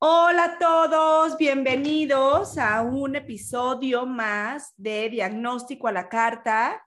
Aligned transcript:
Hola 0.00 0.44
a 0.44 0.58
todos, 0.58 1.36
bienvenidos 1.36 2.56
a 2.56 2.82
un 2.82 3.16
episodio 3.16 4.06
más 4.06 4.72
de 4.76 5.10
Diagnóstico 5.10 5.88
a 5.88 5.92
la 5.92 6.08
Carta. 6.08 6.86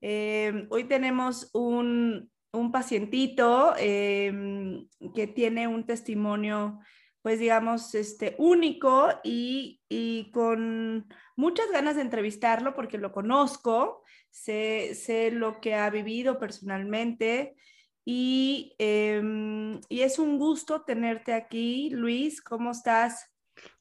Eh, 0.00 0.66
hoy 0.70 0.84
tenemos 0.84 1.50
un, 1.52 2.30
pacientito 2.72 3.74
eh, 3.78 4.32
que 5.14 5.26
tiene 5.26 5.68
un 5.68 5.84
testimonio, 5.84 6.80
pues 7.20 7.38
digamos, 7.38 7.94
este, 7.94 8.34
único 8.38 9.10
y, 9.22 9.82
y, 9.90 10.30
con 10.30 11.06
muchas 11.36 11.70
ganas 11.70 11.96
de 11.96 12.02
entrevistarlo 12.02 12.74
porque 12.74 12.96
lo 12.96 13.12
conozco, 13.12 14.02
sé, 14.36 14.94
sé 14.94 15.30
lo 15.30 15.60
que 15.60 15.74
ha 15.74 15.88
vivido 15.90 16.38
personalmente. 16.38 17.56
Em, 18.04 19.80
y, 19.88 20.00
es 20.02 20.18
un 20.18 20.38
gusto 20.38 20.82
tenerte 20.82 21.32
aquí. 21.32 21.90
Luis, 21.90 22.42
¿cómo 22.42 22.70
estás? 22.70 23.32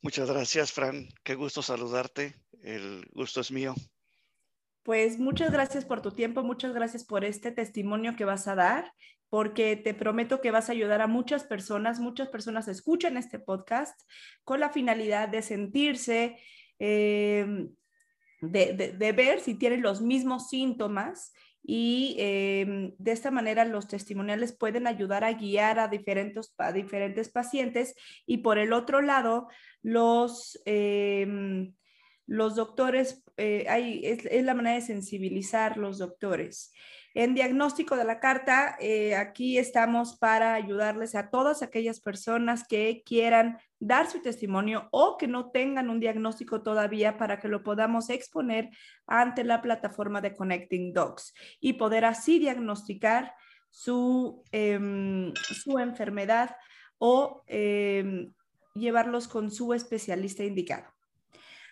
Muchas 0.01 0.29
gracias, 0.31 0.71
Fran. 0.71 1.09
Qué 1.23 1.35
gusto 1.35 1.61
saludarte. 1.61 2.35
El 2.61 3.05
gusto 3.11 3.41
es 3.41 3.51
mío. 3.51 3.75
Pues 4.83 5.19
muchas 5.19 5.51
gracias 5.51 5.83
por 5.83 6.01
tu 6.01 6.11
tiempo, 6.11 6.43
muchas 6.43 6.73
gracias 6.73 7.03
por 7.03 7.25
este 7.25 7.51
testimonio 7.51 8.15
que 8.15 8.23
vas 8.23 8.47
a 8.47 8.53
dar, 8.53 8.93
porque 9.29 9.75
te 9.75 9.95
prometo 9.95 10.41
que 10.41 10.51
vas 10.51 10.69
a 10.69 10.73
ayudar 10.73 11.01
a 11.01 11.07
muchas 11.07 11.43
personas. 11.43 11.99
Muchas 11.99 12.29
personas 12.29 12.67
escuchan 12.67 13.17
este 13.17 13.39
podcast 13.39 13.99
con 14.43 14.59
la 14.59 14.69
finalidad 14.69 15.27
de 15.27 15.41
sentirse, 15.41 16.37
em, 16.79 17.75
de 18.41 19.13
ver 19.15 19.39
si 19.39 19.55
tienen 19.55 19.81
los 19.81 20.01
mismos 20.01 20.49
síntomas 20.49 21.31
y 21.67 22.15
em, 22.19 22.93
de 22.99 23.11
esta 23.11 23.31
manera 23.31 23.65
los 23.65 23.87
testimoniales 23.87 24.53
pueden 24.53 24.85
ayudar 24.85 25.23
a 25.23 25.33
guiar 25.33 25.79
a 25.79 25.87
diferentes, 25.87 26.53
a 26.59 26.71
diferentes 26.71 27.29
pacientes 27.29 27.95
y 28.27 28.39
por 28.39 28.59
el 28.59 28.71
otro 28.71 29.01
lado, 29.01 29.47
los, 29.81 30.61
em, 30.65 31.73
los 32.27 32.55
doctores, 32.55 33.23
eh, 33.37 33.65
es, 34.03 34.25
es, 34.25 34.43
la 34.43 34.53
manera 34.53 34.75
de 34.75 34.81
sensibilizar 34.81 35.77
los 35.77 35.97
doctores. 35.97 36.71
En 37.15 37.33
diagnóstico 37.33 37.95
de 37.95 38.03
la 38.03 38.19
carta, 38.19 38.75
eh, 38.79 39.15
aquí 39.15 39.57
estamos 39.57 40.17
para 40.17 40.53
ayudarles 40.53 41.15
a 41.15 41.29
todas 41.31 41.63
aquellas 41.63 41.99
personas 41.99 42.67
que 42.67 43.03
quieran 43.05 43.57
dar 43.85 44.09
su 44.09 44.19
testimonio 44.19 44.87
o 44.91 45.15
que 45.15 45.27
no 45.27 45.51
tengan 45.51 45.89
un 45.89 45.99
diagnóstico 45.99 46.63
todavía 46.63 47.17
para 47.17 47.39
que 47.39 47.47
lo 47.47 47.61
podamos 47.61 48.09
exponer 48.09 48.69
ante 49.05 49.43
la 49.43 49.61
plataforma 49.61 50.21
de 50.21 50.33
Connecting 50.33 50.91
Docs 50.91 51.33
y 51.59 51.73
poder 51.73 52.05
así 52.05 52.39
diagnosticar 52.39 53.35
su, 53.69 54.43
em, 54.51 55.31
su 55.35 55.77
enfermedad 55.77 56.55
o 56.97 57.43
em, 57.45 58.33
llevarlos 58.73 59.27
con 59.27 59.51
su 59.51 59.73
especialista 59.73 60.43
indicado. 60.43 60.91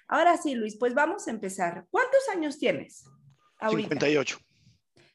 Ahora 0.07 0.37
sí, 0.37 0.53
Luis, 0.53 0.77
pues 0.77 0.93
vamos 0.93 1.27
a 1.27 1.31
empezar. 1.31 1.87
¿Cuántos 1.89 2.29
años 2.31 2.59
tienes? 2.59 3.05
Ahorita? 3.59 3.89
58. 3.89 4.37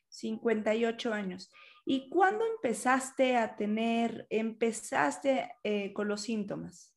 58 0.08 1.12
años. 1.12 1.53
¿Y 1.91 2.10
cuándo 2.10 2.44
empezaste 2.44 3.38
a 3.38 3.56
tener, 3.56 4.26
empezaste 4.28 5.50
eh, 5.65 5.94
con 5.94 6.06
los 6.06 6.21
síntomas? 6.21 6.94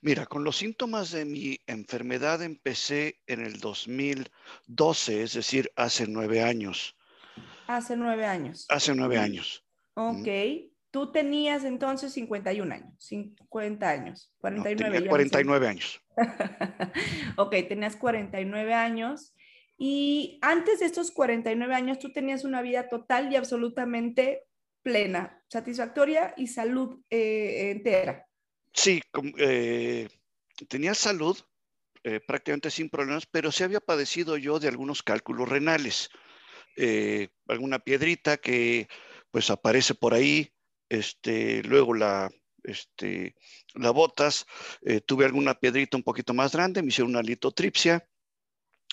Mira, 0.00 0.26
con 0.26 0.42
los 0.42 0.56
síntomas 0.56 1.12
de 1.12 1.24
mi 1.24 1.60
enfermedad 1.68 2.42
empecé 2.42 3.20
en 3.28 3.40
el 3.40 3.60
2012, 3.60 5.22
es 5.22 5.34
decir, 5.34 5.70
hace 5.76 6.08
nueve 6.08 6.42
años. 6.42 6.96
Hace 7.68 7.96
nueve 7.96 8.26
años. 8.26 8.66
Hace 8.68 8.96
nueve 8.96 9.16
años. 9.16 9.64
Ok. 9.94 10.26
Tú 10.90 11.12
tenías 11.12 11.62
entonces 11.62 12.12
51 12.12 12.74
años, 12.74 12.92
50 12.98 13.88
años, 13.88 14.34
49 14.40 14.92
tenía 14.92 15.08
49 15.08 15.68
años. 15.68 16.00
ok, 17.36 17.54
tenías 17.68 17.94
49 17.94 18.74
años 18.74 19.36
y 19.82 20.38
antes 20.42 20.80
de 20.80 20.84
estos 20.84 21.10
49 21.10 21.74
años, 21.74 21.98
tú 21.98 22.12
tenías 22.12 22.44
una 22.44 22.60
vida 22.60 22.90
total 22.90 23.32
y 23.32 23.36
absolutamente 23.36 24.44
plena, 24.82 25.42
satisfactoria 25.48 26.34
y 26.36 26.48
salud 26.48 27.00
eh, 27.08 27.70
entera. 27.70 28.26
Sí, 28.74 29.00
eh, 29.38 30.06
tenía 30.68 30.92
salud 30.92 31.38
eh, 32.04 32.20
prácticamente 32.20 32.70
sin 32.70 32.90
problemas, 32.90 33.24
pero 33.24 33.50
sí 33.50 33.64
había 33.64 33.80
padecido 33.80 34.36
yo 34.36 34.60
de 34.60 34.68
algunos 34.68 35.02
cálculos 35.02 35.48
renales. 35.48 36.10
alguna 37.48 37.78
piedrita 37.78 38.36
que 38.36 38.86
pues 39.30 39.48
aparece 39.48 39.94
por 39.94 40.12
ahí, 40.12 40.52
este, 40.90 41.62
luego 41.62 41.94
la, 41.94 42.30
este, 42.64 43.34
la 43.72 43.92
botas, 43.92 44.44
tuve 45.06 45.24
alguna 45.24 45.54
piedrita 45.54 45.96
un 45.96 46.02
poquito 46.02 46.34
más 46.34 46.52
grande, 46.52 46.82
me 46.82 46.88
hicieron 46.88 47.12
una 47.12 47.22
litotripsia, 47.22 48.06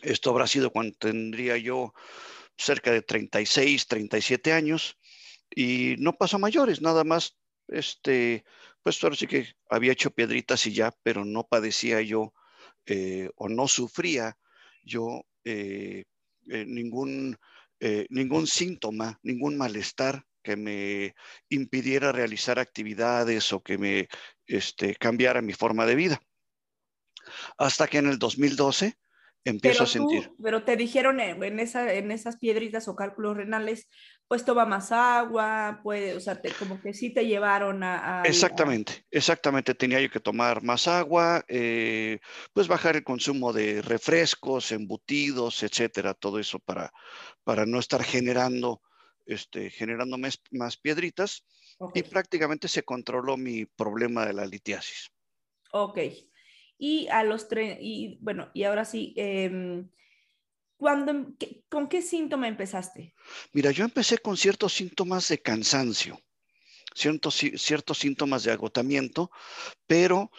esto 0.01 0.29
habrá 0.29 0.47
sido 0.47 0.71
cuando 0.71 0.95
tendría 0.97 1.57
yo 1.57 1.93
cerca 2.57 2.91
de 2.91 3.01
36, 3.01 3.87
37 3.87 4.53
años 4.53 4.97
y 5.49 5.95
no 5.99 6.13
pasó 6.13 6.39
mayores, 6.39 6.81
nada 6.81 7.03
más, 7.03 7.37
este, 7.67 8.43
pues 8.83 9.03
ahora 9.03 9.15
sí 9.15 9.27
que 9.27 9.53
había 9.69 9.91
hecho 9.91 10.11
piedritas 10.11 10.65
y 10.67 10.73
ya, 10.73 10.93
pero 11.03 11.25
no 11.25 11.47
padecía 11.47 12.01
yo 12.01 12.33
eh, 12.85 13.29
o 13.35 13.49
no 13.49 13.67
sufría 13.67 14.37
yo 14.83 15.23
eh, 15.43 16.05
eh, 16.49 16.65
ningún, 16.65 17.37
ningún 18.09 18.47
síntoma, 18.47 19.19
ningún 19.21 19.57
malestar 19.57 20.25
que 20.41 20.55
me 20.55 21.13
impidiera 21.49 22.11
realizar 22.11 22.57
actividades 22.57 23.51
o 23.53 23.61
que 23.61 23.77
me 23.77 24.07
este, 24.45 24.95
cambiara 24.95 25.41
mi 25.41 25.53
forma 25.53 25.85
de 25.85 25.95
vida. 25.95 26.21
Hasta 27.57 27.87
que 27.87 27.97
en 27.97 28.07
el 28.07 28.17
2012 28.17 28.97
empiezo 29.49 29.83
a 29.83 29.87
sentir. 29.87 30.31
pero 30.41 30.63
te 30.63 30.75
dijeron 30.75 31.19
en, 31.19 31.59
esa, 31.59 31.93
en 31.93 32.11
esas 32.11 32.37
piedritas 32.37 32.87
o 32.87 32.95
cálculos 32.95 33.37
renales, 33.37 33.87
pues 34.27 34.43
toma 34.43 34.65
más 34.65 34.91
agua, 34.91 35.79
puede, 35.83 36.15
o 36.15 36.19
sea, 36.19 36.41
como 36.59 36.81
que 36.81 36.93
sí 36.93 37.13
te 37.13 37.25
llevaron 37.25 37.83
a... 37.83 38.23
exactamente, 38.25 39.05
exactamente, 39.11 39.73
tenía 39.73 40.01
yo 40.01 40.09
que 40.09 40.19
tomar 40.19 40.63
más 40.63 40.87
agua, 40.87 41.43
eh, 41.47 42.19
pues 42.53 42.67
bajar 42.67 42.95
el 42.95 43.03
consumo 43.03 43.53
de 43.53 43.81
refrescos, 43.81 44.71
embutidos, 44.71 45.63
etcétera, 45.63 46.13
todo 46.13 46.39
eso 46.39 46.59
para, 46.59 46.91
para 47.43 47.65
no 47.65 47.79
estar 47.79 48.03
generando, 48.03 48.81
este, 49.25 49.69
generando 49.69 50.17
más, 50.17 50.41
más 50.51 50.77
piedritas 50.77 51.45
y 51.93 52.03
prácticamente 52.03 52.67
se 52.67 52.83
controló 52.83 53.37
mi 53.37 53.65
problema 53.65 54.25
de 54.25 54.33
la 54.33 54.45
litiasis. 54.45 55.11
Ok. 55.71 55.99
Y 56.77 57.07
a 57.07 57.23
los 57.23 57.47
tres, 57.47 57.77
y 57.81 58.19
bueno, 58.21 58.51
y 58.53 58.63
ahora 58.63 58.85
sí, 58.85 59.13
eh, 59.17 59.83
¿con 60.77 61.89
qué 61.89 62.01
síntoma 62.01 62.47
empezaste? 62.47 63.15
Mira, 63.51 63.71
yo 63.71 63.83
empecé 63.83 64.19
con 64.19 64.37
ciertos 64.37 64.73
síntomas 64.73 65.27
de 65.27 65.41
cansancio, 65.41 66.19
ciertos, 66.93 67.35
ciertos 67.35 67.97
síntomas 67.97 68.43
de 68.43 68.51
agotamiento, 68.51 69.31
pero, 69.87 70.29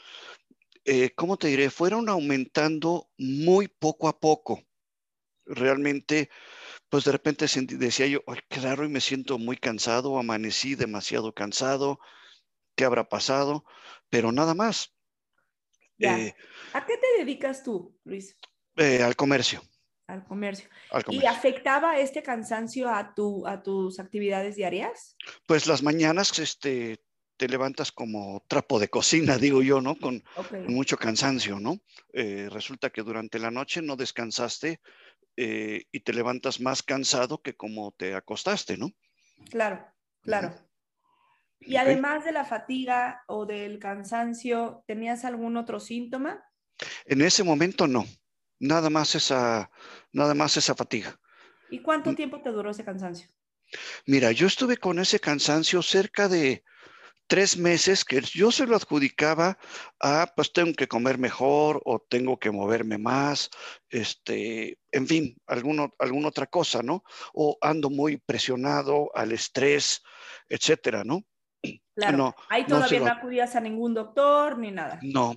eh, 0.84 1.10
¿cómo 1.16 1.36
te 1.36 1.48
diré? 1.48 1.70
Fueron 1.70 2.08
aumentando 2.08 3.10
muy 3.18 3.66
poco 3.66 4.08
a 4.08 4.20
poco. 4.20 4.62
Realmente, 5.44 6.30
pues 6.88 7.04
de 7.04 7.12
repente 7.12 7.46
decía 7.76 8.06
yo, 8.06 8.22
claro, 8.48 8.84
y 8.84 8.88
me 8.88 9.00
siento 9.00 9.38
muy 9.38 9.56
cansado, 9.56 10.18
amanecí 10.18 10.74
demasiado 10.74 11.34
cansado, 11.34 11.98
¿qué 12.76 12.84
habrá 12.84 13.08
pasado? 13.08 13.64
Pero 14.08 14.30
nada 14.30 14.54
más. 14.54 14.94
Eh, 15.98 16.34
¿A 16.72 16.86
qué 16.86 16.96
te 16.96 17.18
dedicas 17.18 17.62
tú, 17.62 17.98
Luis? 18.04 18.36
Eh, 18.76 19.02
al 19.02 19.16
comercio. 19.16 19.62
Al 20.06 20.24
comercio. 20.24 20.68
¿Y 21.10 21.26
afectaba 21.26 21.98
este 21.98 22.22
cansancio 22.22 22.88
a, 22.88 23.14
tu, 23.14 23.46
a 23.46 23.62
tus 23.62 23.98
actividades 23.98 24.56
diarias? 24.56 25.16
Pues 25.46 25.66
las 25.66 25.82
mañanas 25.82 26.38
este, 26.38 27.02
te 27.36 27.48
levantas 27.48 27.92
como 27.92 28.42
trapo 28.48 28.78
de 28.78 28.88
cocina, 28.88 29.36
digo 29.38 29.62
yo, 29.62 29.80
¿no? 29.80 29.96
Con, 29.96 30.22
mucho 30.68 30.96
cansancio, 30.96 31.60
¿no? 31.60 31.78
Eh, 32.12 32.48
resulta 32.50 32.90
que 32.90 33.02
durante 33.02 33.38
la 33.38 33.50
noche 33.50 33.82
no 33.82 33.96
descansaste 33.96 34.80
y 35.40 36.00
te 36.00 36.12
levantas 36.12 36.60
más 36.60 36.82
cansado 36.82 37.40
que 37.40 37.54
como 37.54 37.92
te 37.92 38.12
acostaste, 38.16 38.76
¿no? 38.76 38.90
Claro. 39.50 39.86
Claro. 40.22 40.67
Y 41.60 41.76
además 41.76 42.25
de 42.25 42.32
la 42.32 42.44
fatiga 42.44 43.25
o 43.26 43.46
del 43.46 43.78
cansancio, 43.78 44.84
¿tenías 44.87 45.25
algún 45.25 45.56
otro 45.56 45.81
síntoma? 45.81 46.44
En 47.05 47.20
ese 47.20 47.43
momento 47.43 47.87
no, 47.87 48.06
nada 48.60 48.90
más 48.90 49.14
esa, 49.14 49.70
nada 50.12 50.34
más 50.34 50.56
esa 50.56 50.75
fatiga. 50.75 51.19
¿Y 51.70 51.81
cuánto 51.81 52.14
tiempo 52.14 52.40
te 52.40 52.50
duró 52.50 52.70
ese 52.70 52.84
cansancio? 52.84 53.28
Mira, 54.06 54.32
yo 54.32 54.46
estuve 54.46 54.76
con 54.76 54.99
ese 54.99 55.20
cansancio 55.20 55.82
cerca 55.82 56.28
de 56.28 56.64
tres 57.26 57.58
meses 57.58 58.04
que 58.04 58.22
yo 58.22 58.50
se 58.50 58.66
lo 58.66 58.75
adjudicaba 58.75 59.58
a, 60.00 60.32
pues 60.34 60.52
tengo 60.52 60.72
que 60.72 60.88
comer 60.88 61.19
mejor 61.19 61.82
o 61.84 61.99
tengo 62.00 62.38
que 62.38 62.50
moverme 62.50 62.96
más, 62.96 63.50
este, 63.90 64.78
en 64.90 65.06
fin, 65.06 65.37
alguna 65.46 66.28
otra 66.28 66.46
cosa, 66.46 66.82
¿no? 66.82 67.04
O 67.34 67.58
ando 67.61 67.90
muy 67.90 68.16
presionado 68.16 69.11
al 69.14 69.32
estrés, 69.32 70.02
etcétera, 70.49 71.04
¿no? 71.04 71.22
Claro, 71.94 72.34
ahí 72.49 72.64
todavía 72.64 73.00
no, 73.00 73.06
acudías 73.08 73.56
a 73.56 73.60
ningún 73.60 73.93
doctor 73.93 74.56
ni 74.58 74.70
nada. 74.70 75.00
No, 75.02 75.37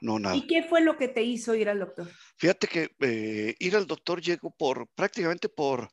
no, 0.00 0.18
nada. 0.18 0.36
¿Y 0.36 0.46
qué 0.46 0.62
fue 0.62 0.82
lo 0.82 0.98
que 0.98 1.08
te 1.08 1.22
hizo 1.22 1.54
ir 1.54 1.68
al 1.68 1.78
doctor? 1.78 2.08
Fíjate 2.36 2.66
que 2.66 2.90
eh, 3.00 3.54
ir 3.58 3.76
al 3.76 3.86
doctor 3.86 4.20
llegó 4.20 4.50
por 4.50 4.88
prácticamente 4.88 5.48
por, 5.48 5.88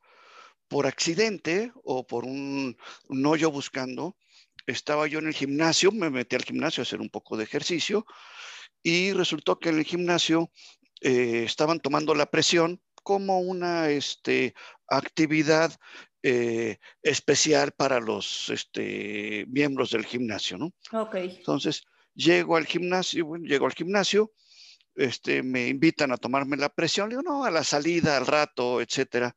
por 0.67 0.87
accidente 0.87 1.71
o 1.83 2.05
por 2.05 2.25
un, 2.25 2.75
no 3.07 3.35
yo 3.37 3.49
buscando. 3.49 4.17
Estaba 4.65 5.07
yo 5.07 5.19
en 5.19 5.27
el 5.27 5.33
gimnasio, 5.33 5.91
me 5.93 6.09
metí 6.09 6.35
al 6.35 6.43
gimnasio 6.43 6.81
a 6.81 6.83
hacer 6.83 6.99
un 6.99 7.09
poco 7.09 7.37
de 7.37 7.45
ejercicio 7.45 8.05
y 8.83 9.13
resultó 9.13 9.57
que 9.59 9.69
en 9.69 9.77
el 9.77 9.85
gimnasio 9.85 10.51
eh, 11.01 11.43
estaban 11.45 11.79
tomando 11.79 12.13
la 12.13 12.25
presión 12.25 12.81
como 13.07 13.39
una 13.39 13.89
este, 13.89 14.53
actividad 14.89 15.71
eh, 16.21 16.77
especial 17.01 17.71
para 17.71 18.01
los 18.01 18.49
este, 18.49 19.45
miembros 19.47 19.91
del 19.91 20.05
gimnasio, 20.05 20.57
¿no? 20.57 20.73
Ok. 20.91 21.15
Entonces, 21.15 21.85
llego 22.13 22.57
al 22.57 22.65
gimnasio, 22.65 23.25
bueno, 23.25 23.45
llego 23.45 23.65
al 23.65 23.71
gimnasio, 23.71 24.33
este, 24.93 25.41
me 25.41 25.69
invitan 25.69 26.11
a 26.11 26.17
tomarme 26.17 26.57
la 26.57 26.67
presión, 26.67 27.07
digo, 27.07 27.21
no, 27.21 27.45
a 27.45 27.49
la 27.49 27.63
salida, 27.63 28.17
al 28.17 28.27
rato, 28.27 28.81
etcétera. 28.81 29.33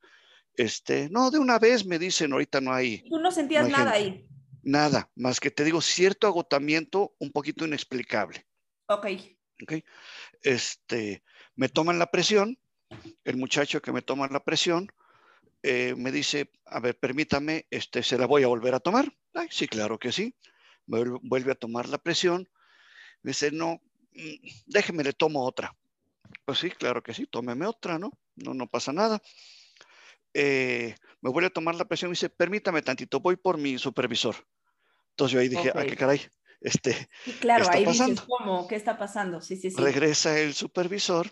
Este, 0.55 1.09
no, 1.09 1.31
de 1.31 1.39
una 1.39 1.61
vez 1.61 1.87
me 1.87 2.01
dicen, 2.01 2.33
ahorita 2.33 2.61
no 2.61 2.73
hay. 2.73 3.09
Tú 3.09 3.21
no 3.21 3.31
sentías 3.31 3.69
nada 3.69 3.93
ahí. 3.93 4.27
Nada, 4.65 5.09
más 5.15 5.39
que 5.39 5.53
te 5.53 5.63
digo, 5.63 5.81
cierto 5.81 6.27
agotamiento 6.27 7.15
un 7.21 7.31
poquito 7.31 7.65
inexplicable. 7.65 8.45
Ok. 8.89 9.07
Ok. 9.63 9.75
Este, 10.43 11.23
me 11.55 11.69
toman 11.69 12.01
la 12.01 12.11
presión, 12.11 12.59
el 13.25 13.37
muchacho 13.37 13.81
que 13.81 13.93
me 13.93 14.03
toma 14.03 14.29
la 14.29 14.43
presión, 14.43 14.91
eh, 15.63 15.95
me 15.97 16.11
dice, 16.11 16.51
a 16.67 16.81
ver, 16.81 16.99
permítame, 16.99 17.67
este, 17.71 18.03
¿se 18.03 18.19
la 18.19 18.27
voy 18.27 18.43
a 18.43 18.49
volver 18.49 18.75
a 18.75 18.81
tomar? 18.81 19.13
sí, 19.51 19.69
claro 19.69 19.99
que 19.99 20.13
sí. 20.13 20.35
Vuelve 20.87 21.53
a 21.53 21.55
tomar 21.55 21.89
la 21.89 21.99
presión. 21.99 22.49
Me 23.23 23.31
dice, 23.31 23.53
no, 23.53 23.81
mm, 24.13 24.49
déjeme, 24.67 25.05
le 25.05 25.13
tomo 25.13 25.45
otra. 25.45 25.77
Pues 26.45 26.59
sí, 26.59 26.71
claro 26.71 27.03
que 27.03 27.15
sí, 27.15 27.27
tómeme 27.27 27.67
otra, 27.67 27.99
¿no? 27.99 28.11
No, 28.37 28.55
no 28.55 28.67
pasa 28.67 28.93
nada. 28.93 29.21
Eh, 30.35 30.95
me 31.21 31.31
vuelve 31.31 31.49
a 31.49 31.53
tomar 31.53 31.75
la 31.75 31.85
presión 31.85 32.09
y 32.09 32.11
me 32.11 32.15
dice, 32.15 32.31
permítame 32.31 32.83
tantito, 32.83 33.21
voy 33.21 33.37
por 33.37 33.59
mi 33.59 33.79
supervisor. 33.79 34.37
Entonces 35.11 35.35
yo 35.35 35.41
ahí 35.41 35.49
dije, 35.49 35.73
ah, 35.75 35.85
qué 35.85 35.97
caray, 35.97 36.21
este, 36.61 37.09
claro, 37.41 37.67
ahí 37.71 37.85
dices, 37.85 38.21
¿cómo? 38.23 38.69
¿Qué 38.69 38.77
está 38.77 38.99
pasando? 38.99 39.41
Sí, 39.41 39.57
sí, 39.57 39.71
sí. 39.71 39.81
Regresa 39.81 40.39
el 40.39 40.55
supervisor, 40.55 41.31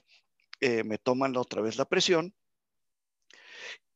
eh, 0.60 0.84
me 0.84 0.98
toman 0.98 1.36
otra 1.36 1.62
vez 1.62 1.76
la 1.76 1.84
presión 1.84 2.34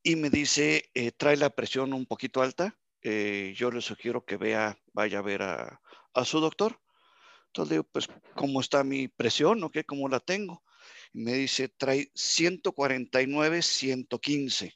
y 0.03 0.17
me 0.17 0.31
dice, 0.31 0.91
eh, 0.95 1.13
trae 1.13 1.37
la 1.37 1.51
presión 1.51 1.93
un 1.93 2.07
poquito 2.07 2.43
alta, 2.43 2.79
eh, 3.03 3.53
yo 3.57 3.71
le 3.71 3.81
sugiero 3.81 4.25
que 4.25 4.37
vea, 4.37 4.77
vaya 4.93 5.19
a 5.19 5.23
ver 5.23 5.43
a, 5.43 5.81
su 6.25 6.41
doctor. 6.41 6.81
Entonces 7.47 7.71
le 7.71 7.75
digo, 7.77 7.89
pues, 7.93 8.09
¿cómo 8.35 8.61
está 8.61 8.83
mi 8.83 9.09
presión 9.09 9.63
o 9.63 9.71
qué? 9.71 9.85
¿Cómo 9.85 10.09
la 10.09 10.21
tengo? 10.21 10.63
Y 11.13 11.21
me 11.21 11.35
dice, 11.35 11.69
trae 11.69 12.11
149, 12.15 13.63
115. 13.63 14.75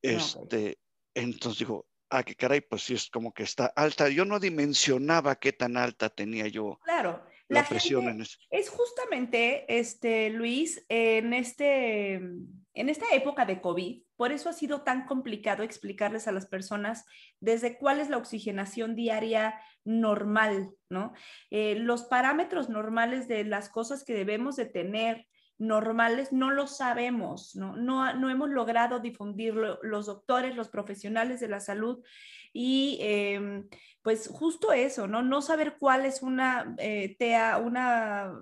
Este, 0.00 0.78
entonces 1.14 1.58
digo, 1.60 1.86
ah, 2.10 2.22
qué 2.22 2.34
caray, 2.34 2.60
pues 2.60 2.82
sí 2.82 2.94
es 2.94 3.10
como 3.10 3.32
que 3.32 3.42
está 3.42 3.66
alta. 3.66 4.08
Yo 4.08 4.24
no 4.24 4.38
dimensionaba 4.38 5.36
qué 5.36 5.52
tan 5.52 5.76
alta 5.76 6.08
tenía 6.10 6.46
yo. 6.48 6.78
Claro, 6.84 7.24
la, 7.52 7.64
presión 7.64 8.08
en 8.08 8.20
eso. 8.20 8.38
Es 8.50 8.68
justamente, 8.68 9.64
este, 9.68 10.30
Luis, 10.30 10.84
en, 10.88 11.32
este, 11.32 12.14
en 12.14 12.88
esta 12.88 13.06
época 13.14 13.44
de 13.44 13.60
COVID, 13.60 14.02
por 14.16 14.32
eso 14.32 14.48
ha 14.48 14.52
sido 14.52 14.82
tan 14.82 15.06
complicado 15.06 15.62
explicarles 15.62 16.28
a 16.28 16.32
las 16.32 16.46
personas 16.46 17.04
desde 17.40 17.76
cuál 17.76 18.00
es 18.00 18.08
la 18.08 18.18
oxigenación 18.18 18.94
diaria 18.94 19.60
normal, 19.84 20.70
¿no? 20.88 21.12
Eh, 21.50 21.74
los 21.76 22.04
parámetros 22.04 22.68
normales 22.68 23.28
de 23.28 23.44
las 23.44 23.68
cosas 23.68 24.04
que 24.04 24.14
debemos 24.14 24.56
de 24.56 24.66
tener 24.66 25.26
normales 25.62 26.32
no 26.32 26.50
lo 26.50 26.66
sabemos, 26.66 27.54
¿no? 27.54 27.76
No, 27.76 28.12
no 28.14 28.30
hemos 28.30 28.50
logrado 28.50 28.98
difundirlo 28.98 29.78
los 29.82 30.06
doctores, 30.06 30.56
los 30.56 30.68
profesionales 30.68 31.40
de 31.40 31.48
la 31.48 31.60
salud 31.60 32.02
y 32.52 32.98
em, 33.00 33.68
pues 34.02 34.28
justo 34.28 34.72
eso, 34.72 35.06
¿no? 35.06 35.22
No 35.22 35.40
saber 35.40 35.76
cuál 35.78 36.04
es 36.04 36.22
una 36.22 36.74
eh, 36.78 37.14
TEA, 37.16 37.58
una 37.58 38.34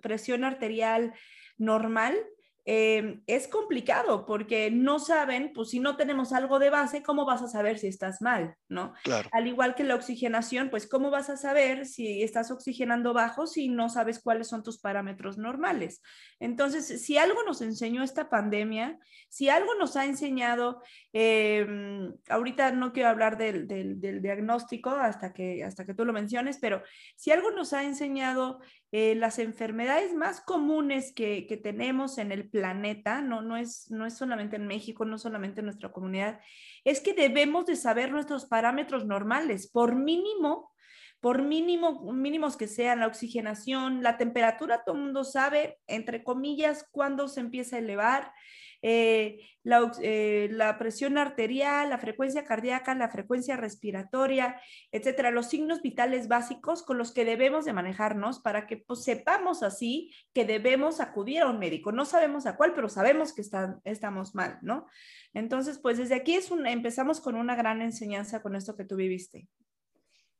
presión 0.00 0.44
arterial 0.44 1.12
normal 1.58 2.16
Em, 2.72 3.20
es 3.26 3.48
complicado 3.48 4.24
porque 4.24 4.70
no 4.70 5.00
saben, 5.00 5.52
pues 5.52 5.70
si 5.70 5.80
no 5.80 5.96
tenemos 5.96 6.32
algo 6.32 6.60
de 6.60 6.70
base, 6.70 7.02
¿cómo 7.02 7.24
vas 7.24 7.42
a 7.42 7.48
saber 7.48 7.80
si 7.80 7.88
estás 7.88 8.22
mal? 8.22 8.54
¿No? 8.68 8.94
Al 9.32 9.48
igual 9.48 9.74
que 9.74 9.82
la 9.82 9.96
oxigenación, 9.96 10.70
pues 10.70 10.86
¿cómo 10.86 11.10
vas 11.10 11.30
a 11.30 11.36
saber 11.36 11.84
si 11.84 12.22
estás 12.22 12.52
oxigenando 12.52 13.12
bajo 13.12 13.48
si 13.48 13.66
no 13.68 13.88
sabes 13.88 14.22
cuáles 14.22 14.46
son 14.46 14.62
tus 14.62 14.78
parámetros 14.78 15.36
normales? 15.36 16.00
Entonces, 16.38 17.02
si 17.04 17.18
algo 17.18 17.42
nos 17.42 17.60
enseñó 17.60 18.04
esta 18.04 18.30
pandemia, 18.30 19.00
si 19.28 19.48
algo 19.48 19.74
nos 19.74 19.96
ha 19.96 20.04
enseñado, 20.04 20.80
em, 21.12 22.14
ahorita 22.28 22.70
no 22.70 22.92
quiero 22.92 23.08
hablar 23.08 23.36
del, 23.36 23.66
diagnóstico 24.22 24.90
hasta 24.90 25.32
que, 25.32 25.64
hasta 25.64 25.84
que 25.84 25.94
tú 25.94 26.04
lo 26.04 26.12
menciones, 26.12 26.58
pero 26.60 26.84
si 27.16 27.32
algo 27.32 27.50
nos 27.50 27.72
ha 27.72 27.82
enseñado 27.82 28.60
eh, 28.92 29.14
las 29.14 29.38
enfermedades 29.38 30.14
más 30.14 30.40
comunes 30.40 31.12
que, 31.12 31.60
tenemos 31.62 32.18
en 32.18 32.32
el 32.32 32.48
planeta, 32.48 33.22
no, 33.22 33.40
no, 33.40 33.56
es, 33.56 33.88
no 33.90 34.04
es 34.04 34.14
solamente 34.14 34.56
en 34.56 34.66
México, 34.66 35.04
no 35.04 35.16
solamente 35.16 35.60
en 35.60 35.66
nuestra 35.66 35.92
comunidad, 35.92 36.40
es 36.84 37.00
que 37.00 37.14
debemos 37.14 37.66
de 37.66 37.76
saber 37.76 38.10
nuestros 38.10 38.46
parámetros 38.46 39.06
normales, 39.06 39.70
por 39.70 39.94
mínimo, 39.94 40.72
por 41.20 41.42
mínimo, 41.42 42.12
mínimos 42.12 42.56
que 42.56 42.66
sean 42.66 43.00
la 43.00 43.06
oxigenación, 43.06 44.02
la 44.02 44.16
temperatura, 44.16 44.82
todo 44.84 44.96
el 44.96 45.02
mundo 45.02 45.22
sabe, 45.22 45.78
entre 45.86 46.24
comillas, 46.24 46.88
cuándo 46.90 47.28
se 47.28 47.40
empieza 47.40 47.76
a 47.76 47.80
elevar, 47.80 48.32
eh, 48.82 49.40
eh, 50.02 50.48
la, 50.52 50.78
presión 50.78 51.18
arterial, 51.18 51.90
la 51.90 51.98
frecuencia 51.98 52.44
cardíaca, 52.44 52.94
la 52.94 53.10
frecuencia 53.10 53.56
respiratoria, 53.56 54.60
etcétera, 54.90 55.30
los 55.30 55.48
signos 55.48 55.82
vitales 55.82 56.28
básicos 56.28 56.82
con 56.82 56.96
los 56.96 57.12
que 57.12 57.26
debemos 57.26 57.66
de 57.66 57.74
manejarnos 57.74 58.40
para 58.40 58.66
que 58.66 58.78
pues, 58.78 59.04
sepamos 59.04 59.62
así 59.62 60.14
que 60.32 60.46
debemos 60.46 61.00
acudir 61.00 61.42
a 61.42 61.48
un 61.48 61.58
médico. 61.58 61.92
No 61.92 62.06
sabemos 62.06 62.46
a 62.46 62.56
cuál, 62.56 62.72
pero 62.74 62.88
sabemos 62.88 63.34
que 63.34 63.42
estamos 63.84 64.34
mal, 64.34 64.58
¿no? 64.62 64.86
Entonces, 65.34 65.78
pues 65.78 65.98
desde 65.98 66.14
aquí 66.14 66.34
es 66.34 66.50
empezamos 66.50 67.20
con 67.20 67.34
una 67.34 67.54
gran 67.54 67.82
enseñanza 67.82 68.42
con 68.42 68.56
esto 68.56 68.76
que 68.76 68.84
tú 68.84 68.96
viviste. 68.96 69.46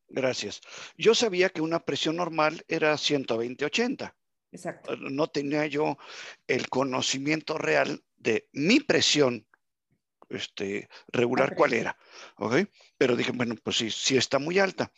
Gracias. 0.09 0.61
Yo 0.97 1.14
sabía 1.14 1.50
que 1.50 1.61
una 1.61 1.80
presión 1.80 2.16
normal 2.16 2.64
era 2.66 2.94
120-80. 2.94 4.14
Exacto. 4.52 4.97
No 4.97 5.28
tenía 5.28 5.66
yo 5.66 5.99
el 6.49 6.68
conocimiento 6.68 7.56
real 7.56 8.02
de 8.21 8.49
mi 8.53 8.79
presión 8.81 9.47
este, 10.29 10.89
regular 11.09 11.55
cuál 11.57 11.73
era. 11.73 11.97
¿ok? 12.37 12.57
Pero 12.97 13.17
dije, 13.17 13.33
bueno, 13.33 13.57
pues 13.62 13.77
sí, 13.77 13.91
sí 13.91 14.17
está 14.17 14.39
muy 14.39 14.59
alta. 14.59 14.93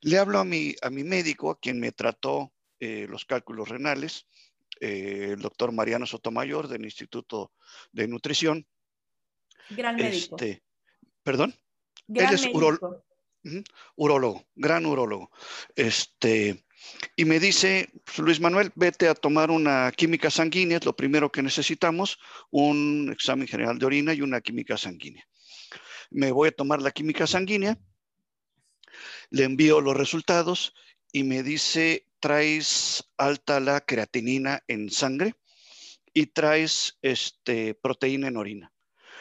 Le 0.00 0.18
hablo 0.18 0.38
a 0.38 0.44
mi, 0.44 0.74
a 0.82 0.90
mi 0.90 1.04
médico, 1.04 1.50
a 1.50 1.60
quien 1.60 1.78
me 1.78 1.92
trató 1.92 2.52
eh, 2.80 3.06
los 3.08 3.24
cálculos 3.24 3.68
renales, 3.68 4.26
eh, 4.80 5.30
el 5.32 5.40
doctor 5.40 5.72
Mariano 5.72 6.06
Sotomayor 6.06 6.68
del 6.68 6.84
Instituto 6.84 7.52
de 7.92 8.08
Nutrición. 8.08 8.66
Gran 9.70 9.96
médico. 9.96 10.36
Este, 10.36 10.62
¿Perdón? 11.22 11.54
Gran 12.06 12.28
Él 12.28 12.34
es 12.34 12.42
médico. 12.42 13.04
Urólogo, 13.96 14.46
gran 14.54 14.86
urólogo. 14.86 15.30
Este, 15.76 16.64
y 17.16 17.24
me 17.24 17.38
dice, 17.38 17.90
Luis 18.18 18.40
Manuel, 18.40 18.72
vete 18.74 19.08
a 19.08 19.14
tomar 19.14 19.50
una 19.50 19.92
química 19.92 20.30
sanguínea, 20.30 20.78
es 20.78 20.84
lo 20.84 20.96
primero 20.96 21.30
que 21.30 21.42
necesitamos, 21.42 22.18
un 22.50 23.10
examen 23.12 23.46
general 23.46 23.78
de 23.78 23.86
orina 23.86 24.14
y 24.14 24.20
una 24.20 24.40
química 24.40 24.76
sanguínea. 24.76 25.26
Me 26.10 26.32
voy 26.32 26.48
a 26.48 26.52
tomar 26.52 26.82
la 26.82 26.90
química 26.90 27.26
sanguínea, 27.26 27.78
le 29.30 29.44
envío 29.44 29.80
los 29.80 29.96
resultados 29.96 30.74
y 31.12 31.22
me 31.24 31.42
dice, 31.42 32.08
traes 32.20 33.04
alta 33.16 33.60
la 33.60 33.80
creatinina 33.80 34.62
en 34.66 34.90
sangre 34.90 35.34
y 36.12 36.26
traes 36.26 36.98
este, 37.02 37.74
proteína 37.74 38.28
en 38.28 38.36
orina. 38.36 38.72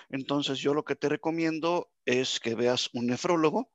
Entonces 0.10 0.60
yo 0.60 0.74
lo 0.74 0.84
que 0.84 0.96
te 0.96 1.10
recomiendo 1.10 1.92
es 2.06 2.40
que 2.40 2.56
veas 2.56 2.90
un 2.94 3.08
nefrólogo 3.08 3.72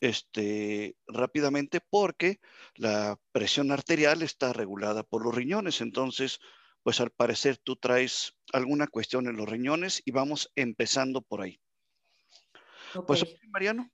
este, 0.00 0.96
rápidamente 1.06 1.80
porque 1.80 2.40
la 2.74 3.18
presión 3.32 3.70
arterial 3.70 4.22
está 4.22 4.52
regulada 4.52 5.02
por 5.02 5.24
los 5.24 5.34
riñones. 5.34 5.80
Entonces, 5.80 6.40
pues 6.82 7.00
al 7.00 7.10
parecer 7.10 7.58
tú 7.58 7.76
traes 7.76 8.34
alguna 8.52 8.86
cuestión 8.86 9.28
en 9.28 9.36
los 9.36 9.48
riñones 9.48 10.02
y 10.04 10.12
vamos 10.12 10.50
empezando 10.56 11.22
por 11.22 11.42
ahí. 11.42 11.60
Pues, 13.06 13.24
Mariano. 13.48 13.90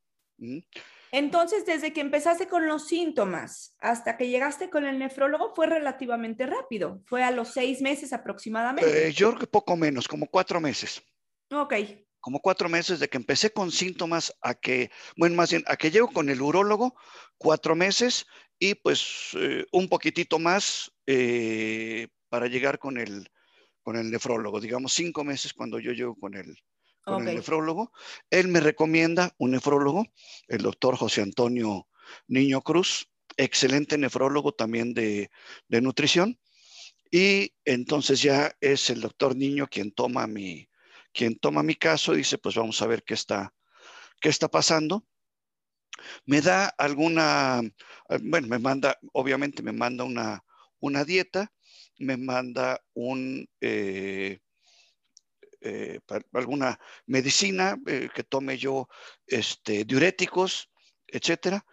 Entonces, 1.12 1.64
desde 1.66 1.92
que 1.92 2.00
empezaste 2.00 2.46
con 2.46 2.66
los 2.66 2.86
síntomas 2.86 3.74
hasta 3.78 4.16
que 4.16 4.28
llegaste 4.28 4.70
con 4.70 4.84
el 4.86 4.98
nefrólogo 4.98 5.54
fue 5.54 5.66
relativamente 5.66 6.46
rápido. 6.46 7.02
Fue 7.06 7.22
a 7.22 7.30
los 7.30 7.48
seis 7.48 7.80
meses 7.80 8.12
aproximadamente. 8.12 9.08
Eh, 9.08 9.12
yo 9.12 9.28
creo 9.30 9.40
que 9.40 9.46
poco 9.46 9.76
menos, 9.76 10.08
como 10.08 10.26
cuatro 10.26 10.60
meses. 10.60 11.02
Ok. 11.50 11.74
Como 12.26 12.40
cuatro 12.40 12.68
meses 12.68 12.98
de 12.98 13.08
que 13.08 13.18
empecé 13.18 13.52
con 13.52 13.70
síntomas 13.70 14.34
a 14.40 14.56
que, 14.56 14.90
bueno, 15.16 15.36
más 15.36 15.52
bien, 15.52 15.62
a 15.68 15.76
que 15.76 15.92
llego 15.92 16.08
con 16.08 16.28
el 16.28 16.42
urólogo, 16.42 16.96
cuatro 17.38 17.76
meses 17.76 18.26
y 18.58 18.74
pues 18.74 19.28
eh, 19.34 19.64
un 19.70 19.88
poquitito 19.88 20.40
más 20.40 20.90
eh, 21.06 22.08
para 22.28 22.48
llegar 22.48 22.80
con 22.80 22.98
el, 22.98 23.30
con 23.80 23.94
el 23.94 24.10
nefrólogo, 24.10 24.60
digamos 24.60 24.92
cinco 24.92 25.22
meses 25.22 25.52
cuando 25.52 25.78
yo 25.78 25.92
llego 25.92 26.16
con 26.16 26.34
el, 26.34 26.56
con 27.04 27.28
el 27.28 27.36
nefrólogo. 27.36 27.92
Él 28.28 28.48
me 28.48 28.58
recomienda 28.58 29.32
un 29.38 29.52
nefrólogo, 29.52 30.04
el 30.48 30.62
doctor 30.62 30.96
José 30.96 31.22
Antonio 31.22 31.86
Niño 32.26 32.60
Cruz, 32.62 33.08
excelente 33.36 33.98
nefrólogo 33.98 34.50
también 34.50 34.94
de, 34.94 35.30
nutrición. 35.68 36.40
Y 37.08 37.52
entonces 37.64 38.20
ya 38.20 38.50
es 38.60 38.90
el 38.90 39.00
doctor 39.00 39.36
Niño 39.36 39.68
quien 39.68 39.92
toma 39.92 40.26
mi, 40.26 40.68
quien 41.16 41.38
toma 41.38 41.62
mi 41.62 41.74
caso 41.74 42.12
dice, 42.12 42.38
pues 42.38 42.54
vamos 42.54 42.80
a 42.82 42.86
ver 42.86 43.02
qué 43.02 43.14
está, 43.14 43.52
qué 44.20 44.28
está 44.28 44.48
pasando. 44.48 45.06
Me 46.26 46.42
da 46.42 46.66
alguna, 46.76 47.62
eh, 48.10 48.18
bueno, 48.22 48.46
me 48.48 48.58
manda, 48.58 48.98
obviamente 49.12 49.62
me 49.62 49.72
manda 49.72 50.04
una, 50.04 50.44
una 50.78 51.04
dieta, 51.04 51.50
me 51.98 52.18
manda 52.18 52.82
un, 52.92 53.48
eh, 53.62 54.40
eh, 55.62 56.00
alguna 56.34 56.78
medicina 57.06 57.78
que 57.86 58.24
tome 58.24 58.58
yo, 58.58 58.88
este, 59.26 59.84
diuréticos, 59.86 60.68
etcétera, 61.06 61.64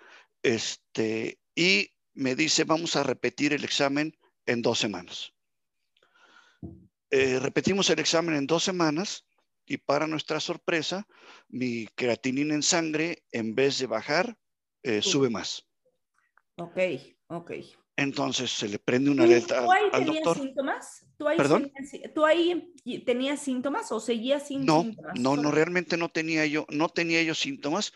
este, 0.41 1.37
y 1.53 1.91
me 2.13 2.35
dice, 2.35 2.63
vamos 2.63 2.95
a 2.95 3.03
repetir 3.03 3.51
el 3.51 3.65
examen 3.65 4.17
en 4.45 4.61
dos 4.61 4.79
semanas. 4.79 5.33
Repetimos 7.11 7.89
el 7.91 7.99
examen 7.99 8.35
en 8.35 8.47
dos 8.47 8.63
semanas 8.63 9.23
y 9.65 9.77
para 9.77 10.07
nuestra 10.07 10.39
sorpresa, 10.39 11.07
mi 11.47 11.87
creatinina 11.95 12.53
en 12.53 12.63
sangre, 12.63 13.23
en 13.31 13.55
vez 13.55 13.79
de 13.79 13.87
bajar, 13.87 14.37
sube 15.01 15.29
más. 15.29 15.67
Ok, 16.57 16.77
ok. 17.27 17.51
Entonces 17.95 18.51
se 18.51 18.67
le 18.67 18.79
prende 18.79 19.11
una 19.11 19.23
alerta 19.23 19.63
¿Tú 19.63 19.71
ahí 19.71 19.83
al 19.91 20.05
tenías 20.05 20.33
síntomas? 20.33 21.05
¿Tú 21.17 21.27
ahí, 21.27 21.37
¿Perdón? 21.37 21.71
¿Tú 22.15 22.25
ahí 22.25 22.73
tenías 23.05 23.39
síntomas 23.39 23.91
o 23.91 23.99
seguías 23.99 24.47
sin 24.47 24.65
no, 24.65 24.81
síntomas? 24.81 25.19
No, 25.19 25.35
no, 25.35 25.51
realmente 25.51 25.95
no 25.95 26.09
tenía 26.09 26.45
yo, 26.45 26.65
no 26.69 26.89
tenía 26.89 27.21
yo 27.21 27.35
síntomas, 27.35 27.93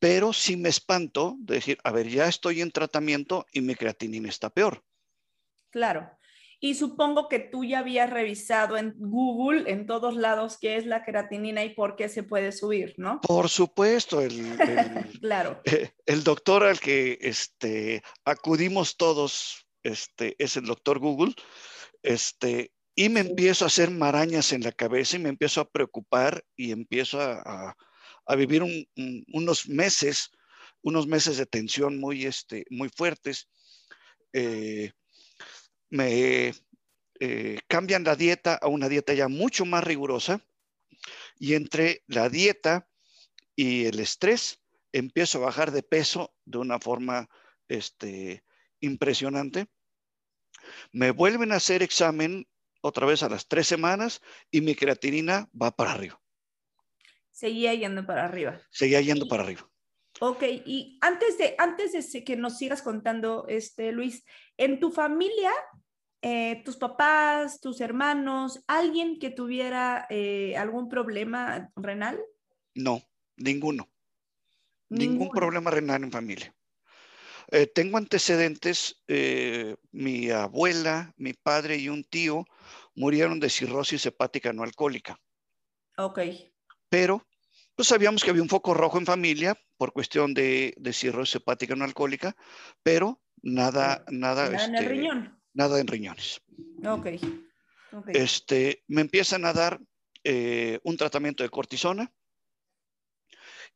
pero 0.00 0.32
sí 0.32 0.56
me 0.56 0.68
espanto 0.68 1.36
de 1.38 1.56
decir, 1.56 1.78
a 1.84 1.92
ver, 1.92 2.08
ya 2.08 2.26
estoy 2.26 2.60
en 2.60 2.72
tratamiento 2.72 3.46
y 3.52 3.60
mi 3.60 3.76
creatinina 3.76 4.28
está 4.28 4.50
peor. 4.50 4.84
Claro. 5.70 6.10
Y 6.62 6.74
supongo 6.74 7.28
que 7.28 7.38
tú 7.38 7.64
ya 7.64 7.78
habías 7.78 8.10
revisado 8.10 8.76
en 8.76 8.94
Google, 8.98 9.70
en 9.70 9.86
todos 9.86 10.14
lados, 10.14 10.58
qué 10.60 10.76
es 10.76 10.84
la 10.84 11.04
creatinina 11.06 11.64
y 11.64 11.70
por 11.74 11.96
qué 11.96 12.10
se 12.10 12.22
puede 12.22 12.52
subir, 12.52 12.94
¿no? 12.98 13.18
Por 13.22 13.48
supuesto, 13.48 14.20
el, 14.20 14.30
claro. 15.22 15.62
Eh, 15.64 15.90
el 16.04 16.22
doctor 16.22 16.64
al 16.64 16.78
que 16.78 17.18
este, 17.22 18.02
acudimos 18.26 18.98
todos 18.98 19.66
este, 19.82 20.36
es 20.38 20.58
el 20.58 20.66
doctor 20.66 20.98
Google, 20.98 21.34
este, 22.02 22.72
y 22.94 23.08
me 23.08 23.20
empiezo 23.20 23.64
a 23.64 23.68
hacer 23.68 23.90
marañas 23.90 24.52
en 24.52 24.62
la 24.62 24.72
cabeza 24.72 25.16
y 25.16 25.20
me 25.20 25.30
empiezo 25.30 25.62
a 25.62 25.70
preocupar 25.70 26.44
y 26.56 26.72
empiezo 26.72 27.22
a, 27.22 27.74
a, 28.26 28.36
vivir 28.36 28.62
unos 29.32 29.66
meses, 29.66 30.30
unos 30.82 31.06
meses 31.06 31.38
de 31.38 31.46
tensión 31.46 31.98
muy, 31.98 32.26
este, 32.26 32.66
muy 32.68 32.90
fuertes. 32.90 33.48
Eh, 34.34 34.92
me 35.90 36.54
eh, 37.20 37.60
cambian 37.66 38.04
la 38.04 38.16
dieta 38.16 38.54
a 38.54 38.68
una 38.68 38.88
dieta 38.88 39.12
ya 39.12 39.28
mucho 39.28 39.64
más 39.64 39.84
rigurosa 39.84 40.40
y 41.38 41.54
entre 41.54 42.02
la 42.06 42.28
dieta 42.28 42.88
y 43.54 43.84
el 43.84 44.00
estrés 44.00 44.62
empiezo 44.92 45.38
a 45.38 45.46
bajar 45.46 45.70
de 45.70 45.82
peso 45.82 46.34
de 46.44 46.58
una 46.58 46.78
forma 46.78 47.28
este, 47.68 48.44
impresionante. 48.80 49.66
Me 50.92 51.10
vuelven 51.10 51.52
a 51.52 51.56
hacer 51.56 51.82
examen 51.82 52.46
otra 52.80 53.06
vez 53.06 53.22
a 53.22 53.28
las 53.28 53.46
tres 53.48 53.66
semanas 53.66 54.20
y 54.50 54.60
mi 54.60 54.74
creatinina 54.74 55.48
va 55.60 55.70
para 55.70 55.92
arriba. 55.92 56.20
Seguía 57.30 57.74
yendo 57.74 58.06
para 58.06 58.24
arriba. 58.24 58.60
Seguía 58.70 59.00
yendo 59.00 59.28
para 59.28 59.44
arriba. 59.44 59.70
Ok, 60.20 60.42
y 60.66 60.98
antes 61.00 61.38
de, 61.38 61.54
antes 61.56 61.92
de 61.92 62.24
que 62.24 62.36
nos 62.36 62.58
sigas 62.58 62.82
contando, 62.82 63.46
este, 63.48 63.92
Luis, 63.92 64.24
¿en 64.58 64.80
tu 64.80 64.90
familia, 64.90 65.52
eh, 66.22 66.62
tus 66.64 66.76
papás, 66.76 67.60
tus 67.60 67.80
hermanos, 67.80 68.62
alguien 68.66 69.18
que 69.18 69.30
tuviera 69.30 70.06
eh, 70.10 70.56
algún 70.56 70.88
problema 70.88 71.70
renal? 71.76 72.20
No, 72.74 73.02
ninguno. 73.36 73.88
Ningún 74.88 75.30
problema 75.30 75.70
renal 75.70 76.02
en 76.02 76.10
familia. 76.10 76.54
Eh, 77.52 77.66
tengo 77.66 77.96
antecedentes, 77.96 79.02
mi 79.92 80.30
abuela, 80.30 81.12
mi 81.16 81.32
padre 81.32 81.76
y 81.76 81.88
un 81.88 82.02
tío 82.02 82.44
murieron 82.94 83.38
de 83.38 83.50
cirrosis 83.50 84.04
hepática 84.06 84.52
no 84.52 84.64
alcohólica. 84.64 85.18
Ok. 85.96 86.20
Pero 86.88 87.24
pues 87.76 87.88
sabíamos 87.88 88.22
que 88.22 88.30
había 88.30 88.42
un 88.42 88.48
foco 88.48 88.74
rojo 88.74 88.98
en 88.98 89.06
familia 89.06 89.56
por 89.78 89.92
cuestión 89.92 90.34
de, 90.34 90.74
de 90.76 90.92
cirrosis 90.92 91.36
hepática 91.36 91.74
no 91.74 91.84
alcohólica, 91.84 92.36
pero 92.82 93.22
nada, 93.42 94.04
nada. 94.10 94.50
Nada 94.50 94.64
en 94.66 94.74
el 94.74 94.82
este, 94.82 94.88
riñón. 94.88 95.39
Nada 95.52 95.80
en 95.80 95.86
riñones. 95.86 96.40
Ok. 96.86 97.06
Este, 98.08 98.84
me 98.86 99.00
empiezan 99.00 99.44
a 99.44 99.52
dar 99.52 99.80
eh, 100.22 100.78
un 100.84 100.96
tratamiento 100.96 101.42
de 101.42 101.50
cortisona 101.50 102.12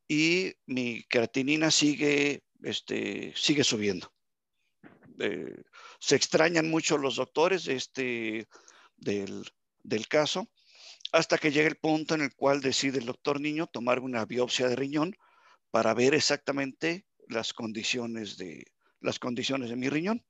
y 0.06 0.52
mi 0.66 1.02
creatinina 1.04 1.70
sigue, 1.70 2.44
este, 2.62 3.32
sigue 3.34 3.64
subiendo. 3.64 4.12
Eh, 5.18 5.62
se 5.98 6.16
extrañan 6.16 6.68
mucho 6.68 6.98
los 6.98 7.16
doctores 7.16 7.66
este, 7.68 8.46
del, 8.96 9.44
del 9.82 10.08
caso 10.08 10.48
hasta 11.12 11.38
que 11.38 11.52
llega 11.52 11.68
el 11.68 11.76
punto 11.76 12.14
en 12.14 12.22
el 12.22 12.34
cual 12.34 12.60
decide 12.60 12.98
el 12.98 13.06
doctor 13.06 13.40
Niño 13.40 13.68
tomar 13.68 14.00
una 14.00 14.24
biopsia 14.24 14.68
de 14.68 14.76
riñón 14.76 15.16
para 15.70 15.94
ver 15.94 16.14
exactamente 16.14 17.06
las 17.28 17.52
condiciones 17.52 18.36
de, 18.36 18.64
las 19.00 19.18
condiciones 19.18 19.70
de 19.70 19.76
mi 19.76 19.88
riñón. 19.88 20.24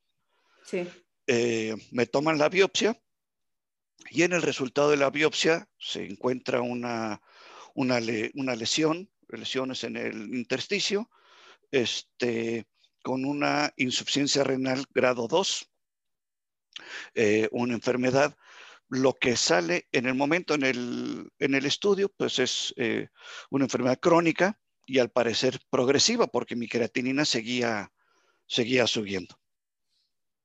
Sí. 0.65 0.87
Eh, 1.27 1.75
me 1.91 2.07
toman 2.07 2.39
la 2.39 2.49
biopsia 2.49 3.01
y 4.11 4.23
en 4.23 4.33
el 4.33 4.43
resultado 4.43 4.91
de 4.91 4.99
la 4.99 5.11
biopsia 5.11 5.69
se 5.79 6.05
encuentra 6.05 6.61
una, 6.61 7.23
una, 7.75 8.01
lesión, 8.01 9.11
lesiones 9.29 9.85
en 9.85 9.97
el 9.97 10.35
intersticio, 10.35 11.11
este, 11.71 12.67
con 13.03 13.25
una 13.25 13.73
insuficiencia 13.77 14.45
renal 14.45 14.85
grado 14.95 15.27
2, 15.27 15.71
eh, 17.15 17.49
una 17.53 17.75
enfermedad 17.75 18.37
lo 18.89 19.15
que 19.15 19.37
sale 19.37 19.89
en 19.93 20.07
el 20.07 20.15
momento 20.15 20.55
en 20.55 20.63
el, 20.63 21.33
en 21.39 21.55
el 21.55 21.67
estudio, 21.67 22.11
pues 22.11 22.39
es 22.39 22.75
eh, 22.77 23.09
una 23.51 23.65
enfermedad 23.65 23.99
crónica 23.99 24.61
y 24.87 24.99
al 24.99 25.11
parecer 25.11 25.59
progresiva, 25.71 26.27
porque 26.27 26.57
mi 26.57 26.69
creatinina 26.69 27.25
seguía, 27.25 27.93
seguía 28.47 28.87
subiendo. 28.87 29.39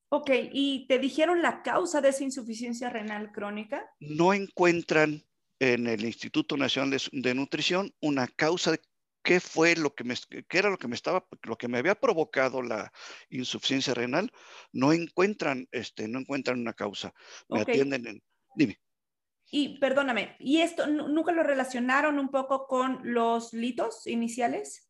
Ok, 0.09 0.31
¿y 0.51 0.87
te 0.87 0.97
dijeron 0.97 1.41
la 1.41 1.61
causa 1.61 2.01
de 2.01 2.09
esa 2.09 2.23
insuficiencia 2.23 2.89
renal 2.89 3.31
crónica? 3.31 3.89
No 3.99 4.33
encuentran 4.33 5.23
en 5.59 5.87
el 5.87 6.03
Instituto 6.03 6.57
Nacional 6.57 6.89
de, 6.89 7.01
de 7.11 7.35
Nutrición 7.35 7.93
una 8.01 8.27
causa 8.27 8.71
de 8.71 8.81
qué 9.23 9.39
fue 9.39 9.75
lo 9.75 9.93
que 9.93 10.03
me, 10.03 10.15
qué 10.47 10.57
era 10.57 10.69
lo 10.69 10.77
que 10.77 10.87
me 10.87 10.95
estaba, 10.95 11.27
lo 11.43 11.57
que 11.57 11.67
me 11.67 11.77
había 11.77 11.95
provocado 11.95 12.61
la 12.61 12.91
insuficiencia 13.29 13.93
renal, 13.93 14.31
no 14.71 14.93
encuentran, 14.93 15.67
este, 15.71 16.07
no 16.07 16.19
encuentran 16.19 16.59
una 16.59 16.73
causa. 16.73 17.13
Me 17.49 17.61
atienden 17.61 18.07
en, 18.07 18.23
dime. 18.55 18.79
Y 19.51 19.79
perdóname, 19.79 20.35
¿y 20.39 20.61
esto 20.61 20.87
nunca 20.87 21.31
lo 21.31 21.43
relacionaron 21.43 22.19
un 22.19 22.29
poco 22.29 22.67
con 22.67 23.01
los 23.03 23.53
litos 23.53 24.05
iniciales? 24.05 24.89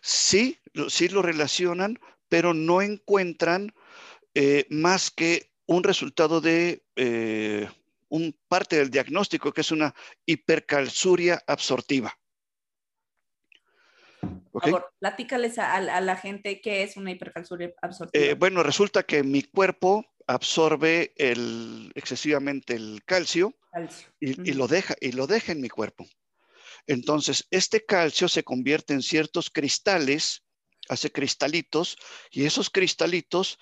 Sí, 0.00 0.58
sí 0.88 1.08
lo 1.08 1.22
relacionan, 1.22 1.98
pero 2.28 2.54
no 2.54 2.82
encuentran 2.82 3.72
eh, 4.34 4.66
más 4.70 5.10
que 5.10 5.52
un 5.66 5.82
resultado 5.82 6.40
de, 6.40 6.84
eh, 6.96 7.68
un 8.08 8.36
parte 8.48 8.76
del 8.76 8.90
diagnóstico 8.90 9.52
que 9.52 9.62
es 9.62 9.72
una 9.72 9.94
hipercalzuria 10.26 11.42
absortiva. 11.46 12.16
Por 14.50 14.62
favor, 14.62 14.92
platícales 14.98 15.58
a, 15.58 15.80
la 15.80 16.16
gente 16.16 16.60
qué 16.60 16.82
es 16.82 16.96
una 16.96 17.10
hipercalzuria 17.10 17.74
absortiva. 17.82 18.24
Eh, 18.24 18.34
bueno, 18.34 18.62
resulta 18.62 19.02
que 19.02 19.22
mi 19.22 19.42
cuerpo 19.42 20.04
absorbe 20.26 21.12
excesivamente 21.94 22.74
el 22.74 23.02
calcio, 23.04 23.54
Y, 24.20 24.52
lo 24.52 24.68
deja, 24.68 24.94
y 25.00 25.12
lo 25.12 25.26
deja 25.26 25.52
en 25.52 25.60
mi 25.60 25.68
cuerpo. 25.68 26.06
Entonces, 26.86 27.46
este 27.50 27.84
calcio 27.84 28.28
se 28.28 28.44
convierte 28.44 28.94
en 28.94 29.02
ciertos 29.02 29.50
cristales, 29.50 30.44
hace 30.88 31.10
cristalitos, 31.10 31.96
y 32.30 32.44
esos 32.44 32.70
cristalitos 32.70 33.58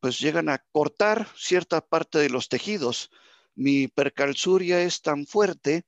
pues 0.00 0.18
llegan 0.18 0.48
a 0.48 0.64
cortar 0.72 1.26
cierta 1.36 1.80
parte 1.80 2.18
de 2.18 2.30
los 2.30 2.48
tejidos. 2.48 3.10
Mi 3.54 3.82
hipercalzuria 3.82 4.82
es 4.82 5.02
tan 5.02 5.26
fuerte 5.26 5.84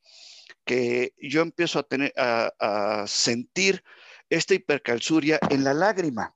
que 0.64 1.14
yo 1.18 1.42
empiezo 1.42 1.78
a, 1.78 1.82
tener, 1.82 2.12
a 2.16 3.04
sentir 3.06 3.82
esta 4.30 4.54
hipercalzuria 4.54 5.38
en 5.50 5.64
la 5.64 5.74
lágrima. 5.74 6.34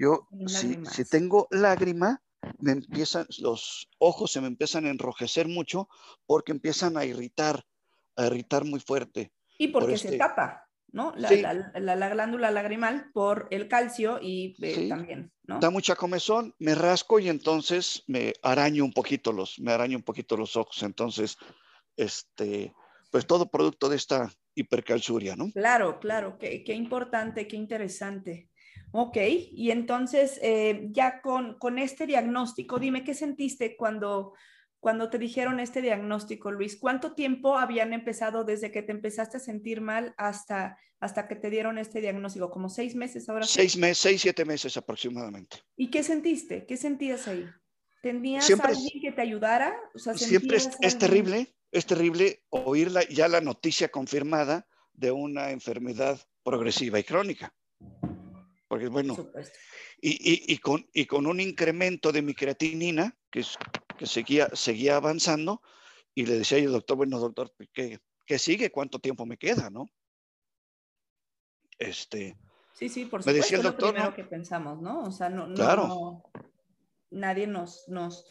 Yo, 0.00 0.28
si, 0.46 1.04
tengo 1.04 1.46
lágrima, 1.50 2.22
me 2.58 2.72
empiezan, 2.72 3.26
los 3.38 3.90
ojos 3.98 4.32
se 4.32 4.40
me 4.40 4.46
empiezan 4.46 4.86
a 4.86 4.90
enrojecer 4.90 5.46
mucho 5.46 5.90
porque 6.24 6.52
empiezan 6.52 6.96
a 6.96 7.04
irritar, 7.04 7.64
a 8.16 8.26
irritar 8.26 8.64
muy 8.64 8.80
fuerte. 8.80 9.30
Y 9.58 9.68
porque 9.68 9.98
se 9.98 10.06
este 10.06 10.16
tapa, 10.18 10.69
¿no? 10.92 11.12
La, 11.16 11.72
la, 11.74 12.08
glándula 12.08 12.50
lagrimal 12.50 13.10
por 13.12 13.48
el 13.50 13.68
calcio 13.68 14.18
y 14.20 14.56
eh, 14.60 14.88
también, 14.88 15.32
¿no? 15.44 15.60
Da 15.60 15.70
mucha 15.70 15.96
comezón, 15.96 16.54
me 16.58 16.74
rasco 16.74 17.18
y 17.18 17.28
entonces 17.28 18.04
me 18.06 18.32
araño 18.42 18.84
un 18.84 18.92
poquito 18.92 19.32
los, 19.32 19.58
me 19.60 19.72
araño 19.72 19.96
un 19.96 20.02
poquito 20.02 20.36
los 20.36 20.56
ojos. 20.56 20.82
Entonces, 20.82 21.36
este, 21.96 22.72
pues 23.10 23.26
todo 23.26 23.50
producto 23.50 23.88
de 23.88 23.96
esta 23.96 24.30
hipercalzuria, 24.54 25.36
¿no? 25.36 25.50
Claro, 25.52 26.00
claro, 26.00 26.38
qué, 26.38 26.64
qué 26.64 26.74
importante, 26.74 27.46
qué 27.46 27.56
interesante. 27.56 28.48
Ok, 28.92 29.16
y 29.52 29.70
entonces 29.70 30.40
eh, 30.42 30.88
ya 30.90 31.20
con, 31.20 31.58
con, 31.58 31.78
este 31.78 32.06
diagnóstico, 32.06 32.80
dime, 32.80 33.04
¿qué 33.04 33.14
sentiste 33.14 33.76
cuando, 33.76 34.32
cuando 34.80 35.10
te 35.10 35.18
dijeron 35.18 35.60
este 35.60 35.82
diagnóstico, 35.82 36.50
Luis? 36.50 36.76
¿Cuánto 36.76 37.12
tiempo 37.12 37.58
habían 37.58 37.92
empezado 37.92 38.44
desde 38.44 38.72
que 38.72 38.82
te 38.82 38.92
empezaste 38.92 39.36
a 39.36 39.40
sentir 39.40 39.82
mal 39.82 40.14
hasta, 40.16 40.78
hasta 40.98 41.28
que 41.28 41.36
te 41.36 41.50
dieron 41.50 41.78
este 41.78 42.00
diagnóstico? 42.00 42.50
¿Como 42.50 42.70
seis 42.70 42.94
meses 42.94 43.28
ahora? 43.28 43.46
Seis 43.46 43.76
meses, 43.76 43.98
seis, 43.98 44.22
siete 44.22 44.44
meses 44.44 44.76
aproximadamente. 44.76 45.58
¿Y 45.76 45.90
qué 45.90 46.02
sentiste? 46.02 46.64
¿Qué 46.66 46.76
sentías 46.76 47.28
ahí? 47.28 47.46
¿Tenías 48.02 48.50
alguien 48.50 49.00
que 49.02 49.12
te 49.12 49.20
ayudara? 49.20 49.76
siempre 50.16 50.56
es 50.56 50.98
terrible, 50.98 51.54
es 51.70 51.84
terrible 51.84 52.42
oír 52.48 52.90
ya 53.10 53.28
la 53.28 53.42
noticia 53.42 53.90
confirmada 53.90 54.66
de 54.94 55.10
una 55.10 55.50
enfermedad 55.50 56.18
progresiva 56.42 56.98
y 56.98 57.04
crónica. 57.04 57.54
Porque 58.68 58.88
bueno, 58.88 59.16
y, 60.00 60.56
con, 60.58 60.88
y 60.94 61.04
con 61.06 61.26
un 61.26 61.40
incremento 61.40 62.12
de 62.12 62.22
mi 62.22 62.34
creatinina 62.34 63.16
que, 63.30 63.44
que 64.00 64.06
seguía, 64.06 64.48
seguía 64.54 64.96
avanzando, 64.96 65.60
y 66.14 66.24
le 66.24 66.38
decía 66.38 66.58
yo, 66.58 66.68
al 66.68 66.72
doctor, 66.72 66.96
bueno, 66.96 67.18
doctor, 67.18 67.52
¿qué, 67.70 67.98
¿qué, 68.24 68.38
sigue? 68.38 68.70
¿Cuánto 68.70 68.98
tiempo 68.98 69.26
me 69.26 69.36
queda? 69.36 69.68
¿No? 69.68 69.90
Este, 71.78 72.34
sí, 72.72 72.88
sí, 72.88 73.04
por 73.04 73.20
supuesto, 73.20 73.30
me 73.30 73.34
decía 73.34 73.58
el 73.58 73.62
doctor, 73.62 73.88
lo 73.88 73.92
primero 73.92 74.14
que 74.14 74.24
pensamos, 74.24 74.80
¿no? 74.80 75.02
O 75.02 75.10
sea, 75.10 75.28
no, 75.28 75.52
claro. 75.52 76.22
nadie 77.10 77.46
nos, 77.46 77.86
nos, 77.88 78.24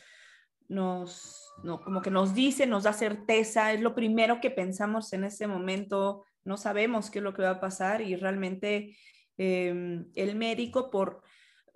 nos, 0.68 1.54
no, 1.64 1.84
como 1.84 2.02
que 2.02 2.10
nos 2.10 2.34
dice, 2.34 2.66
nos 2.66 2.86
da 2.86 2.94
certeza, 2.94 3.72
es 3.72 3.82
lo 3.82 3.94
primero 3.94 4.42
que 4.42 4.50
pensamos 4.50 5.14
en 5.14 5.24
ese 5.24 5.46
momento, 5.46 6.26
no 6.46 6.58
sabemos 6.58 7.12
qué 7.12 7.20
es 7.20 7.24
lo 7.24 7.36
que 7.36 7.44
va 7.44 7.52
a 7.52 7.60
pasar 7.60 8.02
y 8.02 8.16
realmente 8.16 8.98
em, 9.38 10.10
el 10.16 10.36
médico, 10.36 10.90
por, 10.90 11.22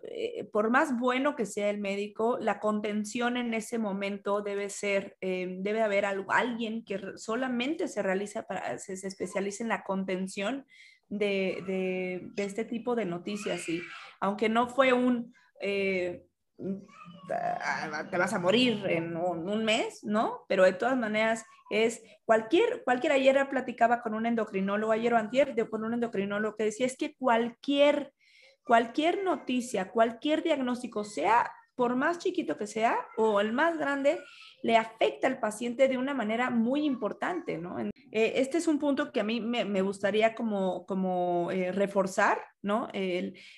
eh, 0.04 0.44
por 0.52 0.70
más 0.70 1.00
bueno 1.00 1.36
que 1.36 1.46
sea 1.46 1.70
el 1.70 1.80
médico, 1.80 2.38
la 2.40 2.60
contención 2.60 3.38
en 3.38 3.54
ese 3.54 3.78
momento 3.78 4.42
debe 4.42 4.70
ser, 4.70 5.18
em, 5.22 5.64
debe 5.64 5.82
haber 5.82 6.06
alguien 6.06 6.84
que 6.84 7.00
solamente 7.16 7.88
se 7.88 8.04
realiza, 8.04 8.46
para, 8.46 8.78
se, 8.80 8.94
especialice 8.94 9.64
en 9.64 9.70
la 9.70 9.84
contención 9.84 10.66
de, 11.10 11.64
de, 11.66 12.30
de, 12.34 12.44
este 12.44 12.66
tipo 12.66 12.96
de 12.96 13.06
noticias. 13.06 13.68
Y 13.70 13.82
aunque 14.20 14.50
no 14.50 14.70
fue 14.70 14.94
un... 14.94 15.34
Eh, 15.62 16.26
te 18.10 18.18
vas 18.18 18.34
a 18.34 18.40
morir 18.40 18.84
en 18.88 19.16
un, 19.18 19.66
mes, 19.66 20.04
¿no? 20.04 20.46
Pero 20.48 20.64
de 20.64 20.74
todas 20.74 20.98
maneras 20.98 21.46
es 21.70 22.04
cualquier, 22.26 22.84
cualquier 22.84 23.14
ayer 23.14 23.48
platicaba 23.50 24.02
con 24.02 24.14
un 24.14 24.26
endocrinólogo, 24.26 24.92
ayer 24.92 25.14
o 25.14 25.18
antier, 25.18 25.56
con 25.70 25.84
un 25.84 25.94
endocrinólogo 25.94 26.56
que 26.56 26.66
decía 26.66 26.86
es 26.86 26.98
que 26.98 27.16
cualquier, 27.16 28.14
cualquier 28.64 29.24
noticia, 29.24 29.92
cualquier 29.92 30.44
diagnóstico, 30.44 31.04
sea 31.04 31.52
por 31.76 31.96
más 31.96 32.20
chiquito 32.20 32.58
que 32.58 32.68
sea 32.68 32.96
o 33.18 33.42
el 33.42 33.52
más 33.52 33.78
grande, 33.78 34.20
le 34.62 34.78
afecta 34.78 35.28
al 35.28 35.40
paciente 35.40 35.88
de 35.88 35.98
una 35.98 36.14
manera 36.14 36.50
muy 36.50 36.86
importante, 36.86 37.58
¿no? 37.58 37.80
Eh, 37.80 37.90
este 38.12 38.60
es 38.60 38.68
un 38.68 38.78
punto 38.78 39.12
que 39.12 39.22
a 39.22 39.24
mí 39.24 39.42
me, 39.42 39.82
gustaría 39.82 40.36
como, 40.36 40.86
como 40.86 41.50
eh, 41.52 41.72
reforzar, 41.72 42.40
¿no? 42.62 42.88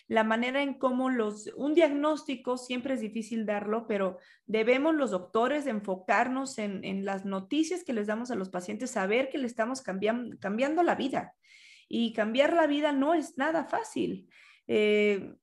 la 0.07 0.23
manera 0.23 0.63
en 0.63 0.75
cómo 0.75 1.09
los, 1.09 1.47
un 1.57 1.73
diagnóstico 1.73 2.57
siempre 2.57 2.93
es 2.95 3.01
difícil 3.01 3.45
darlo, 3.45 3.85
pero 3.85 4.17
debemos 4.47 4.95
los 4.95 5.11
doctores 5.11 5.67
enfocarnos 5.67 6.57
en, 6.57 7.05
las 7.05 7.25
noticias 7.25 7.83
que 7.83 7.93
les 7.93 8.07
damos 8.07 8.31
a 8.31 8.35
los 8.35 8.49
pacientes, 8.49 8.91
saber 8.91 9.29
que 9.29 9.37
le 9.37 9.47
estamos 9.47 9.81
cambiando, 9.81 10.37
cambiando 10.39 10.83
la 10.83 10.95
vida. 10.95 11.33
Y 11.87 12.13
cambiar 12.13 12.53
la 12.53 12.65
vida 12.65 12.93
no 12.93 13.13
es 13.13 13.37
nada 13.37 13.65
fácil. 13.65 14.27
Eh, 14.67 15.35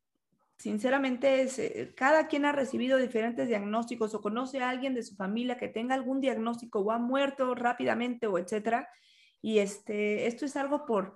sinceramente, 0.59 1.43
eh, 1.43 1.95
cada 1.95 2.29
quien 2.29 2.45
ha 2.45 2.53
recibido 2.53 2.99
diferentes 2.99 3.49
diagnósticos 3.49 4.15
o 4.15 4.21
conoce 4.21 4.61
a 4.61 4.71
alguien 4.71 4.95
de 4.95 5.03
su 5.03 5.17
familia 5.17 5.59
que 5.59 5.69
tenga 5.69 5.95
algún 5.95 6.21
diagnóstico 6.21 6.81
o 6.81 6.93
ha 6.93 6.99
muerto 6.99 7.55
rápidamente 7.55 8.27
o 8.27 8.39
etcétera. 8.39 8.89
Y 9.41 9.59
este, 9.59 10.27
esto 10.27 10.45
es 10.45 10.57
algo 10.57 10.87
por, 10.87 11.15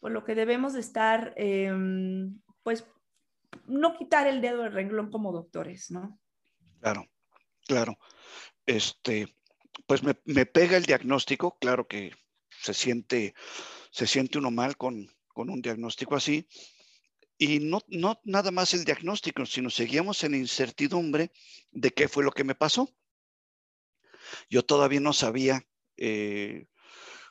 por 0.00 0.10
lo 0.10 0.24
que 0.24 0.34
debemos 0.34 0.74
estar, 0.74 1.32
em, 1.36 2.40
pues, 2.62 2.86
no 3.66 3.96
quitar 3.96 4.26
el 4.26 4.40
dedo 4.40 4.62
del 4.62 4.72
renglón 4.72 5.10
como 5.10 5.32
doctores, 5.32 5.90
¿no? 5.90 6.18
Claro, 6.80 7.06
claro. 7.66 7.98
Este, 8.66 9.34
pues 9.86 10.02
me, 10.02 10.14
me 10.24 10.46
pega 10.46 10.76
el 10.76 10.84
diagnóstico, 10.84 11.56
claro 11.58 11.86
que 11.86 12.12
se 12.50 12.74
siente, 12.74 13.34
se 13.90 14.06
siente 14.06 14.38
uno 14.38 14.50
mal 14.50 14.76
con, 14.76 15.06
con 15.28 15.50
un 15.50 15.62
diagnóstico 15.62 16.16
así, 16.16 16.46
y 17.42 17.58
no, 17.58 17.80
no 17.88 18.20
nada 18.22 18.52
más 18.52 18.72
el 18.72 18.84
diagnóstico, 18.84 19.44
sino 19.46 19.68
seguíamos 19.68 20.22
en 20.22 20.36
incertidumbre 20.36 21.32
de 21.72 21.90
qué 21.90 22.06
fue 22.06 22.22
lo 22.22 22.30
que 22.30 22.44
me 22.44 22.54
pasó. 22.54 22.88
Yo 24.48 24.64
todavía 24.64 25.00
no 25.00 25.12
sabía, 25.12 25.66
eh, 25.96 26.66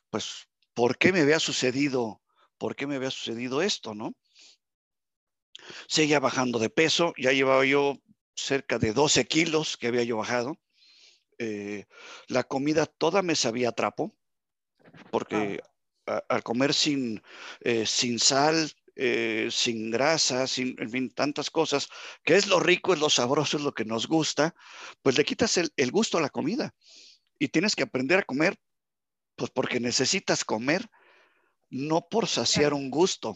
pues, 0.10 0.50
por 0.74 0.97
qué 0.97 1.13
me 1.13 1.21
había 1.21 1.39
sucedido, 1.39 2.21
por 2.58 2.76
qué 2.76 2.88
me 2.88 2.97
había 2.97 3.10
sucedido 3.10 3.62
esto, 3.62 3.95
¿no? 3.95 4.13
Seguía 5.88 6.19
bajando 6.19 6.60
de 6.60 6.69
peso, 6.69 7.13
ya 7.17 7.32
llevaba 7.32 7.63
yo 7.63 7.97
cerca 8.36 8.80
de 8.80 8.91
12 8.91 9.28
kilos 9.28 9.78
que 9.78 9.88
había 9.88 10.04
yo 10.04 10.17
bajado. 10.17 10.60
Eh, 11.38 11.86
la 12.28 12.43
comida 12.43 12.86
toda 12.86 13.21
me 13.21 13.38
sabía 13.38 13.71
trapo, 13.71 14.13
porque 15.10 15.62
al 16.06 16.43
comer 16.43 16.74
sin, 16.74 17.24
eh, 17.62 17.86
sin 17.86 18.19
sal, 18.19 18.74
eh, 18.95 19.47
sin 19.51 19.89
grasa, 19.89 20.47
sin, 20.47 20.75
en 20.80 20.89
fin, 20.89 21.10
tantas 21.13 21.49
cosas, 21.49 21.88
que 22.23 22.36
es 22.36 22.47
lo 22.47 22.60
rico, 22.60 22.93
es 22.93 22.99
lo 22.99 23.10
sabroso, 23.10 23.58
es 23.58 23.63
lo 23.63 23.73
que 23.73 23.86
nos 23.86 24.08
gusta, 24.08 24.54
pues 25.01 25.17
le 25.17 25.23
quitas 25.23 25.58
el, 25.58 25.91
gusto 25.91 26.17
a 26.17 26.21
la 26.21 26.30
comida. 26.30 26.73
Y 27.39 27.47
tienes 27.47 27.75
que 27.75 27.84
aprender 27.84 28.19
a 28.19 28.23
comer, 28.23 28.58
pues 29.36 29.49
porque 29.51 29.80
necesitas 29.80 30.43
comer, 30.45 30.89
no 31.69 32.08
por 32.10 32.27
saciar 32.27 32.73
un 32.73 32.89
gusto. 32.89 33.36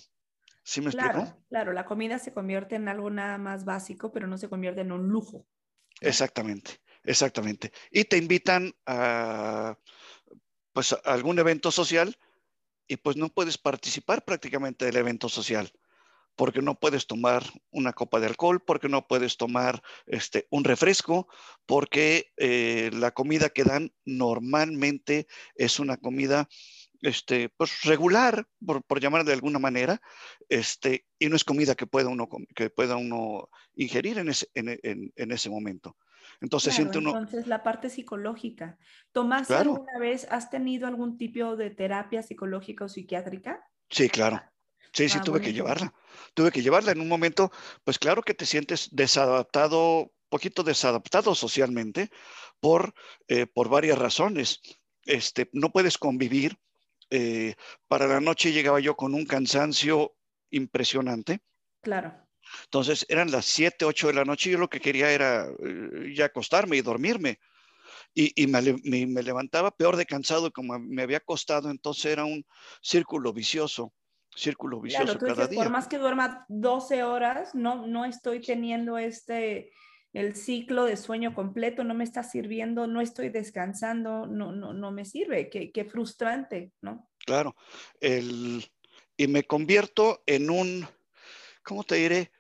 ¿Sí 0.63 0.81
me 0.81 0.91
claro, 0.91 1.37
Claro, 1.49 1.73
la 1.73 1.85
comida 1.85 2.19
se 2.19 2.33
convierte 2.33 2.75
en 2.75 2.87
algo 2.87 3.09
nada 3.09 3.37
más 3.37 3.65
básico, 3.65 4.11
pero 4.11 4.27
no 4.27 4.37
se 4.37 4.49
convierte 4.49 4.81
en 4.81 4.91
un 4.91 5.07
lujo. 5.07 5.47
Exactamente, 6.01 6.79
exactamente. 7.03 7.71
Y 7.91 8.05
te 8.05 8.17
invitan 8.17 8.73
a, 8.85 9.77
pues, 10.73 10.93
a 10.93 10.97
algún 11.05 11.39
evento 11.39 11.71
social 11.71 12.17
y 12.87 12.97
pues 12.97 13.17
no 13.17 13.29
puedes 13.29 13.57
participar 13.57 14.23
prácticamente 14.23 14.85
del 14.85 14.97
evento 14.97 15.29
social 15.29 15.71
porque 16.35 16.61
no 16.61 16.75
puedes 16.75 17.07
tomar 17.07 17.43
una 17.71 17.93
copa 17.93 18.19
de 18.19 18.27
alcohol, 18.27 18.61
porque 18.61 18.89
no 18.89 19.07
puedes 19.07 19.37
tomar 19.37 19.81
este, 20.05 20.47
un 20.49 20.63
refresco, 20.63 21.27
porque 21.65 22.33
eh, 22.37 22.91
la 22.93 23.11
comida 23.11 23.49
que 23.49 23.63
dan 23.63 23.93
normalmente 24.03 25.27
es 25.55 25.79
una 25.79 25.97
comida 25.97 26.47
este, 27.01 27.49
pues 27.49 27.83
regular, 27.83 28.47
por, 28.65 28.83
por 28.83 28.99
llamar 28.99 29.23
de 29.23 29.33
alguna 29.33 29.59
manera, 29.59 30.01
este, 30.49 31.05
y 31.19 31.29
no 31.29 31.35
es 31.35 31.43
comida 31.43 31.75
que 31.75 31.87
pueda 31.87 32.09
uno, 32.09 32.27
que 32.55 32.69
pueda 32.69 32.97
uno 32.97 33.49
ingerir 33.75 34.17
en 34.17 34.29
ese, 34.29 34.47
en, 34.55 34.79
en, 35.15 35.31
ese 35.31 35.49
momento. 35.49 35.95
Entonces 36.41 36.75
siente 36.75 36.97
uno... 36.97 37.11
Entonces 37.11 37.47
la 37.47 37.63
parte 37.63 37.89
psicológica. 37.89 38.77
¿Tomaste 39.11 39.55
alguna 39.55 39.99
vez, 39.99 40.27
has 40.29 40.49
tenido 40.49 40.87
algún 40.87 41.17
tipo 41.17 41.55
de 41.55 41.69
terapia 41.69 42.21
psicológica 42.21 42.85
o 42.85 42.89
psiquiátrica? 42.89 43.63
Sí, 43.89 44.09
claro. 44.09 44.41
Sí, 44.93 45.09
sí, 45.09 45.17
ah, 45.19 45.23
tuve 45.23 45.41
que 45.41 45.51
llevarla. 45.51 45.93
Tuve 46.33 46.51
que 46.51 46.61
llevarla 46.61 46.93
en 46.93 47.01
un 47.01 47.09
momento, 47.09 47.51
pues 47.83 47.99
claro 47.99 48.21
que 48.21 48.33
te 48.33 48.45
sientes 48.45 48.89
desadaptado, 48.93 50.13
poquito 50.29 50.63
desadaptado 50.63 51.35
socialmente 51.35 52.09
por, 52.61 52.93
eh, 53.27 53.45
por 53.45 53.67
varias 53.67 53.99
razones. 53.99 54.61
Este, 55.03 55.49
no 55.51 55.71
puedes 55.71 55.97
convivir. 55.97 56.57
Eh, 57.09 57.55
para 57.87 58.07
la 58.07 58.19
noche 58.19 58.51
llegaba 58.51 58.79
yo 58.79 58.95
con 58.95 59.13
un 59.13 59.25
cansancio 59.25 60.15
impresionante. 60.49 61.39
Claro. 61.81 62.24
Entonces 62.63 63.05
eran 63.09 63.31
las 63.31 63.45
7, 63.45 63.85
8 63.85 64.07
de 64.07 64.13
la 64.13 64.25
noche 64.25 64.49
y 64.49 64.53
yo 64.53 64.59
lo 64.59 64.69
que 64.69 64.79
quería 64.79 65.11
era 65.11 65.47
eh, 65.47 66.13
ya 66.15 66.25
acostarme 66.25 66.77
y 66.77 66.81
dormirme. 66.81 67.39
Y, 68.17 68.47
me, 68.47 69.23
levantaba 69.23 69.71
peor 69.71 69.97
de 69.97 70.05
cansado 70.05 70.51
como 70.51 70.79
me 70.79 71.03
había 71.03 71.17
acostado, 71.17 71.69
entonces 71.69 72.05
era 72.05 72.23
un 72.23 72.45
círculo 72.81 73.33
vicioso 73.33 73.93
círculo 74.35 74.81
vicioso 74.81 75.17
claro, 75.17 75.35
cada 75.35 75.47
día. 75.47 75.63
Por 75.63 75.71
más 75.71 75.87
que 75.87 75.97
duerma 75.97 76.45
12 76.49 77.03
horas, 77.03 77.55
no, 77.55 77.87
no 77.87 78.05
estoy 78.05 78.41
teniendo 78.41 78.97
este, 78.97 79.71
el 80.13 80.35
ciclo 80.35 80.85
de 80.85 80.97
sueño 80.97 81.33
completo, 81.33 81.83
no 81.83 81.93
me 81.93 82.03
está 82.03 82.23
sirviendo, 82.23 82.87
no 82.87 83.01
estoy 83.01 83.29
descansando, 83.29 84.27
no, 84.27 84.51
no, 84.51 84.73
no 84.73 84.91
me 84.91 85.05
sirve, 85.05 85.49
qué, 85.49 85.71
qué 85.71 85.85
frustrante, 85.85 86.71
¿no? 86.81 87.09
Claro, 87.25 87.55
el, 87.99 88.63
y 89.17 89.27
me 89.27 89.43
convierto 89.43 90.23
en 90.25 90.49
un, 90.49 90.87
¿cómo 91.63 91.83
te 91.83 91.95
diré? 91.95 92.31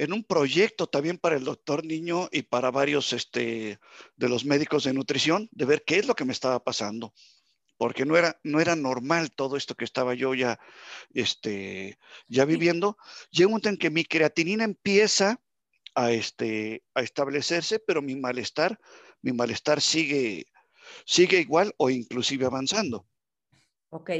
En 0.00 0.14
un 0.14 0.24
proyecto 0.24 0.86
también 0.86 1.18
para 1.18 1.36
el 1.36 1.44
doctor 1.44 1.84
Niño 1.84 2.30
y 2.32 2.40
para 2.40 2.70
varios 2.70 3.12
este, 3.12 3.78
de 4.16 4.28
los 4.30 4.46
médicos 4.46 4.84
de 4.84 4.94
nutrición, 4.94 5.50
de 5.52 5.66
ver 5.66 5.84
qué 5.84 5.98
es 5.98 6.06
lo 6.06 6.14
que 6.14 6.24
me 6.24 6.32
estaba 6.32 6.64
pasando 6.64 7.12
porque 7.76 8.06
no 8.06 8.16
era, 8.16 8.38
no 8.42 8.60
era 8.60 8.76
normal 8.76 9.30
todo 9.30 9.58
esto 9.58 9.74
que 9.74 9.84
estaba 9.84 10.14
yo 10.14 10.34
ya, 10.34 10.58
este, 11.12 11.98
ya 12.28 12.46
viviendo. 12.46 12.96
Llega 13.30 13.48
un 13.48 13.52
momento 13.52 13.68
en 13.68 13.76
que 13.76 13.90
mi 13.90 14.04
creatinina 14.04 14.64
empieza 14.64 15.38
a, 15.94 16.12
este, 16.12 16.82
a 16.94 17.02
establecerse, 17.02 17.78
pero 17.78 18.00
mi 18.00 18.16
malestar, 18.16 18.78
mi 19.20 19.32
malestar 19.32 19.82
sigue, 19.82 20.46
sigue 21.04 21.40
igual 21.40 21.74
o 21.76 21.90
inclusive 21.90 22.46
avanzando. 22.46 23.06
Ok. 23.90 24.10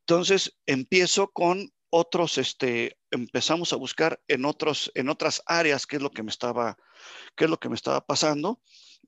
Entonces 0.00 0.58
empiezo 0.66 1.28
con 1.28 1.70
otros, 1.90 2.36
este, 2.36 2.98
empezamos 3.12 3.72
a 3.72 3.76
buscar 3.76 4.20
en 4.26 4.44
otros, 4.44 4.90
en 4.94 5.08
otras 5.08 5.42
áreas 5.46 5.86
qué 5.86 5.96
es 5.96 6.02
lo 6.02 6.10
que 6.10 6.24
me 6.24 6.30
estaba, 6.30 6.76
qué 7.36 7.44
es 7.44 7.50
lo 7.50 7.60
que 7.60 7.68
me 7.68 7.76
estaba 7.76 8.00
pasando. 8.00 8.60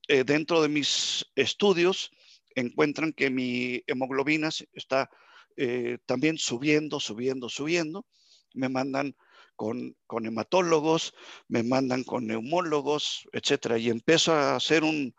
Eh, 0.06 0.22
dentro 0.22 0.62
de 0.62 0.68
mis 0.68 1.26
estudios, 1.34 2.10
encuentran 2.54 3.12
que 3.12 3.30
mi 3.30 3.82
hemoglobina 3.86 4.50
está 4.72 5.10
eh, 5.56 5.98
también 6.06 6.38
subiendo, 6.38 7.00
subiendo, 7.00 7.48
subiendo. 7.48 8.06
Me 8.52 8.68
mandan 8.68 9.16
con, 9.56 9.96
hematólogos, 10.10 11.14
me 11.48 11.62
mandan 11.62 12.04
con 12.04 12.26
neumólogos, 12.26 13.28
etcétera, 13.32 13.78
y 13.78 13.88
empiezo 13.88 14.32
a 14.32 14.56
hacer 14.56 14.84
un, 14.84 15.14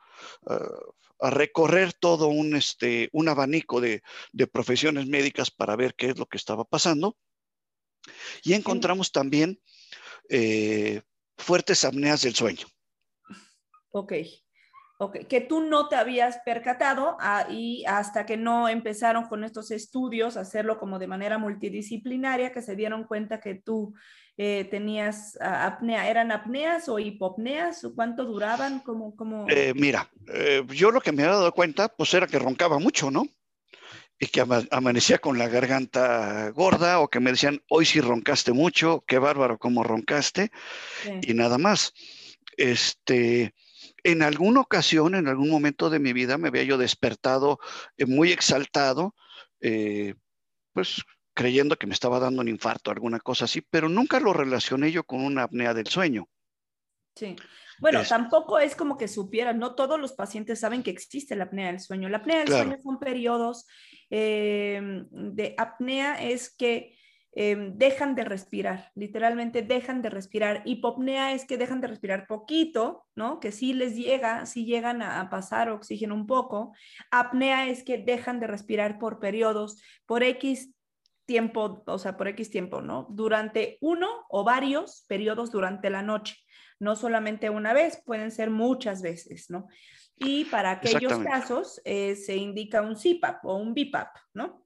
a 1.20 1.30
recorrer 1.30 1.94
todo 1.94 2.28
un, 2.28 2.56
este, 2.56 3.10
un 3.12 3.30
abanico 3.30 3.82
de, 3.82 4.02
profesiones 4.52 5.08
médicas 5.08 5.52
para 5.52 5.76
ver 5.76 5.96
qué 5.96 6.08
es 6.08 6.20
lo 6.20 6.26
que 6.26 6.38
estaba 6.38 6.66
pasando. 6.66 7.18
Y 8.44 8.54
encontramos 8.54 9.12
también 9.12 9.60
eh, 10.30 11.02
fuertes 11.38 11.84
apneas 11.84 12.22
del 12.22 12.36
sueño. 12.36 12.68
Ok. 13.92 14.14
Okay, 14.98 15.26
que 15.26 15.42
tú 15.42 15.60
no 15.60 15.90
te 15.90 15.98
habías 15.98 16.38
percatado 16.46 17.18
ah, 17.20 17.48
y 17.50 17.84
hasta 17.86 18.26
que 18.26 18.38
no 18.38 18.70
empezaron 18.70 19.28
con 19.28 19.44
estos 19.44 19.72
estudios, 19.72 20.38
hacerlo 20.38 20.80
como 20.80 21.00
de 21.00 21.08
manera 21.08 21.38
multidisciplinaria, 21.38 22.54
que 22.54 22.62
se 22.62 22.78
dieron 22.78 23.04
cuenta 23.04 23.42
que 23.42 23.56
tú 23.56 23.94
eh, 24.38 24.66
tenías 24.72 25.38
ah, 25.42 25.66
apnea. 25.66 26.10
¿Eran 26.10 26.32
apneas 26.32 26.88
o 26.88 26.98
hipopneas? 26.98 27.86
¿Cuánto 27.94 28.24
duraban? 28.24 28.80
¿Cómo, 28.80 29.18
cómo... 29.18 29.46
Eh, 29.50 29.74
mira, 29.76 30.10
yo 30.70 30.92
lo 30.92 31.02
que 31.02 31.12
me 31.12 31.24
había 31.24 31.36
dado 31.36 31.52
cuenta, 31.52 31.90
pues 31.90 32.14
era 32.14 32.26
que 32.26 32.40
roncaba 32.40 32.80
mucho, 32.80 33.12
¿no? 33.12 33.28
Y 34.18 34.28
que 34.28 34.44
amanecía 34.72 35.18
con 35.18 35.38
la 35.38 35.50
garganta 35.50 36.50
gorda 36.52 37.00
o 37.00 37.10
que 37.10 37.20
me 37.20 37.32
decían, 37.32 37.62
hoy 37.70 37.86
sí 37.86 38.00
roncaste 38.00 38.54
mucho, 38.54 39.04
qué 39.06 39.20
bárbaro 39.20 39.58
cómo 39.58 39.84
roncaste, 39.84 40.52
y 41.22 41.34
nada 41.34 41.58
más. 41.58 41.94
Este 42.58 43.54
en 44.06 44.22
alguna 44.22 44.62
ocasión, 44.62 45.16
en 45.16 45.28
algún 45.28 45.50
momento 45.50 45.90
de 45.90 45.98
mi 45.98 46.14
vida, 46.14 46.38
me 46.38 46.50
había 46.50 46.64
yo 46.64 46.78
despertado 46.78 47.60
eh, 47.98 48.06
muy 48.06 48.32
exaltado, 48.32 49.16
eh, 49.62 50.14
pues 50.74 51.02
creyendo 51.34 51.76
que 51.76 51.88
me 51.88 51.94
estaba 51.94 52.20
dando 52.20 52.42
un 52.42 52.48
infarto, 52.48 52.92
alguna 52.92 53.20
cosa 53.20 53.46
así, 53.46 53.62
pero 53.62 53.90
nunca 53.90 54.20
lo 54.20 54.32
relacioné 54.32 54.92
yo 54.92 55.04
con 55.04 55.22
una 55.22 55.44
apnea 55.44 55.74
del 55.74 55.88
sueño. 55.88 56.30
Sí. 57.16 57.36
Bueno, 57.80 58.04
tampoco 58.08 58.60
es 58.60 58.76
como 58.76 58.98
que 58.98 59.08
supieran, 59.08 59.60
no 59.60 59.76
todos 59.76 60.00
los 60.00 60.14
pacientes 60.14 60.60
saben 60.60 60.84
que 60.84 60.92
existe 60.92 61.36
la 61.36 61.46
apnea 61.46 61.68
del 61.68 61.80
sueño. 61.80 62.10
La 62.10 62.18
apnea 62.18 62.40
del 62.40 62.48
sueño 62.48 62.78
son 62.82 63.00
periodos 63.00 63.68
eh, 64.10 64.82
de 65.12 65.56
apnea, 65.58 66.24
es 66.24 66.56
que 66.56 66.96
Em, 67.38 67.78
dejan 67.78 68.16
de 68.16 68.24
respirar, 68.24 68.92
literalmente 68.96 69.62
dejan 69.62 70.02
de 70.02 70.10
respirar. 70.10 70.62
Hipopnea 70.64 71.34
es 71.34 71.44
que 71.44 71.58
dejan 71.58 71.82
de 71.82 71.88
respirar 71.88 72.28
poquito, 72.28 73.06
¿no? 73.14 73.42
Que 73.42 73.52
sí 73.52 73.74
les 73.74 73.98
llega, 73.98 74.46
sí 74.46 74.66
llegan 74.66 75.02
a, 75.02 75.30
pasar 75.30 75.70
oxígeno 75.70 76.16
un 76.16 76.28
poco. 76.28 76.72
Apnea 77.12 77.68
es 77.68 77.84
que 77.84 77.98
dejan 77.98 78.40
de 78.40 78.48
respirar 78.48 79.00
por 79.00 79.20
periodos, 79.20 79.82
por 80.06 80.24
X 80.24 80.74
tiempo, 81.26 81.84
o 81.86 82.00
sea, 82.00 82.16
por 82.16 82.30
X 82.30 82.50
tiempo, 82.52 82.82
¿no? 82.82 83.06
Durante 83.10 83.78
uno 83.82 84.08
o 84.30 84.46
varios 84.46 85.04
periodos 85.10 85.52
durante 85.52 85.90
la 85.90 86.04
noche. 86.04 86.38
No 86.80 86.96
solamente 86.96 87.50
una 87.50 87.74
vez, 87.74 88.02
pueden 88.06 88.32
ser 88.32 88.50
muchas 88.50 89.02
veces, 89.02 89.50
¿no? 89.50 89.68
Y 90.18 90.46
para 90.46 90.72
aquellos 90.72 91.18
casos 91.20 91.82
eh, 91.84 92.16
se 92.16 92.38
indica 92.38 92.82
un 92.82 92.96
CPAP 92.96 93.46
o 93.46 93.56
un 93.56 93.74
BIPAP, 93.74 94.16
¿no? 94.34 94.66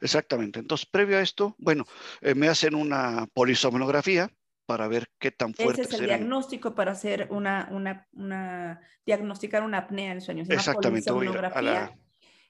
Exactamente. 0.00 0.60
Entonces, 0.60 0.86
previo 0.86 1.18
a 1.18 1.22
esto, 1.22 1.56
bueno, 1.58 1.84
eh, 2.20 2.34
me 2.34 2.48
hacen 2.48 2.74
una 2.74 3.26
polisomnografía 3.32 4.30
para 4.64 4.88
ver 4.88 5.08
qué 5.18 5.30
tan 5.30 5.54
fuerte 5.54 5.82
Ese 5.82 5.94
es 5.94 6.00
el 6.00 6.06
diagnóstico 6.06 6.74
para 6.74 6.92
hacer 6.92 7.28
una, 7.30 7.68
una, 7.70 8.06
una, 8.12 8.80
diagnosticar 9.04 9.62
una 9.62 9.78
apnea 9.78 10.10
del 10.10 10.22
sueño. 10.22 10.44
Exactamente, 10.48 11.10
voy 11.12 11.28
a 11.28 11.62
la, 11.62 11.96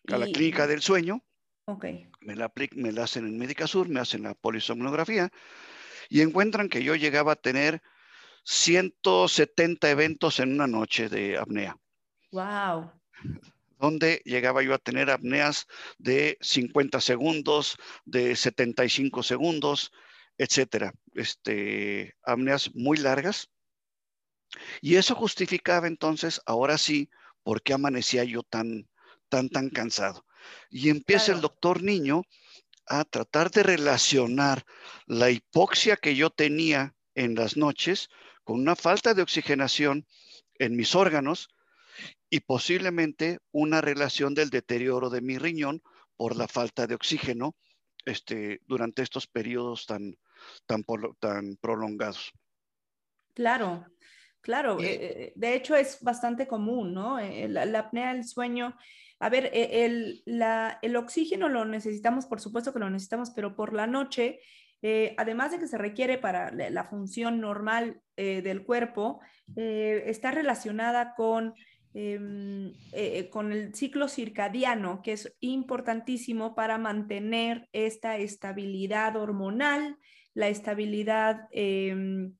a 0.08 0.18
la 0.18 0.26
clínica 0.26 0.66
del 0.66 0.82
sueño. 0.82 1.22
Ok. 1.66 1.84
Me 2.20 2.36
la, 2.36 2.52
me 2.74 2.92
la 2.92 3.04
hacen 3.04 3.26
en 3.26 3.38
Médica 3.38 3.66
Sur, 3.66 3.88
me 3.88 4.00
hacen 4.00 4.22
la 4.22 4.34
polisomnografía 4.34 5.30
y 6.08 6.20
encuentran 6.20 6.68
que 6.68 6.82
yo 6.82 6.94
llegaba 6.94 7.32
a 7.32 7.36
tener 7.36 7.82
170 8.46 9.90
eventos 9.90 10.40
en 10.40 10.52
una 10.52 10.66
noche 10.66 11.08
de 11.08 11.36
apnea. 11.36 11.76
Wow 12.32 12.90
donde 13.78 14.22
llegaba 14.24 14.62
yo 14.62 14.74
a 14.74 14.78
tener 14.78 15.10
apneas 15.10 15.66
de 15.98 16.38
50 16.40 17.00
segundos, 17.00 17.76
de 18.04 18.36
75 18.36 19.22
segundos, 19.22 19.92
etcétera. 20.38 20.92
Este, 21.14 22.16
apneas 22.22 22.74
muy 22.74 22.98
largas. 22.98 23.50
Y 24.80 24.96
eso 24.96 25.14
justificaba 25.14 25.86
entonces, 25.86 26.40
ahora 26.46 26.78
sí, 26.78 27.10
por 27.42 27.62
qué 27.62 27.74
amanecía 27.74 28.24
yo 28.24 28.42
tan, 28.42 28.88
tan, 29.28 29.48
tan 29.48 29.68
cansado. 29.68 30.24
Y 30.70 30.88
empieza 30.88 31.32
el 31.32 31.40
doctor 31.40 31.82
Niño 31.82 32.22
a 32.86 33.04
tratar 33.04 33.50
de 33.50 33.62
relacionar 33.62 34.64
la 35.06 35.30
hipoxia 35.30 35.96
que 35.96 36.14
yo 36.14 36.30
tenía 36.30 36.94
en 37.14 37.34
las 37.34 37.56
noches 37.56 38.08
con 38.46 38.60
una 38.60 38.76
falta 38.76 39.12
de 39.12 39.22
oxigenación 39.22 40.06
en 40.60 40.76
mis 40.76 40.94
órganos 40.94 41.48
y 42.30 42.40
posiblemente 42.40 43.40
una 43.50 43.80
relación 43.80 44.34
del 44.34 44.50
deterioro 44.50 45.10
de 45.10 45.20
mi 45.20 45.36
riñón 45.36 45.82
por 46.16 46.36
la 46.36 46.46
falta 46.46 46.86
de 46.86 46.94
oxígeno 46.94 47.56
este, 48.04 48.60
durante 48.64 49.02
estos 49.02 49.26
periodos 49.26 49.84
tan, 49.86 50.16
tan, 50.64 50.84
tan 51.18 51.56
prolongados. 51.56 52.32
Claro, 53.34 53.84
claro. 54.40 54.80
Eh, 54.80 54.94
eh, 54.94 55.32
de 55.34 55.54
hecho, 55.56 55.74
es 55.74 56.00
bastante 56.00 56.46
común, 56.46 56.94
¿no? 56.94 57.18
Eh, 57.18 57.48
la, 57.48 57.80
apnea 57.80 58.14
del 58.14 58.24
sueño. 58.24 58.76
A 59.18 59.28
ver, 59.28 59.50
el, 59.52 60.22
el, 60.24 60.96
oxígeno 60.96 61.48
lo 61.48 61.64
necesitamos, 61.64 62.26
por 62.26 62.40
supuesto 62.40 62.72
que 62.72 62.78
lo 62.78 62.90
necesitamos, 62.90 63.30
pero 63.30 63.56
por 63.56 63.72
la 63.72 63.88
noche, 63.88 64.38
además 65.16 65.50
de 65.50 65.58
que 65.58 65.66
se 65.66 65.78
requiere 65.78 66.18
para 66.18 66.50
la, 66.50 66.84
función 66.84 67.40
normal 67.40 68.00
del 68.16 68.64
cuerpo, 68.64 69.20
está 69.56 70.30
relacionada 70.30 71.14
con 71.14 71.54
Em, 71.98 72.74
eh, 72.92 73.20
eh, 73.20 73.30
con 73.30 73.52
el 73.52 73.74
ciclo 73.74 74.06
circadiano, 74.06 75.00
que 75.00 75.12
es 75.12 75.34
importantísimo 75.40 76.54
para 76.54 76.76
mantener 76.76 77.70
esta 77.72 78.18
estabilidad 78.18 79.16
hormonal, 79.16 79.96
la 80.34 80.48
estabilidad 80.48 81.48
em, 81.52 82.34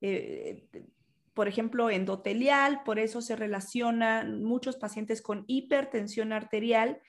eh, 0.00 0.66
por 1.34 1.46
ejemplo, 1.46 1.88
endotelial, 1.88 2.82
por 2.82 2.98
eso 2.98 3.20
se 3.20 3.36
relacionan 3.36 4.42
muchos 4.42 4.74
pacientes 4.74 5.22
con 5.22 5.44
hipertensión 5.46 6.32
arterial, 6.32 7.00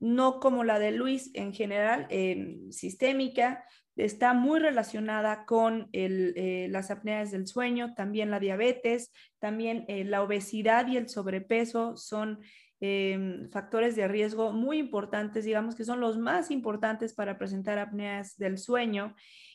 no 0.00 0.40
como 0.40 0.64
la 0.64 0.78
de 0.78 0.92
Luis 0.92 1.32
en 1.34 1.52
general, 1.52 2.06
em, 2.08 2.72
sistémica, 2.72 3.62
está 3.96 4.32
muy 4.32 4.60
relacionada 4.60 5.44
con 5.44 5.88
eh, 5.92 6.66
las 6.70 6.90
apneas 6.90 7.30
del 7.30 7.46
sueño, 7.46 7.94
también 7.94 8.30
la 8.30 8.40
diabetes, 8.40 9.12
también 9.38 9.84
eh, 9.88 10.04
la 10.04 10.22
obesidad 10.22 10.86
y 10.88 10.96
el 10.96 11.08
sobrepeso 11.08 11.96
son 11.96 12.40
em, 12.80 13.50
factores 13.50 13.94
de 13.94 14.08
riesgo 14.08 14.52
muy 14.52 14.78
importantes, 14.78 15.44
digamos 15.44 15.76
que 15.76 15.84
son 15.84 16.00
los 16.00 16.18
más 16.18 16.50
importantes 16.50 17.12
para 17.12 17.38
presentar 17.38 17.78
apneas 17.78 18.36
del 18.38 18.58
sueño. 18.58 19.14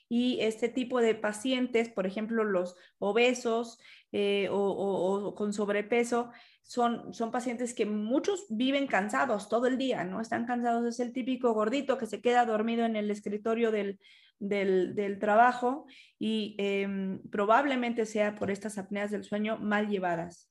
Y 0.09 0.39
este 0.39 0.69
tipo 0.69 1.01
de 1.01 1.15
pacientes, 1.15 1.89
por 1.89 2.07
ejemplo, 2.07 2.45
los 2.45 2.77
obesos 2.97 3.77
eh, 4.13 4.47
o, 4.49 5.35
con 5.35 5.51
sobrepeso, 5.51 6.31
son, 6.61 7.13
son 7.13 7.31
pacientes 7.31 7.73
que 7.73 7.85
muchos 7.85 8.45
viven 8.49 8.87
cansados 8.87 9.49
todo 9.49 9.67
el 9.67 9.77
día, 9.77 10.05
¿no? 10.05 10.21
Están 10.21 10.45
cansados, 10.45 10.85
es 10.85 11.01
el 11.01 11.11
típico 11.11 11.53
gordito 11.53 11.97
que 11.97 12.05
se 12.05 12.21
queda 12.21 12.45
dormido 12.45 12.85
en 12.85 12.95
el 12.95 13.11
escritorio 13.11 13.71
del, 13.71 13.99
del, 14.39 15.17
trabajo 15.19 15.85
y 16.19 16.55
em, 16.57 17.21
probablemente 17.29 18.05
sea 18.05 18.35
por 18.35 18.51
estas 18.51 18.77
apneas 18.77 19.11
del 19.11 19.23
sueño 19.23 19.57
mal 19.57 19.87
llevadas. 19.87 20.49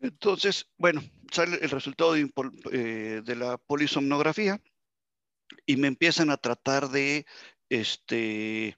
Entonces, 0.00 0.70
bueno, 0.78 1.00
sale 1.30 1.58
el 1.62 1.70
resultado 1.70 2.14
de, 2.14 2.28
eh, 2.72 3.22
la 3.36 3.56
polisomnografía 3.56 4.60
y 5.64 5.76
me 5.76 5.88
empiezan 5.88 6.30
a 6.30 6.36
tratar 6.36 6.88
de, 6.88 7.24
este, 7.68 8.76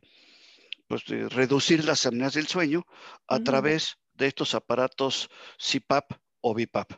pues, 0.87 1.07
reducir 1.07 1.85
las 1.85 2.05
apneas 2.05 2.35
del 2.35 2.47
sueño 2.47 2.85
a 3.27 3.41
través 3.41 3.97
de 4.13 4.27
estos 4.27 4.55
aparatos 4.55 5.31
CPAP 5.59 6.13
o 6.41 6.55
BIPAP. 6.55 6.93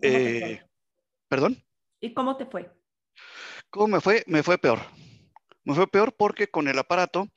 Eh, 0.00 0.62
¿Perdón? 1.28 1.62
¿Y 2.00 2.14
cómo 2.14 2.36
te 2.36 2.46
fue? 2.46 2.70
¿Cómo 3.74 3.88
me 3.88 4.00
fue? 4.00 4.22
Me 4.28 4.44
fue 4.44 4.56
peor. 4.56 4.78
Me 5.64 5.74
fue 5.74 5.88
peor 5.88 6.14
porque 6.16 6.46
con 6.46 6.68
el 6.68 6.78
aparato, 6.78 7.28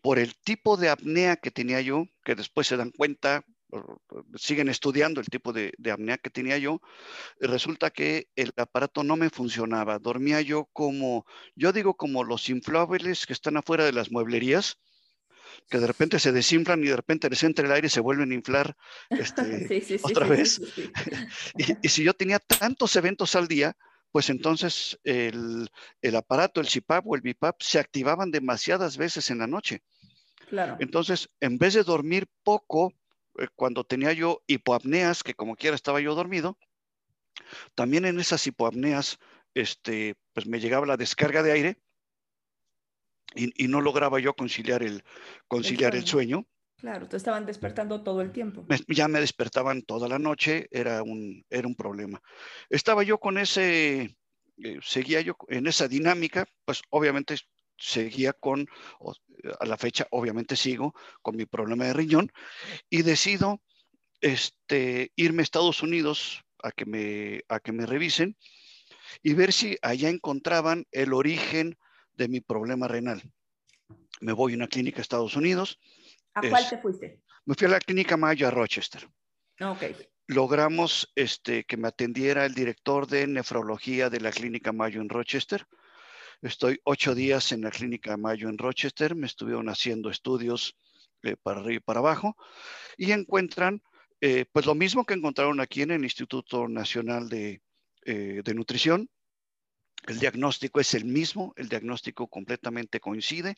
por 0.00 0.18
el 0.18 0.34
tipo 0.34 0.78
de 0.78 0.88
apnea 0.88 1.36
que 1.36 1.50
tenía 1.50 1.82
yo, 1.82 2.06
que 2.24 2.34
después 2.34 2.66
se 2.66 2.78
dan 2.78 2.90
cuenta, 2.90 3.44
siguen 4.34 4.70
estudiando 4.70 5.20
el 5.20 5.26
tipo 5.26 5.52
de, 5.52 5.74
apnea 5.92 6.16
que 6.16 6.30
tenía 6.30 6.56
yo, 6.56 6.80
resulta 7.38 7.90
que 7.90 8.30
el 8.34 8.54
aparato 8.56 9.04
no 9.04 9.16
me 9.16 9.28
funcionaba. 9.28 9.98
Dormía 9.98 10.40
yo 10.40 10.70
como, 10.72 11.26
yo 11.54 11.70
digo 11.74 11.98
como 11.98 12.24
los 12.24 12.48
inflables 12.48 13.26
que 13.26 13.34
están 13.34 13.58
afuera 13.58 13.84
de 13.84 13.92
las 13.92 14.10
mueblerías, 14.10 14.78
que 15.68 15.80
de 15.80 15.86
repente 15.86 16.18
se 16.18 16.32
desinflan 16.32 16.82
y 16.82 16.86
de 16.86 16.96
repente 16.96 17.28
les 17.28 17.42
entra 17.42 17.66
el 17.66 17.72
aire 17.72 17.88
y 17.88 17.90
se 17.90 18.00
vuelven 18.00 18.32
a 18.32 18.34
inflar 18.34 18.74
este, 19.10 19.98
otra 20.00 20.26
vez. 20.26 20.62
y, 21.82 21.88
si 21.90 22.04
yo 22.04 22.14
tenía 22.14 22.38
tantos 22.38 22.96
eventos 22.96 23.36
al 23.36 23.48
día, 23.48 23.76
pues 24.12 24.30
entonces 24.30 24.98
el, 25.04 25.68
aparato, 26.16 26.60
el 26.60 26.68
CPAP 26.68 27.06
o 27.06 27.14
el 27.14 27.20
BIPAP 27.20 27.60
se 27.60 27.78
activaban 27.78 28.30
demasiadas 28.30 28.96
veces 28.96 29.30
en 29.30 29.38
la 29.38 29.46
noche. 29.46 29.82
Claro. 30.48 30.76
Entonces, 30.80 31.28
en 31.40 31.58
vez 31.58 31.74
de 31.74 31.82
dormir 31.82 32.26
poco, 32.42 32.94
eh, 33.38 33.48
cuando 33.54 33.84
tenía 33.84 34.12
yo 34.12 34.42
hipoapneas, 34.46 35.22
que 35.22 35.34
como 35.34 35.56
quiera 35.56 35.76
estaba 35.76 36.00
yo 36.00 36.14
dormido, 36.14 36.58
también 37.74 38.04
en 38.04 38.18
esas 38.18 38.46
hipoapneas, 38.46 39.18
este, 39.54 40.16
pues 40.32 40.46
me 40.46 40.60
llegaba 40.60 40.86
la 40.86 40.96
descarga 40.96 41.42
de 41.42 41.52
aire 41.52 41.78
y, 43.34 43.68
no 43.68 43.80
lograba 43.80 44.18
yo 44.20 44.34
conciliar 44.34 44.82
el, 44.82 45.04
conciliar 45.48 45.94
el 45.94 46.06
sueño. 46.06 46.46
Claro, 46.78 47.08
te 47.08 47.16
estaban 47.16 47.44
despertando 47.44 48.02
todo 48.02 48.22
el 48.22 48.30
tiempo. 48.30 48.64
ya 48.86 49.08
me 49.08 49.20
despertaban 49.20 49.82
toda 49.82 50.08
la 50.08 50.18
noche, 50.18 50.68
era 50.70 51.02
un, 51.02 51.44
era 51.50 51.66
un 51.66 51.74
problema. 51.74 52.22
Estaba 52.70 53.02
yo 53.02 53.18
con 53.18 53.36
ese, 53.36 54.16
eh, 54.62 54.78
seguía 54.80 55.20
yo 55.20 55.36
en 55.48 55.66
esa 55.66 55.88
dinámica, 55.88 56.46
pues 56.64 56.82
obviamente 56.90 57.36
seguía 57.76 58.32
con, 58.32 58.66
a 59.58 59.66
la 59.66 59.76
fecha 59.76 60.06
obviamente 60.10 60.56
sigo 60.56 60.94
con 61.22 61.36
mi 61.36 61.46
problema 61.46 61.84
de 61.84 61.92
riñón 61.92 62.30
y 62.90 63.02
decido 63.02 63.60
este, 64.20 65.12
irme 65.16 65.42
a 65.42 65.44
Estados 65.44 65.82
Unidos 65.82 66.44
a 66.62 66.70
que, 66.72 66.86
me, 66.86 67.42
a 67.48 67.60
que 67.60 67.72
me 67.72 67.86
revisen 67.86 68.36
y 69.22 69.34
ver 69.34 69.52
si 69.52 69.76
allá 69.82 70.10
encontraban 70.10 70.86
el 70.92 71.12
origen 71.12 71.76
de 72.14 72.28
mi 72.28 72.40
problema 72.40 72.86
renal. 72.88 73.22
Me 74.20 74.32
voy 74.32 74.52
a 74.52 74.56
una 74.56 74.68
clínica 74.68 74.98
a 74.98 75.02
Estados 75.02 75.36
Unidos 75.36 75.78
¿A 76.38 76.50
cuál 76.50 76.68
te 76.68 76.78
fuiste? 76.78 77.22
Me 77.44 77.54
fui 77.54 77.66
a 77.66 77.70
la 77.70 77.80
clínica 77.80 78.16
Mayo 78.16 78.48
a 78.48 78.50
Rochester. 78.50 79.08
Ok. 79.60 79.82
Logramos 80.26 81.10
este, 81.14 81.64
que 81.64 81.76
me 81.76 81.88
atendiera 81.88 82.44
el 82.44 82.54
director 82.54 83.06
de 83.06 83.26
nefrología 83.26 84.10
de 84.10 84.20
la 84.20 84.30
clínica 84.30 84.72
Mayo 84.72 85.00
en 85.00 85.08
Rochester. 85.08 85.66
Estoy 86.42 86.80
ocho 86.84 87.14
días 87.14 87.52
en 87.52 87.62
la 87.62 87.70
clínica 87.70 88.16
Mayo 88.16 88.48
en 88.48 88.58
Rochester. 88.58 89.14
Me 89.14 89.26
estuvieron 89.26 89.68
haciendo 89.68 90.10
estudios 90.10 90.76
eh, 91.22 91.36
para 91.42 91.60
arriba 91.60 91.76
y 91.76 91.80
para 91.80 92.00
abajo 92.00 92.36
y 92.96 93.12
encuentran 93.12 93.82
eh, 94.20 94.46
pues 94.52 94.66
lo 94.66 94.74
mismo 94.74 95.04
que 95.04 95.14
encontraron 95.14 95.60
aquí 95.60 95.82
en 95.82 95.92
el 95.92 96.02
Instituto 96.02 96.66
Nacional 96.66 97.28
de, 97.28 97.62
eh, 98.04 98.42
de 98.44 98.54
Nutrición, 98.54 99.08
el 100.06 100.18
diagnóstico 100.18 100.80
es 100.80 100.94
el 100.94 101.04
mismo, 101.04 101.52
el 101.56 101.68
diagnóstico 101.68 102.26
completamente 102.28 103.00
coincide, 103.00 103.56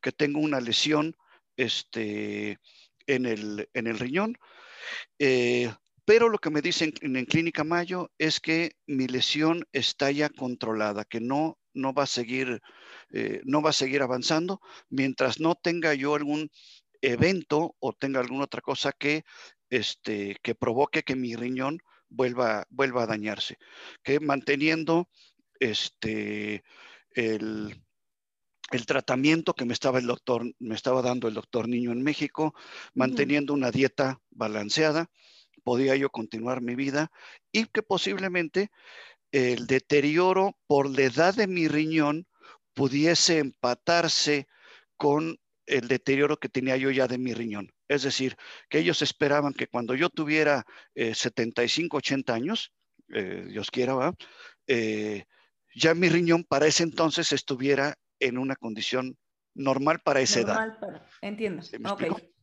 que 0.00 0.12
tengo 0.12 0.40
una 0.40 0.60
lesión 0.60 1.16
este, 1.58 2.58
en, 3.06 3.26
el, 3.26 3.68
en 3.74 3.86
el 3.86 3.98
riñón. 3.98 4.38
Eh, 5.18 5.70
pero 6.06 6.30
lo 6.30 6.38
que 6.38 6.48
me 6.48 6.62
dicen 6.62 6.94
en, 7.02 7.26
Clínica 7.26 7.64
Mayo 7.64 8.10
es 8.16 8.40
que 8.40 8.72
mi 8.86 9.06
lesión 9.06 9.66
está 9.72 10.10
ya 10.10 10.30
controlada, 10.30 11.04
que 11.04 11.20
no, 11.20 11.58
no, 11.74 11.92
va, 11.92 12.04
a 12.04 12.06
seguir, 12.06 12.62
eh, 13.12 13.42
no 13.44 13.60
va 13.60 13.70
a 13.70 13.74
seguir 13.74 14.00
avanzando 14.00 14.62
mientras 14.88 15.38
no 15.38 15.54
tenga 15.54 15.92
yo 15.92 16.14
algún 16.14 16.50
evento 17.02 17.76
o 17.78 17.92
tenga 17.92 18.20
alguna 18.20 18.44
otra 18.44 18.62
cosa 18.62 18.92
que, 18.92 19.24
este, 19.68 20.36
que 20.42 20.54
provoque 20.54 21.02
que 21.02 21.14
mi 21.14 21.36
riñón 21.36 21.78
vuelva, 22.08 22.66
vuelva 22.70 23.02
a 23.02 23.06
dañarse. 23.06 23.58
Que 24.02 24.18
manteniendo 24.18 25.10
este, 25.60 26.64
el, 27.10 27.82
el 28.70 28.86
tratamiento 28.86 29.54
que 29.54 29.64
me 29.64 29.72
estaba 29.72 29.98
el 29.98 30.06
doctor, 30.06 30.44
me 30.58 30.74
estaba 30.74 31.02
dando 31.02 31.28
el 31.28 31.34
doctor 31.34 31.68
Niño 31.68 31.92
en 31.92 32.02
México, 32.02 32.54
manteniendo 32.94 33.54
una 33.54 33.70
dieta 33.70 34.20
balanceada, 34.30 35.10
podía 35.64 35.96
yo 35.96 36.10
continuar 36.10 36.60
mi 36.60 36.74
vida 36.74 37.10
y 37.52 37.66
que 37.66 37.82
posiblemente 37.82 38.70
el 39.32 39.66
deterioro 39.66 40.56
por 40.66 40.88
la 40.88 41.04
edad 41.04 41.34
de 41.34 41.46
mi 41.46 41.68
riñón 41.68 42.26
pudiese 42.74 43.38
empatarse 43.38 44.46
con 44.96 45.38
el 45.66 45.88
deterioro 45.88 46.38
que 46.38 46.48
tenía 46.48 46.76
yo 46.76 46.90
ya 46.90 47.06
de 47.06 47.18
mi 47.18 47.34
riñón. 47.34 47.70
Es 47.88 48.02
decir, 48.02 48.36
que 48.68 48.78
ellos 48.78 49.02
esperaban 49.02 49.52
que 49.52 49.66
cuando 49.66 49.94
yo 49.94 50.10
tuviera 50.10 50.64
75, 50.94 51.96
eh, 51.96 51.98
80 51.98 52.34
años, 52.34 52.72
eh, 53.12 53.46
Dios 53.48 53.70
quiera, 53.70 54.14
eh, 54.66 55.24
ya 55.74 55.94
mi 55.94 56.08
riñón 56.08 56.44
para 56.44 56.66
ese 56.66 56.82
entonces 56.82 57.32
estuviera 57.32 57.98
en 58.20 58.38
una 58.38 58.56
condición 58.56 59.16
normal 59.54 60.00
para 60.00 60.20
esa 60.20 60.40
edad. 60.40 60.78
Entiendo. 61.20 61.62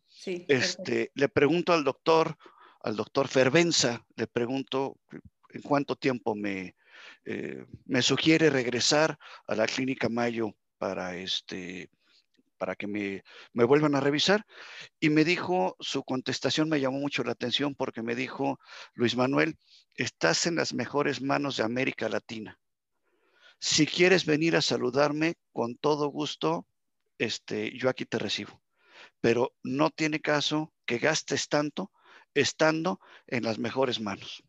Sí, 0.08 0.46
este, 0.48 1.12
le 1.14 1.28
pregunto 1.28 1.74
al 1.74 1.84
doctor, 1.84 2.38
al 2.82 2.96
doctor 2.96 3.28
Fervenza, 3.28 4.06
le 4.16 4.28
pregunto 4.28 4.98
en 5.50 5.62
cuánto 5.62 5.96
tiempo 5.96 6.36
me, 6.36 6.76
eh, 7.26 7.66
me 7.86 8.02
sugiere 8.02 8.50
regresar 8.50 9.18
a 9.48 9.56
la 9.56 9.66
clínica 9.66 10.10
Mayo 10.10 10.56
para 10.78 11.16
este 11.18 11.90
para 12.58 12.76
que 12.76 12.88
me, 12.88 13.22
me, 13.52 13.66
vuelvan 13.66 13.96
a 13.96 14.00
revisar. 14.00 14.46
Y 15.02 15.10
me 15.10 15.26
dijo, 15.26 15.76
su 15.82 16.04
contestación 16.04 16.70
me 16.70 16.80
llamó 16.80 17.00
mucho 17.00 17.22
la 17.24 17.34
atención 17.34 17.76
porque 17.76 18.02
me 18.02 18.16
dijo, 18.16 18.60
Luis 18.94 19.18
Manuel, 19.18 19.58
estás 19.96 20.48
en 20.48 20.56
las 20.56 20.74
mejores 20.74 21.22
manos 21.22 21.58
de 21.58 21.64
América 21.64 22.08
Latina. 22.08 22.58
Si 23.66 23.88
quieres 23.88 24.28
venir 24.28 24.56
a 24.56 24.62
saludarme, 24.62 25.40
con 25.52 25.76
todo 25.76 26.10
gusto, 26.10 26.68
este, 27.18 27.76
yo 27.76 27.90
aquí 27.90 28.06
te 28.06 28.20
recibo. 28.20 28.62
Pero 29.22 29.56
no 29.64 29.90
tiene 29.90 30.20
caso 30.20 30.72
que 30.86 31.00
gastes 31.00 31.50
tanto 31.50 31.92
estando 32.36 33.00
en 33.26 33.44
las 33.44 33.58
mejores 33.58 34.00
manos. 34.00 34.44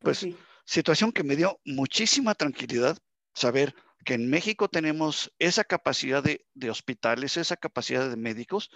Pues, 0.00 0.26
situación 0.64 1.12
que 1.12 1.22
me 1.22 1.36
dio 1.36 1.60
muchísima 1.64 2.34
tranquilidad 2.34 2.98
saber 3.34 3.72
que 4.04 4.14
en 4.14 4.28
México 4.28 4.68
tenemos 4.68 5.32
esa 5.38 5.62
capacidad 5.62 6.20
de, 6.20 6.44
de, 6.54 6.70
hospitales, 6.70 7.36
esa 7.36 7.56
capacidad 7.56 8.10
de 8.10 8.16
médicos. 8.16 8.68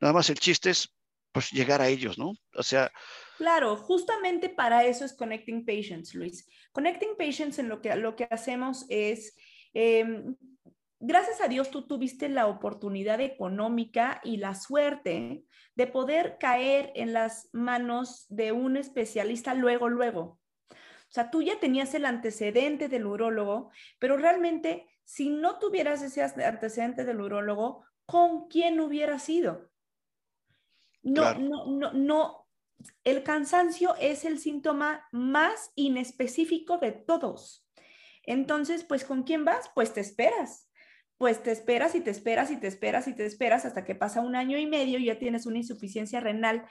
Nada 0.00 0.14
más 0.14 0.30
el 0.30 0.38
chiste 0.38 0.70
es 0.70 0.95
pues 1.36 1.50
llegar 1.50 1.82
a 1.82 1.88
ellos, 1.88 2.16
¿no? 2.16 2.32
O 2.54 2.62
sea... 2.62 2.90
Claro, 3.36 3.76
justamente 3.76 4.48
para 4.48 4.86
eso 4.86 5.04
es 5.04 5.12
Connecting 5.12 5.66
Patients, 5.66 6.14
Luis. 6.14 6.48
Connecting 6.72 7.14
Patients 7.18 7.58
en 7.58 7.68
lo 7.68 7.82
que, 7.82 7.94
lo 7.94 8.16
que 8.16 8.26
hacemos 8.30 8.86
es 8.88 9.36
em, 9.74 10.34
gracias 10.98 11.42
a 11.42 11.48
Dios 11.48 11.70
tú 11.70 11.86
tuviste 11.86 12.30
la 12.30 12.46
oportunidad 12.46 13.20
económica 13.20 14.22
y 14.24 14.38
la 14.38 14.54
suerte 14.54 15.44
de 15.74 15.86
poder 15.86 16.38
caer 16.40 16.90
en 16.94 17.12
las 17.12 17.50
manos 17.52 18.24
de 18.30 18.52
un 18.52 18.78
especialista 18.78 19.52
luego, 19.52 19.90
luego. 19.90 20.40
O 20.70 21.10
sea, 21.10 21.30
tú 21.30 21.42
ya 21.42 21.60
tenías 21.60 21.92
el 21.92 22.06
antecedente 22.06 22.88
del 22.88 23.04
urólogo, 23.04 23.70
pero 23.98 24.16
realmente 24.16 24.86
si 25.04 25.28
no 25.28 25.58
tuvieras 25.58 26.00
ese 26.00 26.22
antecedente 26.22 27.04
del 27.04 27.20
urólogo, 27.20 27.84
¿con 28.06 28.48
quién 28.48 28.80
hubiera 28.80 29.18
sido? 29.18 29.68
No, 31.06 31.34
no, 31.34 31.66
no, 31.66 31.92
no. 31.92 32.48
El 33.04 33.22
cansancio 33.22 33.94
es 34.00 34.24
el 34.24 34.38
síntoma 34.38 35.06
más 35.12 35.70
inespecífico 35.76 36.78
de 36.78 36.92
todos. 36.92 37.64
Entonces, 38.24 38.84
pues, 38.84 39.04
¿con 39.04 39.22
quién 39.22 39.44
vas? 39.44 39.70
Pues 39.74 39.94
te 39.94 40.00
esperas. 40.00 40.68
Pues 41.16 41.42
te 41.42 41.52
esperas 41.52 41.94
y 41.94 42.00
te 42.00 42.10
esperas 42.10 42.50
y 42.50 42.58
te 42.58 42.66
esperas 42.66 43.06
y 43.08 43.14
te 43.14 43.24
esperas 43.24 43.64
hasta 43.64 43.84
que 43.84 43.94
pasa 43.94 44.20
un 44.20 44.34
año 44.34 44.58
y 44.58 44.66
medio 44.66 44.98
y 44.98 45.06
ya 45.06 45.18
tienes 45.18 45.46
una 45.46 45.58
insuficiencia 45.58 46.20
renal 46.20 46.66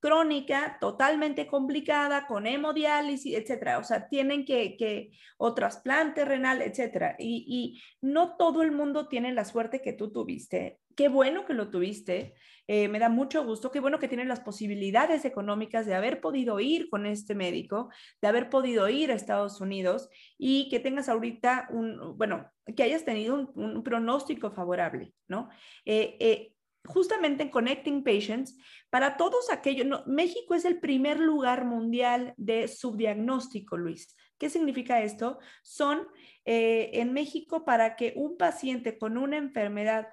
crónica, 0.00 0.76
totalmente 0.80 1.46
complicada, 1.46 2.26
con 2.26 2.46
hemodiálisis, 2.46 3.34
etcétera. 3.36 3.78
O 3.78 3.84
sea, 3.84 4.08
tienen 4.08 4.44
que, 4.44 4.76
que 4.76 5.12
o 5.38 5.54
trasplante 5.54 6.24
renal, 6.24 6.60
etcétera. 6.60 7.16
Y, 7.18 7.44
y, 7.48 7.82
no 8.02 8.36
todo 8.36 8.62
el 8.62 8.72
mundo 8.72 9.08
tiene 9.08 9.32
la 9.32 9.44
suerte 9.44 9.80
que 9.80 9.92
tú 9.92 10.12
tuviste. 10.12 10.80
Qué 10.96 11.08
bueno 11.08 11.44
que 11.44 11.54
lo 11.54 11.70
tuviste. 11.70 12.34
Eh, 12.66 12.88
me 12.88 12.98
da 12.98 13.08
mucho 13.08 13.44
gusto. 13.44 13.70
Qué 13.70 13.78
bueno 13.78 13.98
que 13.98 14.08
tienes 14.08 14.26
las 14.26 14.40
posibilidades 14.40 15.24
económicas 15.24 15.86
de 15.86 15.94
haber 15.94 16.20
podido 16.20 16.58
ir 16.58 16.88
con 16.90 17.06
este 17.06 17.34
médico, 17.34 17.90
de 18.20 18.28
haber 18.28 18.50
podido 18.50 18.88
ir 18.88 19.12
a 19.12 19.14
Estados 19.14 19.60
Unidos 19.60 20.08
y 20.36 20.68
que 20.68 20.80
tengas 20.80 21.08
ahorita 21.08 21.68
un, 21.70 22.16
bueno, 22.16 22.50
que 22.74 22.82
hayas 22.82 23.04
tenido 23.04 23.52
un, 23.54 23.82
pronóstico 23.84 24.50
favorable, 24.50 25.12
¿no? 25.28 25.48
Eh, 25.84 26.16
eh, 26.18 26.52
justamente 26.86 27.42
en 27.42 27.50
Connecting 27.50 28.02
Patients, 28.02 28.56
para 28.90 29.16
todos 29.16 29.50
aquellos, 29.50 30.06
México 30.06 30.54
es 30.54 30.64
el 30.64 30.80
primer 30.80 31.20
lugar 31.20 31.64
mundial 31.64 32.34
de 32.36 32.68
subdiagnóstico, 32.68 33.76
Luis. 33.76 34.16
¿Qué 34.38 34.50
significa 34.50 35.02
esto? 35.02 35.38
Son 35.62 36.06
eh, 36.44 36.90
en 36.94 37.12
México 37.12 37.64
para 37.64 37.96
que 37.96 38.12
un 38.16 38.36
paciente 38.36 38.98
con 38.98 39.16
una 39.16 39.36
enfermedad 39.36 40.08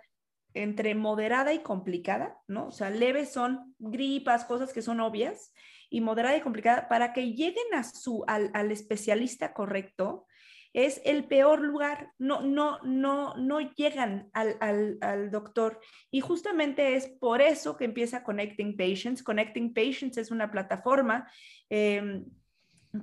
entre 0.54 0.96
moderada 0.96 1.54
y 1.54 1.60
complicada, 1.60 2.38
¿no? 2.48 2.68
O 2.68 2.72
sea, 2.72 2.89
leves 2.89 3.32
son 3.32 3.76
gripas, 3.80 4.46
cosas 4.46 4.74
que 4.74 4.82
son 4.82 5.00
obvias, 5.00 5.54
y 5.89 6.02
moderada 6.02 6.38
y 6.38 6.42
complicada, 6.42 6.88
para 6.88 7.13
que 7.13 7.34
lleguen 7.34 7.74
a 7.74 7.84
su, 7.84 8.24
al, 8.28 8.50
al 8.54 8.72
especialista 8.72 9.54
correcto, 9.54 10.26
es 10.74 11.02
el 11.06 11.26
peor 11.26 11.62
lugar, 11.62 12.12
no, 12.18 12.42
no, 12.42 12.80
no, 12.82 13.36
no 13.36 13.60
llegan 13.76 14.30
al, 14.34 15.30
doctor. 15.30 15.80
Y 16.10 16.22
justamente 16.22 16.96
es 16.96 17.08
por 17.08 17.42
eso 17.42 17.78
que 17.78 17.86
empieza 17.86 18.24
Connecting 18.24 18.76
Patients. 18.76 19.22
Connecting 19.22 19.74
Patients 19.74 20.18
es 20.18 20.32
una 20.32 20.50
plataforma 20.50 21.32
em, 21.70 22.26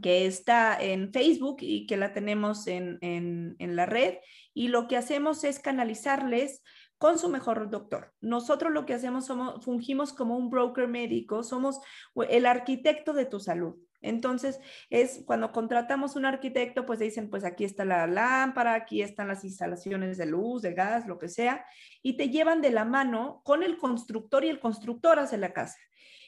que 0.02 0.26
está 0.26 0.76
en 0.80 1.12
Facebook 1.12 1.58
y 1.60 1.86
que 1.86 1.96
la 1.96 2.12
tenemos 2.12 2.66
en, 2.66 2.98
en 3.00 3.76
la 3.76 3.86
red. 3.86 4.16
Y 4.52 4.68
lo 4.68 4.88
que 4.88 4.96
hacemos 4.96 5.44
es 5.44 5.60
canalizarles 5.60 6.62
con 7.00 7.18
su 7.18 7.30
mejor 7.30 7.70
doctor. 7.70 8.12
Nosotros 8.20 8.70
lo 8.70 8.84
que 8.84 8.92
hacemos 8.92 9.24
somos, 9.24 9.64
fungimos 9.64 10.12
como 10.12 10.36
un 10.36 10.50
broker 10.50 10.86
médico, 10.86 11.42
somos 11.42 11.80
el 12.28 12.44
arquitecto 12.44 13.14
de 13.14 13.24
tu 13.24 13.40
salud. 13.40 13.74
Entonces, 14.02 14.60
es 14.90 15.22
cuando 15.24 15.50
contratamos 15.50 16.14
un 16.14 16.26
arquitecto, 16.26 16.84
pues 16.84 16.98
dicen, 16.98 17.30
pues 17.30 17.44
aquí 17.44 17.64
está 17.64 17.86
la 17.86 18.06
lámpara, 18.06 18.74
aquí 18.74 19.00
están 19.00 19.28
las 19.28 19.44
instalaciones 19.44 20.18
de 20.18 20.26
luz, 20.26 20.60
de 20.60 20.74
gas, 20.74 21.06
lo 21.06 21.18
que 21.18 21.30
sea, 21.30 21.64
y 22.02 22.18
te 22.18 22.28
llevan 22.28 22.60
de 22.60 22.70
la 22.70 22.84
mano 22.84 23.40
con 23.44 23.62
el 23.62 23.78
constructor 23.78 24.44
y 24.44 24.50
el 24.50 24.60
constructor 24.60 25.18
hace 25.18 25.38
la 25.38 25.54
casa. 25.54 25.78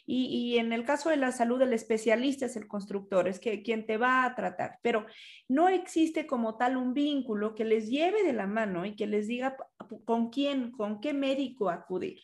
Y, 0.05 0.59
en 0.59 0.73
el 0.73 0.85
caso 0.85 1.11
de 1.11 1.17
la 1.17 1.31
salud, 1.31 1.63
el 1.63 1.73
especialista 1.73 2.47
es 2.47 2.57
el 2.57 2.67
constructor, 2.67 3.29
es 3.29 3.39
que, 3.39 3.63
quien 3.63 3.87
te 3.87 3.97
va 3.97 4.25
a 4.25 4.35
tratar, 4.35 4.79
pero 4.83 5.07
no 5.49 5.69
existe 5.69 6.27
como 6.27 6.57
tal 6.57 6.77
un 6.77 6.93
vínculo 6.93 7.55
que 7.55 7.65
les 7.65 7.89
lleve 7.89 8.25
de 8.25 8.33
la 8.33 8.47
mano 8.47 8.85
y 8.85 8.97
que 8.97 9.07
les 9.07 9.29
diga 9.29 9.57
con 10.05 10.31
quién, 10.31 10.73
con 10.73 11.01
qué 11.01 11.15
médico 11.15 11.71
acudir. 11.71 12.21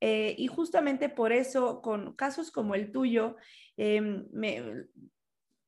Eh, 0.00 0.34
y 0.36 0.48
justamente 0.48 1.08
por 1.08 1.32
eso, 1.32 1.80
con 1.80 2.14
casos 2.16 2.50
como 2.50 2.74
el 2.74 2.92
tuyo, 2.92 3.36
Em, 3.76 4.26
me, 4.32 4.86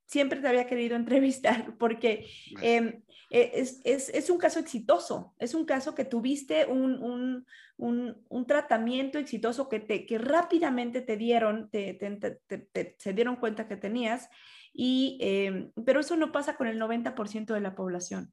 siempre 0.08 0.40
te 0.40 0.48
había 0.48 0.66
querido 0.66 0.96
entrevistar 0.96 1.76
porque 1.78 2.26
em, 2.60 3.02
e, 3.30 3.52
es, 3.54 3.80
es, 3.84 4.08
es, 4.08 4.30
un 4.30 4.38
caso 4.38 4.58
exitoso, 4.58 5.34
es 5.38 5.54
un 5.54 5.64
caso 5.64 5.94
que 5.94 6.04
tuviste 6.04 6.66
un, 6.66 7.00
un, 7.02 7.46
un, 7.76 8.16
un 8.28 8.46
tratamiento 8.46 9.18
exitoso 9.18 9.68
que, 9.68 9.80
te, 9.80 10.06
que 10.06 10.18
rápidamente 10.18 11.02
te 11.02 11.16
dieron, 11.16 11.70
te, 11.70 11.94
te, 11.94 12.96
se 12.98 13.12
dieron 13.12 13.36
cuenta 13.36 13.68
que 13.68 13.76
tenías, 13.76 14.28
y, 14.72 15.18
em, 15.20 15.70
pero 15.84 16.00
eso 16.00 16.16
no 16.16 16.32
pasa 16.32 16.56
con 16.56 16.66
el 16.66 16.80
90% 16.80 17.52
de 17.54 17.60
la 17.60 17.74
población. 17.74 18.32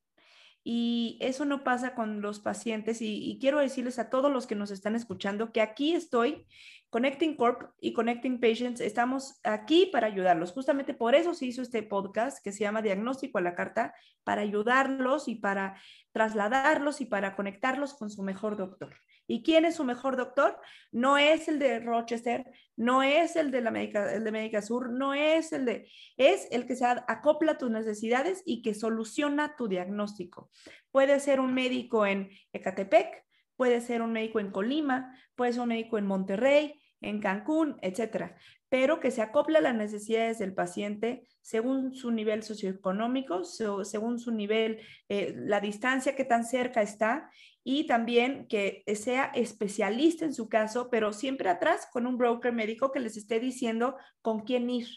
Y 0.68 1.20
eso 1.22 1.46
no 1.46 1.64
pasa 1.64 1.94
con 1.94 2.22
los 2.22 2.40
pacientes 2.40 2.98
y, 3.00 3.38
quiero 3.40 3.60
decirles 3.60 4.00
a 4.00 4.10
todos 4.10 4.32
los 4.32 4.48
que 4.48 4.56
nos 4.56 4.72
están 4.72 4.96
escuchando 4.96 5.52
que 5.52 5.62
aquí 5.62 5.94
estoy, 5.94 6.48
Connecting 6.96 7.36
Corp 7.36 7.74
y 7.82 7.92
Connecting 7.92 8.40
Patients, 8.40 8.80
estamos 8.80 9.42
aquí 9.44 9.90
para 9.92 10.08
ayudarlos. 10.08 10.54
Justamente 10.54 10.94
por 10.94 11.14
eso 11.14 11.34
se 11.34 11.46
hizo 11.46 11.62
este 11.62 11.84
podcast 11.84 12.42
que 12.42 12.54
se 12.54 12.62
llama 12.62 12.82
Diagnóstico 12.82 13.38
a 13.38 13.42
la 13.42 13.54
Carta, 13.54 13.94
para 14.24 14.44
ayudarlos 14.44 15.28
y 15.28 15.36
para 15.36 15.76
trasladarlos 16.14 17.02
y 17.02 17.06
para 17.06 17.36
conectarlos 17.36 17.96
con 17.96 18.10
su 18.10 18.24
mejor 18.24 18.56
doctor. 18.56 18.96
¿Y 19.28 19.44
quién 19.44 19.66
es 19.66 19.76
su 19.76 19.84
mejor 19.84 20.16
doctor? 20.16 20.58
No 20.94 21.18
es 21.18 21.50
el 21.50 21.60
de 21.60 21.82
Rochester, 21.82 22.46
no 22.78 23.04
es 23.04 23.36
el 23.36 23.52
de 23.52 23.60
la 23.60 23.72
Médica, 23.72 24.14
el 24.14 24.24
de 24.24 24.32
Médica 24.32 24.62
Sur, 24.62 24.90
no 24.90 25.14
es 25.14 25.52
el 25.52 25.66
de, 25.66 25.92
es 26.16 26.48
el 26.50 26.66
que 26.66 26.78
se 26.78 26.86
acopla 26.86 27.52
a 27.52 27.58
tus 27.58 27.72
necesidades 27.72 28.42
y 28.46 28.62
que 28.62 28.74
soluciona 28.74 29.58
tu 29.58 29.68
diagnóstico. 29.68 30.50
Puede 30.92 31.20
ser 31.20 31.42
un 31.42 31.54
médico 31.54 32.06
en 32.06 32.30
Ecatepec, 32.54 33.26
puede 33.58 33.82
ser 33.82 34.02
un 34.02 34.14
médico 34.14 34.40
en 34.40 34.52
Colima, 34.52 35.14
puede 35.36 35.52
ser 35.52 35.62
un 35.62 35.70
médico 35.70 35.98
en 35.98 36.08
Monterrey, 36.08 36.82
en 37.06 37.20
Cancún, 37.20 37.78
etcétera, 37.82 38.36
pero 38.70 39.00
que 39.00 39.12
se 39.12 39.22
acople 39.22 39.60
a 39.60 39.62
las 39.62 39.76
necesidades 39.76 40.40
del 40.40 40.54
paciente 40.54 41.28
según 41.42 41.94
su 41.94 42.12
nivel 42.12 42.44
socioeconómico, 42.44 43.44
según 43.44 44.20
su 44.20 44.32
nivel, 44.32 44.80
eh, 45.08 45.34
la 45.38 45.62
distancia 45.62 46.16
que 46.16 46.26
tan 46.26 46.44
cerca 46.44 46.82
está 46.82 47.30
y 47.64 47.88
también 47.88 48.48
que 48.48 48.84
sea 48.96 49.26
especialista 49.36 50.26
en 50.26 50.34
su 50.34 50.50
caso, 50.50 50.90
pero 50.90 51.14
siempre 51.14 51.50
atrás 51.50 51.88
con 51.92 52.06
un 52.08 52.18
broker 52.18 52.52
médico 52.52 52.92
que 52.92 53.00
les 53.00 53.18
esté 53.18 53.40
diciendo 53.40 53.96
con 54.22 54.42
quién 54.42 54.70
ir, 54.70 54.88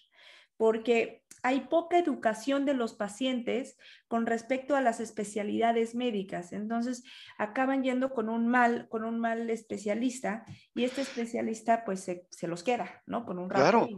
porque 0.56 1.22
hay 1.42 1.62
poca 1.62 1.98
educación 1.98 2.64
de 2.64 2.74
los 2.74 2.94
pacientes 2.94 3.76
con 4.06 4.26
respecto 4.26 4.76
a 4.76 4.80
las 4.80 5.00
especialidades 5.00 5.94
médicas. 5.94 6.52
Entonces, 6.52 7.04
acaban 7.36 7.82
yendo 7.82 8.10
con 8.10 8.28
un 8.28 8.48
mal, 8.48 8.88
con 8.88 9.04
un 9.04 9.18
mal 9.18 9.48
especialista 9.50 10.44
y 10.74 10.84
este 10.84 11.02
especialista 11.02 11.84
pues 11.84 12.00
se, 12.00 12.48
los 12.48 12.62
queda, 12.62 13.02
¿no? 13.06 13.24
Con 13.24 13.38
un 13.38 13.50
rato. 13.50 13.86
Claro. 13.86 13.88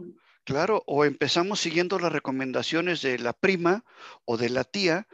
Claro, 0.43 0.83
o 0.87 1.05
empezamos 1.05 1.59
siguiendo 1.59 1.99
las 1.99 2.11
recomendaciones 2.11 3.03
de 3.03 3.19
la 3.19 3.33
prima 3.33 3.85
o 4.25 4.37
de 4.37 4.49
la 4.49 4.63
tía, 4.63 5.07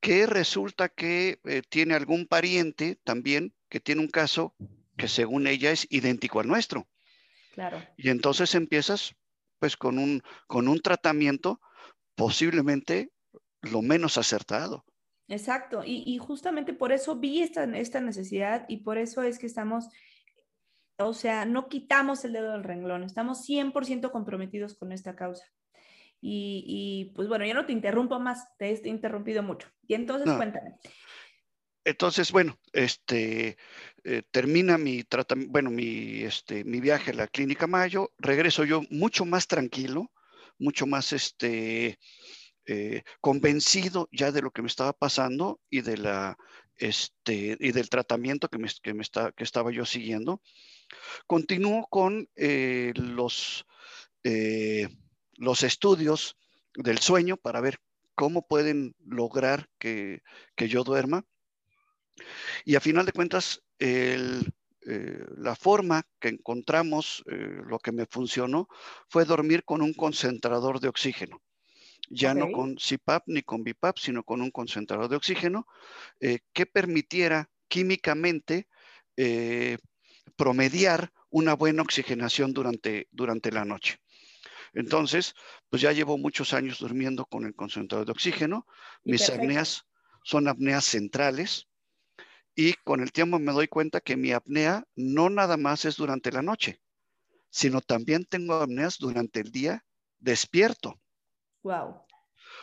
que 0.00 0.26
resulta 0.26 0.90
que 0.90 1.40
eh, 1.44 1.62
tiene 1.66 1.94
algún 1.94 2.26
pariente 2.26 3.00
también 3.02 3.54
que 3.70 3.80
tiene 3.80 4.02
un 4.02 4.08
caso 4.08 4.54
que 4.96 5.08
según 5.08 5.46
ella 5.46 5.70
es 5.70 5.86
idéntico 5.90 6.40
al 6.40 6.48
nuestro. 6.48 6.86
Claro. 7.52 7.82
Y 7.96 8.10
entonces 8.10 8.54
empiezas 8.54 9.16
pues 9.58 9.76
con 9.76 9.98
un, 9.98 10.22
con 10.46 10.68
un 10.68 10.80
tratamiento 10.80 11.60
posiblemente 12.16 13.12
lo 13.62 13.82
menos 13.82 14.18
acertado. 14.18 14.84
Exacto, 15.28 15.82
y, 15.84 16.16
justamente 16.18 16.72
por 16.72 16.92
eso 16.92 17.16
vi 17.16 17.42
esta, 17.42 17.64
esta 17.76 18.00
necesidad 18.00 18.64
y 18.68 18.78
por 18.78 18.96
eso 18.96 19.22
es 19.22 19.38
que 19.40 19.46
estamos, 19.46 19.88
o 20.98 21.12
sea, 21.14 21.44
no 21.44 21.68
quitamos 21.68 22.24
el 22.24 22.32
dedo 22.32 22.52
del 22.52 22.62
renglón, 22.62 23.02
estamos 23.02 23.44
100% 23.48 24.12
comprometidos 24.12 24.74
con 24.74 24.92
esta 24.92 25.16
causa. 25.16 25.44
Y, 26.20 27.12
pues 27.14 27.28
bueno, 27.28 27.44
yo 27.46 27.54
no 27.54 27.66
te 27.66 27.72
interrumpo 27.72 28.18
más, 28.18 28.56
te 28.56 28.70
he 28.70 28.88
interrumpido 28.88 29.42
mucho. 29.42 29.68
Y 29.86 29.94
entonces 29.94 30.32
cuéntame. 30.34 30.74
Entonces, 31.84 32.32
bueno, 32.32 32.58
este, 32.72 33.56
eh, 34.02 34.22
termina 34.32 34.76
mi 34.76 35.04
tratamiento, 35.04 35.52
bueno, 35.52 35.70
mi, 35.70 36.22
este, 36.22 36.64
mi 36.64 36.80
viaje 36.80 37.12
a 37.12 37.14
la 37.14 37.28
clínica 37.28 37.68
Mayo, 37.68 38.10
regreso 38.18 38.64
yo 38.64 38.82
mucho 38.90 39.24
más 39.24 39.46
tranquilo, 39.46 40.10
mucho 40.58 40.86
más, 40.86 41.12
este, 41.12 41.98
eh, 42.66 43.02
convencido 43.20 44.08
ya 44.12 44.32
de 44.32 44.42
lo 44.42 44.50
que 44.50 44.62
me 44.62 44.68
estaba 44.68 44.92
pasando 44.92 45.60
y 45.70 45.82
de 45.82 45.98
la, 45.98 46.36
este, 46.76 47.56
y 47.60 47.72
del 47.72 47.88
tratamiento 47.88 48.48
que, 48.48 48.58
me, 48.58 48.68
que, 48.82 48.94
me 48.94 49.02
está, 49.02 49.32
que 49.32 49.44
estaba 49.44 49.70
yo 49.70 49.84
siguiendo. 49.84 50.42
Continúo 51.26 51.86
con 51.88 52.28
eh, 52.36 52.92
los 52.96 53.64
los 55.36 55.62
estudios 55.62 56.36
del 56.74 56.98
sueño 56.98 57.36
para 57.36 57.60
ver 57.60 57.78
cómo 58.14 58.46
pueden 58.46 58.94
lograr 59.04 59.68
que, 59.78 60.22
yo 60.56 60.84
duerma. 60.84 61.24
Y 62.64 62.76
a 62.76 62.80
final 62.80 63.06
de 63.06 63.12
cuentas, 63.12 63.62
el, 63.78 64.52
eh, 64.88 65.24
la 65.36 65.56
forma 65.56 66.06
que 66.20 66.28
encontramos, 66.28 67.24
eh, 67.26 67.60
lo 67.66 67.78
que 67.80 67.90
me 67.90 68.06
funcionó, 68.06 68.68
fue 69.08 69.24
dormir 69.24 69.64
con 69.64 69.82
un 69.82 69.92
concentrador 69.92 70.78
de 70.78 70.88
oxígeno. 70.88 71.42
Ya 72.08 72.34
no 72.34 72.52
con 72.52 72.76
CPAP 72.76 73.24
ni 73.26 73.42
con 73.42 73.64
BIPAP, 73.64 73.98
sino 73.98 74.22
con 74.22 74.40
un 74.40 74.52
concentrador 74.52 75.08
de 75.08 75.16
oxígeno 75.16 75.66
eh, 76.20 76.38
que 76.52 76.66
permitiera 76.66 77.50
químicamente 77.66 78.68
promediar 80.36 81.10
una 81.30 81.54
buena 81.54 81.82
oxigenación 81.82 82.52
durante, 82.52 83.08
durante 83.10 83.50
la 83.50 83.64
noche. 83.64 83.98
Entonces, 84.72 85.34
pues 85.70 85.82
ya 85.82 85.92
llevo 85.92 86.18
muchos 86.18 86.52
años 86.52 86.78
durmiendo 86.78 87.24
con 87.24 87.44
el 87.44 87.54
concentrador 87.54 88.06
de 88.06 88.12
oxígeno. 88.12 88.66
Mis 89.04 89.30
apneas 89.30 89.86
son 90.22 90.48
apneas 90.48 90.84
centrales, 90.84 91.66
y 92.56 92.72
con 92.72 93.02
el 93.02 93.12
tiempo 93.12 93.38
me 93.38 93.52
doy 93.52 93.68
cuenta 93.68 94.00
que 94.00 94.16
mi 94.16 94.32
apnea 94.32 94.84
no 94.96 95.28
nada 95.28 95.58
más 95.58 95.84
es 95.84 95.96
durante 95.96 96.32
la 96.32 96.40
noche, 96.40 96.80
sino 97.50 97.82
también 97.82 98.24
tengo 98.24 98.54
apneas 98.54 98.96
durante 98.98 99.40
el 99.40 99.52
día 99.52 99.84
despierto. 100.18 100.98
Wow. 101.62 102.02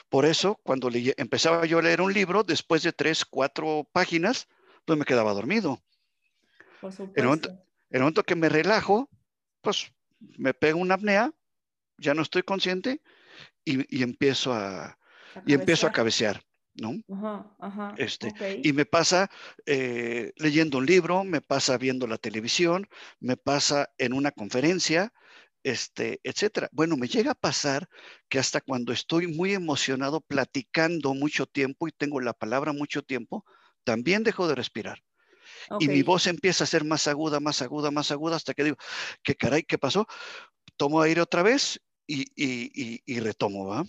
Por 0.10 0.26
eso, 0.26 0.60
cuando 0.64 0.90
empezaba 0.92 1.66
yo 1.68 1.78
a 1.78 1.84
leer 1.84 2.02
un 2.02 2.12
libro, 2.12 2.44
después 2.44 2.82
de 2.82 2.92
tres, 2.92 3.24
cuatro 3.24 3.88
páginas, 3.92 4.48
pues 4.84 4.98
me 4.98 5.06
quedaba 5.06 5.32
dormido. 5.32 5.80
Por 6.82 6.92
supuesto. 6.92 7.20
En 7.20 7.64
el 7.92 8.00
momento, 8.02 8.24
que 8.24 8.36
me 8.36 8.50
relajo, 8.50 9.08
pues 9.62 9.94
me 10.20 10.56
pego 10.56 10.80
una 10.80 10.96
apnea, 10.96 11.32
ya 12.00 12.16
no 12.16 12.24
estoy 12.24 12.42
consciente 12.42 13.02
y, 13.64 14.02
empiezo 14.02 14.54
a, 14.54 14.98
y 15.46 15.54
empiezo 15.54 15.86
a 15.86 15.92
cabecear. 15.92 16.44
¿No? 16.76 17.02
este, 17.96 18.34
Y 18.62 18.74
me 18.74 18.86
pasa 18.86 19.30
eh, 19.66 20.32
leyendo 20.38 20.80
un 20.80 20.86
libro, 20.86 21.24
me 21.24 21.42
pasa 21.42 21.78
viendo 21.78 22.08
la 22.08 22.18
televisión, 22.18 22.88
me 23.20 23.38
pasa 23.38 23.90
en 23.98 24.14
una 24.14 24.32
conferencia, 24.32 25.14
este, 25.64 26.20
etcétera. 26.24 26.70
Bueno, 26.72 26.98
me 26.98 27.08
llega 27.08 27.32
a 27.32 27.36
pasar 27.36 27.88
que 28.30 28.40
hasta 28.40 28.62
cuando 28.62 28.94
estoy 28.94 29.28
muy 29.28 29.54
emocionado 29.54 30.22
platicando 30.22 31.14
mucho 31.14 31.46
tiempo 31.46 31.88
y 31.88 31.92
tengo 31.92 32.20
la 32.20 32.34
palabra 32.34 32.74
mucho 32.74 33.04
tiempo, 33.04 33.46
también 33.84 34.24
dejo 34.24 34.48
de 34.48 34.56
respirar. 34.56 35.00
Y 35.78 35.90
mi 35.90 36.04
voz 36.04 36.28
empieza 36.28 36.66
a 36.66 36.68
ser 36.68 36.86
más 36.86 37.08
aguda, 37.08 37.40
más 37.40 37.62
aguda, 37.62 37.92
más 37.92 38.12
aguda, 38.12 38.36
hasta 38.38 38.54
que 38.54 38.64
digo, 38.66 38.78
¿qué 39.24 39.36
caray, 39.36 39.64
qué 39.64 39.78
pasó? 39.78 40.08
Tomo 40.78 41.02
aire 41.02 41.22
otra 41.22 41.44
vez 41.44 41.82
y, 42.08 42.24
y, 42.36 43.02
y 43.06 43.20
retomo, 43.22 43.68
¿va? 43.68 43.84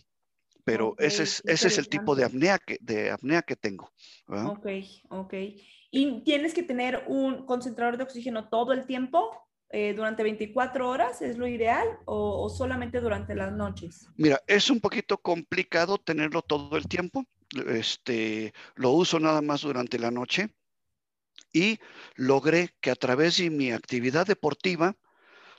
Pero 0.65 0.95
ese, 0.99 1.25
es, 1.25 1.43
ese 1.45 1.69
es 1.69 1.79
el 1.79 1.89
tipo 1.89 2.17
de 2.17 2.25
apnea 2.25 2.59
que, 2.59 2.79
de 2.81 3.11
apnea 3.11 3.43
que 3.43 3.57
tengo. 3.57 3.93
Ok, 4.27 4.67
ok. 5.11 5.35
¿Y 5.91 6.23
tienes 6.25 6.55
que 6.55 6.63
tener 6.63 7.05
un 7.07 7.47
concentrador 7.47 7.97
de 7.97 8.05
oxígeno 8.05 8.49
todo 8.49 8.73
el 8.73 8.87
tiempo? 8.87 9.45
Eh, 9.71 9.93
durante 9.93 10.23
24 10.23 10.89
horas 10.89 11.21
es 11.21 11.37
lo 11.37 11.49
ideal 11.49 11.99
o, 12.05 12.49
solamente 12.49 13.01
durante 13.01 13.35
las 13.35 13.53
noches? 13.53 14.07
Mira, 14.17 14.41
es 14.47 14.71
un 14.71 14.79
poquito 14.79 15.19
complicado 15.19 15.99
tenerlo 15.99 16.43
todo 16.43 16.77
el 16.77 16.87
tiempo. 16.87 17.25
Este, 17.69 18.53
lo 18.77 18.91
uso 18.91 19.19
nada 19.19 19.43
más 19.43 19.63
durante 19.63 19.99
la 19.99 20.13
noche 20.13 20.49
y 21.53 21.81
logré 22.15 22.71
que 22.81 22.91
a 22.91 22.95
través 22.95 23.39
de 23.39 23.51
mi 23.51 23.73
actividad 23.73 24.27
deportiva 24.27 24.97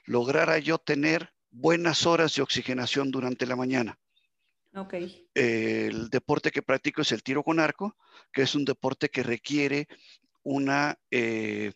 lograra 0.05 0.59
yo 0.59 0.77
tener 0.77 1.33
buenas 1.51 2.05
horas 2.05 2.35
de 2.35 2.41
oxigenación 2.41 3.11
durante 3.11 3.45
la 3.45 3.57
mañana. 3.57 3.99
El 5.33 6.09
deporte 6.09 6.51
que 6.51 6.61
practico 6.61 7.01
es 7.01 7.11
el 7.11 7.23
tiro 7.23 7.43
con 7.43 7.59
arco, 7.59 7.97
que 8.31 8.41
es 8.41 8.55
un 8.55 8.65
deporte 8.65 9.09
que 9.09 9.23
requiere 9.23 9.87
una, 10.43 10.97
eh, 11.11 11.71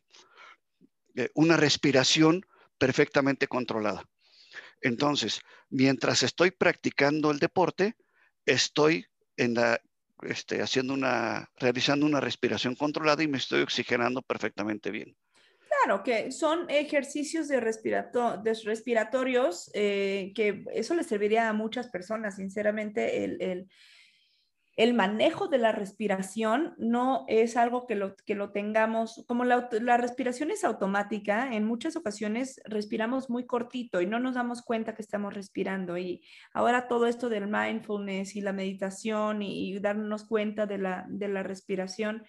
eh, 1.16 1.30
una 1.36 1.58
respiración 1.58 2.46
perfectamente 2.78 3.48
controlada. 3.48 4.04
Entonces, 4.82 5.42
mientras 5.70 6.24
estoy 6.24 6.52
practicando 6.52 7.32
el 7.32 7.40
deporte, 7.40 7.96
estoy 8.46 9.06
este, 10.22 10.62
haciendo 10.62 10.94
una, 10.94 11.50
realizando 11.58 12.06
una 12.06 12.20
respiración 12.20 12.76
controlada 12.76 13.24
y 13.24 13.28
me 13.28 13.38
estoy 13.38 13.62
oxigenando 13.62 14.22
perfectamente 14.22 14.92
bien. 14.92 15.16
Claro, 15.84 16.04
que 16.04 16.32
son 16.32 16.70
ejercicios 16.70 17.48
de, 17.48 17.60
respiratorios 17.62 19.72
eh, 19.74 20.34
que 20.36 20.66
eso 20.74 20.94
le 20.94 21.04
serviría 21.04 21.48
a 21.48 21.54
muchas 21.54 21.88
personas, 21.88 22.36
sinceramente, 22.36 23.24
el, 23.24 23.68
el, 24.76 24.94
manejo 24.94 25.48
de 25.48 25.58
la 25.58 25.72
respiración 25.72 26.74
no 26.78 27.24
es 27.30 27.56
algo 27.56 27.88
que 27.88 27.96
lo, 27.96 28.16
que 28.18 28.36
lo 28.36 28.52
tengamos, 28.52 29.24
como 29.28 29.46
la, 29.46 29.70
la, 29.82 29.98
respiración 29.98 30.52
es 30.52 30.66
automática, 30.66 31.54
en 31.54 31.66
muchas 31.66 31.96
ocasiones 31.96 32.62
respiramos 32.66 33.30
muy 33.30 33.46
cortito 33.46 34.02
y 34.02 34.06
no 34.06 34.20
nos 34.20 34.36
damos 34.36 34.62
cuenta 34.62 34.96
que 34.96 35.02
estamos 35.02 35.34
respirando. 35.34 35.98
Y 35.98 36.22
ahora 36.54 36.90
todo 36.90 37.08
esto 37.08 37.30
del 37.30 37.48
mindfulness 37.48 38.36
y 38.36 38.42
la 38.42 38.54
meditación 38.54 39.42
y, 39.44 39.70
y 39.70 39.80
darnos 39.80 40.26
cuenta 40.26 40.66
de 40.66 40.78
la, 40.78 41.06
de 41.10 41.30
la 41.30 41.44
respiración 41.44 42.24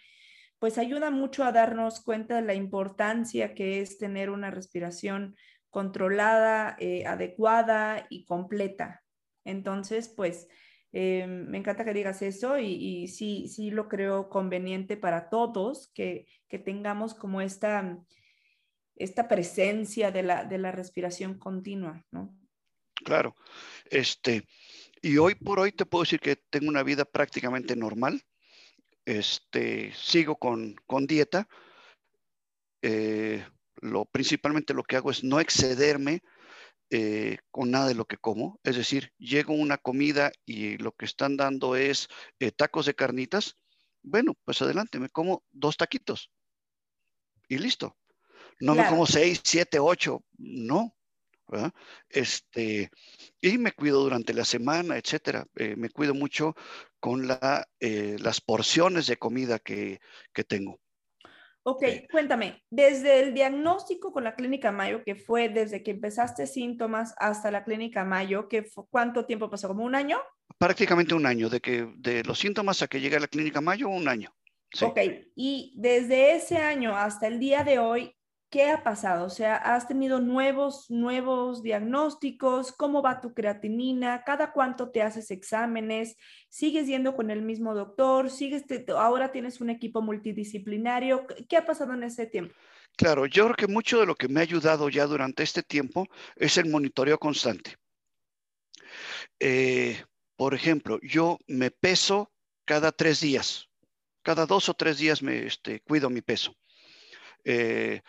pues 0.61 0.77
ayuda 0.77 1.11
mucho 1.11 1.43
a 1.43 1.53
darnos 1.53 2.01
cuenta 2.01 2.37
de 2.37 2.43
la 2.43 2.55
importancia 2.55 3.55
que 3.55 3.81
es 3.81 3.97
tener 3.97 4.29
una 4.29 4.51
respiración 4.51 5.35
controlada, 5.71 6.77
eh, 6.79 7.07
adecuada 7.07 8.07
y 8.11 8.27
completa. 8.27 9.03
Entonces, 9.45 10.13
pues 10.15 10.49
eh, 10.93 11.27
me 11.27 11.57
encanta 11.57 11.85
que 11.85 11.95
digas 11.95 12.21
eso 12.21 12.59
y, 12.59 13.09
sí, 13.09 13.49
sí 13.49 13.71
lo 13.71 13.89
creo 13.89 14.29
conveniente 14.29 14.99
para 14.99 15.31
todos 15.31 15.91
que, 15.95 16.27
tengamos 16.65 17.15
como 17.15 17.41
esta, 17.41 17.99
esta 18.97 19.29
presencia 19.29 20.11
de 20.11 20.25
la, 20.25 20.45
de 20.45 20.59
la 20.59 20.73
respiración 20.73 21.39
continua, 21.39 22.05
¿no? 22.11 22.37
Claro, 22.97 23.35
este, 23.89 24.47
y 25.01 25.17
hoy 25.17 25.37
por 25.37 25.59
hoy 25.59 25.73
te 25.73 25.87
puedo 25.87 26.03
decir 26.03 26.21
que 26.21 26.37
tengo 26.37 26.69
una 26.69 26.83
vida 26.83 27.07
prácticamente 27.07 27.77
normal 27.77 28.23
este, 29.11 29.93
sigo 29.95 30.37
con, 30.37 30.77
dieta. 31.07 31.49
Eh, 32.83 33.45
lo, 33.83 34.05
principalmente 34.05 34.73
lo 34.73 34.85
que 34.85 34.97
hago 34.97 35.11
es 35.11 35.25
no 35.25 35.41
excederme 35.41 36.23
eh, 36.91 37.39
con 37.51 37.71
nada 37.71 37.89
de 37.89 37.95
lo 37.95 38.05
que 38.05 38.19
como. 38.19 38.61
Es 38.63 38.77
decir, 38.77 39.13
llego 39.19 39.53
a 39.53 39.57
una 39.57 39.79
comida 39.79 40.31
y 40.47 40.77
lo 40.79 40.93
que 40.93 41.07
están 41.07 41.37
dando 41.37 41.75
es 41.75 42.09
eh, 42.39 42.53
tacos 42.53 42.87
de 42.87 42.95
carnitas. 42.95 43.57
Bueno, 44.03 44.35
pues 44.45 44.63
adelante, 44.63 45.01
me 45.01 45.09
como 45.09 45.43
dos 45.51 45.77
taquitos 45.77 46.31
y 47.49 47.59
listo. 47.59 47.97
No 48.61 48.75
me 48.75 48.87
como 48.87 49.07
seis, 49.07 49.41
siete, 49.43 49.79
ocho, 49.79 50.23
no. 50.39 50.95
Este, 52.09 52.91
y 53.41 53.59
me 53.59 53.73
cuido 53.73 54.01
durante 54.01 54.35
la 54.35 54.45
semana, 54.45 54.97
etcétera. 54.97 55.47
Eh, 55.57 55.75
me 55.77 55.91
cuido 55.91 56.15
mucho 56.15 56.55
con 56.99 57.27
la, 57.27 57.67
eh, 57.81 58.17
las 58.21 58.41
porciones 58.41 59.07
de 59.07 59.17
comida 59.17 59.59
que, 59.59 60.01
que 60.33 60.45
tengo. 60.45 60.81
Ok, 61.63 61.85
cuéntame, 62.11 62.65
desde 62.71 63.21
el 63.21 63.35
diagnóstico 63.35 64.13
con 64.13 64.25
la 64.25 64.35
clínica 64.35 64.73
Mayo, 64.73 65.03
que 65.05 65.15
fue 65.15 65.51
desde 65.51 65.83
que 65.83 65.91
empezaste 65.91 66.47
síntomas 66.47 67.15
hasta 67.19 67.51
la 67.51 67.65
clínica 67.65 68.03
Mayo, 68.03 68.49
que 68.49 68.67
¿cuánto 68.89 69.27
tiempo 69.27 69.51
pasó? 69.51 69.69
¿Como 69.69 69.85
un 69.85 69.95
año? 69.95 70.19
Prácticamente 70.57 71.15
un 71.15 71.27
año, 71.27 71.51
de 71.51 71.61
que 71.61 71.93
de 71.97 72.25
los 72.25 72.39
síntomas 72.39 72.81
a 72.81 72.89
que 72.89 73.01
llegué 73.01 73.17
a 73.17 73.21
la 73.21 73.29
clínica 73.29 73.61
Mayo, 73.61 73.91
un 73.91 74.09
año. 74.09 74.35
Ok, 74.83 75.01
y 75.35 75.75
desde 75.77 76.35
ese 76.35 76.57
año 76.57 76.97
hasta 76.97 77.27
el 77.27 77.39
día 77.39 77.63
de 77.63 77.79
hoy, 77.79 78.17
¿Qué 78.51 78.69
ha 78.69 78.83
pasado? 78.83 79.27
O 79.27 79.31
sea, 79.31 79.55
¿has 79.55 79.87
tenido 79.87 80.21
nuevos, 80.21 80.91
nuevos 80.91 81.63
diagnósticos? 81.63 82.73
¿Cómo 82.73 83.01
va 83.01 83.21
tu 83.21 83.33
creatinina? 83.33 84.25
¿Cada 84.25 84.53
cuánto 84.53 84.91
te 84.91 85.03
haces 85.03 85.31
exámenes? 85.31 86.17
¿Sigues 86.49 86.89
yendo 86.89 87.15
con 87.15 87.31
el 87.31 87.43
mismo 87.43 87.77
doctor? 87.77 88.29
¿Sigues 88.29 88.65
ahora 88.97 89.31
tienes 89.31 89.61
un 89.61 89.71
equipo 89.71 90.03
multidisciplinario? 90.03 91.29
¿Qué 91.49 91.57
ha 91.59 91.65
pasado 91.65 91.95
en 91.95 92.03
ese 92.03 92.27
tiempo? 92.27 92.53
Claro, 92.97 93.27
yo 93.27 93.45
creo 93.45 93.55
que 93.55 93.69
mucho 93.69 94.01
de 94.01 94.07
lo 94.07 94.17
que 94.17 94.27
me 94.27 94.41
ha 94.41 94.43
ayudado 94.43 94.89
ya 94.89 95.07
durante 95.07 95.45
este 95.45 95.63
tiempo 95.63 96.09
es 96.35 96.59
el 96.59 96.69
monitoreo 96.69 97.19
constante. 97.19 97.77
Eh, 99.39 100.03
por 100.35 100.55
ejemplo, 100.55 100.99
yo 101.03 101.39
me 101.47 101.71
peso 101.71 102.33
cada 102.65 102.91
tres 102.91 103.21
días. 103.21 103.69
Cada 104.23 104.45
dos 104.45 104.69
o 104.69 104.75
tres 104.75 104.99
días 104.99 105.23
me 105.23 105.47
este, 105.47 105.81
cuido 105.83 106.11
mi 106.11 106.21
peso. 106.21 106.57
Eh, 107.45 108.03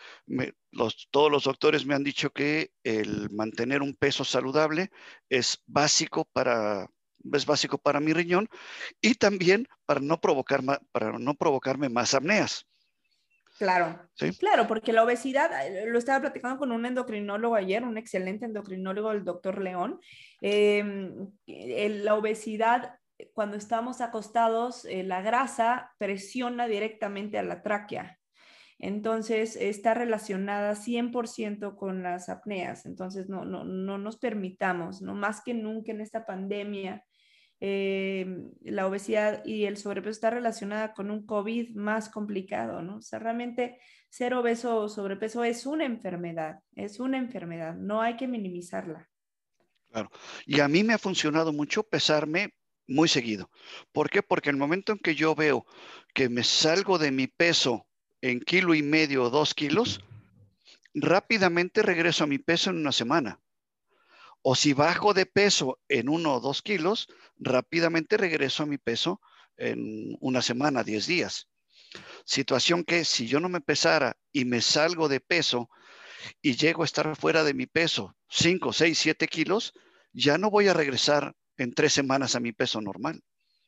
todos 1.10 1.30
los 1.30 1.44
doctores 1.44 1.86
me 1.86 1.94
han 1.94 2.04
dicho 2.04 2.30
que 2.30 2.72
el 2.82 3.30
mantener 3.30 3.82
un 3.82 3.94
peso 3.94 4.24
saludable 4.24 4.90
es 5.28 5.62
básico 5.66 6.28
para, 6.32 6.88
es 7.32 7.46
básico 7.46 7.78
para 7.78 8.00
mi 8.00 8.12
riñón 8.12 8.48
y 9.00 9.14
también 9.14 9.66
para 9.86 10.00
no, 10.00 10.20
provocar, 10.20 10.62
para 10.92 11.18
no 11.18 11.34
provocarme 11.34 11.88
más 11.88 12.14
apneas. 12.14 12.66
Claro, 13.58 14.08
claro, 14.40 14.66
porque 14.66 14.92
la 14.92 15.04
obesidad, 15.04 15.66
eh, 15.66 15.86
lo 15.86 15.98
estaba 15.98 16.20
platicando 16.20 16.58
con 16.58 16.72
un 16.72 16.84
endocrinólogo 16.84 17.54
ayer, 17.54 17.84
un 17.84 17.98
excelente 17.98 18.46
endocrinólogo, 18.46 19.12
el 19.12 19.24
doctor 19.24 19.60
León, 19.60 20.00
em, 20.40 21.30
la 21.46 22.14
obesidad 22.14 22.98
cuando 23.34 23.56
estamos 23.56 24.00
acostados, 24.00 24.84
eh, 24.84 25.02
la 25.02 25.22
grasa 25.22 25.92
presiona 25.98 26.66
directamente 26.66 27.38
a 27.38 27.42
la 27.42 27.62
tráquea. 27.62 28.18
Entonces, 28.82 29.54
está 29.54 29.94
relacionada 29.94 30.74
100% 30.74 31.76
con 31.76 32.02
las 32.02 32.28
apneas. 32.28 32.84
Entonces, 32.84 33.28
no, 33.28 33.44
no, 33.44 33.62
no 33.62 33.96
nos 33.96 34.16
permitamos, 34.16 35.00
no 35.02 35.14
más 35.14 35.40
que 35.40 35.54
nunca 35.54 35.92
en 35.92 36.00
esta 36.00 36.26
pandemia, 36.26 37.04
eh, 37.60 38.26
la 38.62 38.88
obesidad 38.88 39.44
y 39.44 39.66
el 39.66 39.76
sobrepeso 39.76 40.10
está 40.10 40.30
relacionada 40.30 40.94
con 40.94 41.12
un 41.12 41.24
COVID 41.24 41.76
más 41.76 42.08
complicado, 42.08 42.82
¿no? 42.82 42.96
O 42.96 43.02
sea, 43.02 43.20
realmente 43.20 43.78
ser 44.10 44.34
obeso 44.34 44.76
o 44.78 44.88
sobrepeso 44.88 45.44
es 45.44 45.64
una 45.64 45.84
enfermedad, 45.84 46.58
es 46.74 46.98
una 46.98 47.18
enfermedad, 47.18 47.76
no 47.76 48.02
hay 48.02 48.16
que 48.16 48.26
minimizarla. 48.26 49.08
Claro. 49.92 50.10
Y 50.44 50.58
a 50.58 50.66
mí 50.66 50.82
me 50.82 50.94
ha 50.94 50.98
funcionado 50.98 51.52
mucho 51.52 51.84
pesarme 51.84 52.52
muy 52.88 53.06
seguido. 53.06 53.48
¿Por 53.92 54.10
qué? 54.10 54.24
Porque 54.24 54.50
el 54.50 54.56
momento 54.56 54.90
en 54.90 54.98
que 54.98 55.14
yo 55.14 55.36
veo 55.36 55.64
que 56.14 56.28
me 56.28 56.42
salgo 56.42 56.98
de 56.98 57.12
mi 57.12 57.28
peso 57.28 57.86
en 58.22 58.40
kilo 58.40 58.74
y 58.74 58.82
medio 58.82 59.24
o 59.24 59.30
dos 59.30 59.52
kilos, 59.52 60.00
rápidamente 60.94 61.82
regreso 61.82 62.24
a 62.24 62.26
mi 62.26 62.38
peso 62.38 62.70
en 62.70 62.78
una 62.78 62.92
semana. 62.92 63.40
O 64.42 64.54
si 64.56 64.72
bajo 64.72 65.12
de 65.12 65.26
peso 65.26 65.80
en 65.88 66.08
uno 66.08 66.34
o 66.34 66.40
dos 66.40 66.62
kilos, 66.62 67.08
rápidamente 67.38 68.16
regreso 68.16 68.62
a 68.62 68.66
mi 68.66 68.78
peso 68.78 69.20
en 69.56 70.16
una 70.20 70.40
semana, 70.40 70.82
diez 70.82 71.06
días. 71.06 71.48
Situación 72.24 72.84
que 72.84 73.04
si 73.04 73.26
yo 73.26 73.40
no 73.40 73.48
me 73.48 73.60
pesara 73.60 74.16
y 74.32 74.44
me 74.44 74.60
salgo 74.60 75.08
de 75.08 75.20
peso 75.20 75.68
y 76.40 76.56
llego 76.56 76.82
a 76.82 76.86
estar 76.86 77.14
fuera 77.16 77.44
de 77.44 77.54
mi 77.54 77.66
peso, 77.66 78.16
cinco, 78.28 78.72
seis, 78.72 78.98
siete 78.98 79.28
kilos, 79.28 79.74
ya 80.12 80.38
no 80.38 80.50
voy 80.50 80.68
a 80.68 80.74
regresar 80.74 81.34
en 81.56 81.74
tres 81.74 81.92
semanas 81.92 82.34
a 82.34 82.40
mi 82.40 82.52
peso 82.52 82.80
normal. 82.80 83.22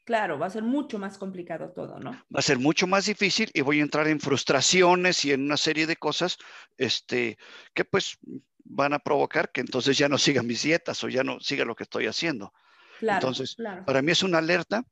Claro, 0.05 0.39
va 0.39 0.47
a 0.47 0.51
ser 0.51 0.63
mucho 0.63 0.99
más 0.99 1.17
complicado 1.17 1.71
todo, 1.71 1.99
¿no? 1.99 2.11
Va 2.13 2.39
a 2.39 2.43
ser 2.43 2.59
mucho 2.59 2.87
más 2.87 3.07
difícil 3.07 3.51
y 3.55 3.63
voy 3.63 3.81
a 3.81 3.83
entrar 3.83 4.07
en 4.07 4.21
frustraciones 4.21 5.25
y 5.25 5.33
en 5.33 5.43
una 5.43 5.57
serie 5.57 5.87
de 5.87 5.97
cosas 5.97 6.37
este, 6.77 7.39
que 7.73 7.87
pues 7.87 8.19
van 8.65 8.93
a 8.93 8.99
provocar 8.99 9.51
que 9.51 9.63
entonces 9.63 9.97
ya 9.97 10.09
no 10.09 10.19
siga 10.19 10.43
mis 10.43 10.63
dietas 10.63 11.03
o 11.05 11.09
ya 11.09 11.25
no 11.25 11.41
siga 11.41 11.65
lo 11.65 11.75
que 11.75 11.85
estoy 11.85 12.07
haciendo. 12.07 12.53
entonces, 13.01 13.57
para 13.87 14.03
mí 14.03 14.13
es 14.13 14.23
una 14.23 14.39
alerta 14.39 14.85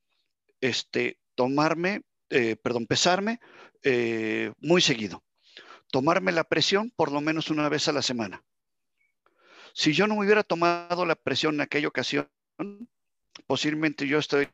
este, 0.62 1.18
tomarme, 1.34 2.02
eh, 2.30 2.56
perdón, 2.56 2.86
pesarme 2.86 3.38
eh, 3.82 4.52
muy 4.60 4.80
seguido. 4.80 5.22
Tomarme 5.90 6.32
la 6.32 6.44
presión 6.44 6.90
por 6.90 7.12
lo 7.12 7.20
menos 7.20 7.50
una 7.50 7.68
vez 7.68 7.86
a 7.88 7.92
la 7.92 8.00
semana. 8.00 8.42
Si 9.74 9.92
yo 9.92 10.06
no 10.06 10.14
me 10.14 10.24
hubiera 10.24 10.42
tomado 10.42 11.04
la 11.04 11.16
presión 11.16 11.56
en 11.56 11.62
aquella 11.62 11.88
ocasión, 11.88 12.28
posiblemente 13.46 14.06
yo 14.06 14.18
estoy 14.18 14.48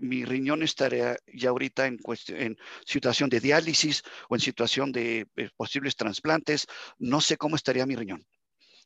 mi 0.00 0.24
riñón 0.24 0.62
estaría 0.62 1.16
ya 1.32 1.50
ahorita 1.50 1.86
en, 1.86 1.98
en, 2.28 2.56
situación 2.84 3.30
de 3.30 3.40
diálisis 3.40 4.02
o 4.28 4.34
en 4.34 4.40
situación 4.40 4.92
de 4.92 5.26
eh, 5.36 5.48
posibles 5.56 5.96
trasplantes. 5.96 6.66
No 6.98 7.20
sé 7.20 7.36
cómo 7.36 7.56
estaría 7.56 7.86
mi 7.86 7.96
riñón. 7.96 8.26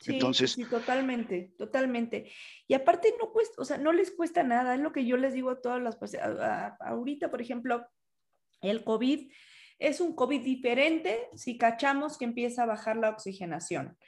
Sí, 0.00 0.14
Entonces, 0.14 0.52
sí, 0.52 0.64
totalmente, 0.64 1.52
totalmente. 1.58 2.32
Y 2.66 2.72
aparte 2.72 3.14
no 3.20 3.30
cuesta, 3.32 3.60
o 3.60 3.64
sea, 3.64 3.76
no 3.76 3.92
les 3.92 4.10
cuesta 4.10 4.42
nada, 4.42 4.74
es 4.74 4.80
lo 4.80 4.92
que 4.92 5.04
yo 5.04 5.18
les 5.18 5.34
digo 5.34 5.50
a 5.50 5.60
todas 5.60 5.82
las 5.82 5.96
personas. 5.96 6.72
Ahorita, 6.80 7.30
por 7.30 7.42
ejemplo, 7.42 7.86
el 8.62 8.82
COVID 8.82 9.30
es 9.78 10.00
un 10.00 10.14
COVID 10.14 10.42
diferente 10.42 11.28
si 11.34 11.58
cachamos 11.58 12.16
que 12.16 12.24
empieza 12.24 12.62
a 12.62 12.66
bajar 12.66 12.96
la 12.96 13.10
oxigenación. 13.10 13.98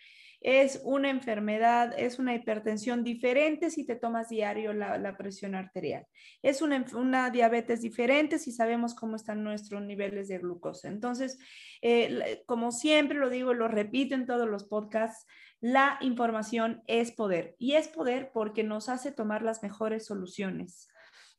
Es 0.45 0.81
una 0.83 1.09
enfermedad, 1.09 1.95
es 1.97 2.19
una 2.19 2.35
hipertensión 2.35 3.05
diferente 3.05 3.71
si 3.71 3.87
te 3.87 3.95
tomas 3.95 4.29
diario 4.29 4.73
la, 4.73 5.17
presión 5.17 5.55
arterial. 5.55 6.05
Es 6.43 6.63
una, 6.63 6.85
una, 6.95 7.31
diabetes 7.31 7.81
diferente 7.81 8.41
si 8.41 8.51
sabemos 8.51 8.95
cómo 8.95 9.15
están 9.15 9.45
nuestros 9.45 9.83
niveles 9.83 10.27
de 10.27 10.39
glucosa. 10.39 10.89
Entonces, 10.89 11.39
eh, 11.81 12.43
como 12.47 12.73
siempre 12.73 13.19
lo 13.19 13.31
digo, 13.31 13.55
lo 13.55 13.69
repito 13.69 14.17
en 14.17 14.27
todos 14.27 14.49
los 14.49 14.65
podcasts, 14.65 15.27
la 15.61 15.97
información 16.01 16.83
es 16.89 17.13
poder 17.13 17.55
y 17.61 17.75
es 17.75 17.87
poder 17.87 18.33
porque 18.35 18.65
nos 18.65 18.89
hace 18.89 19.13
tomar 19.13 19.43
las 19.43 19.63
mejores 19.63 20.05
soluciones. 20.05 20.89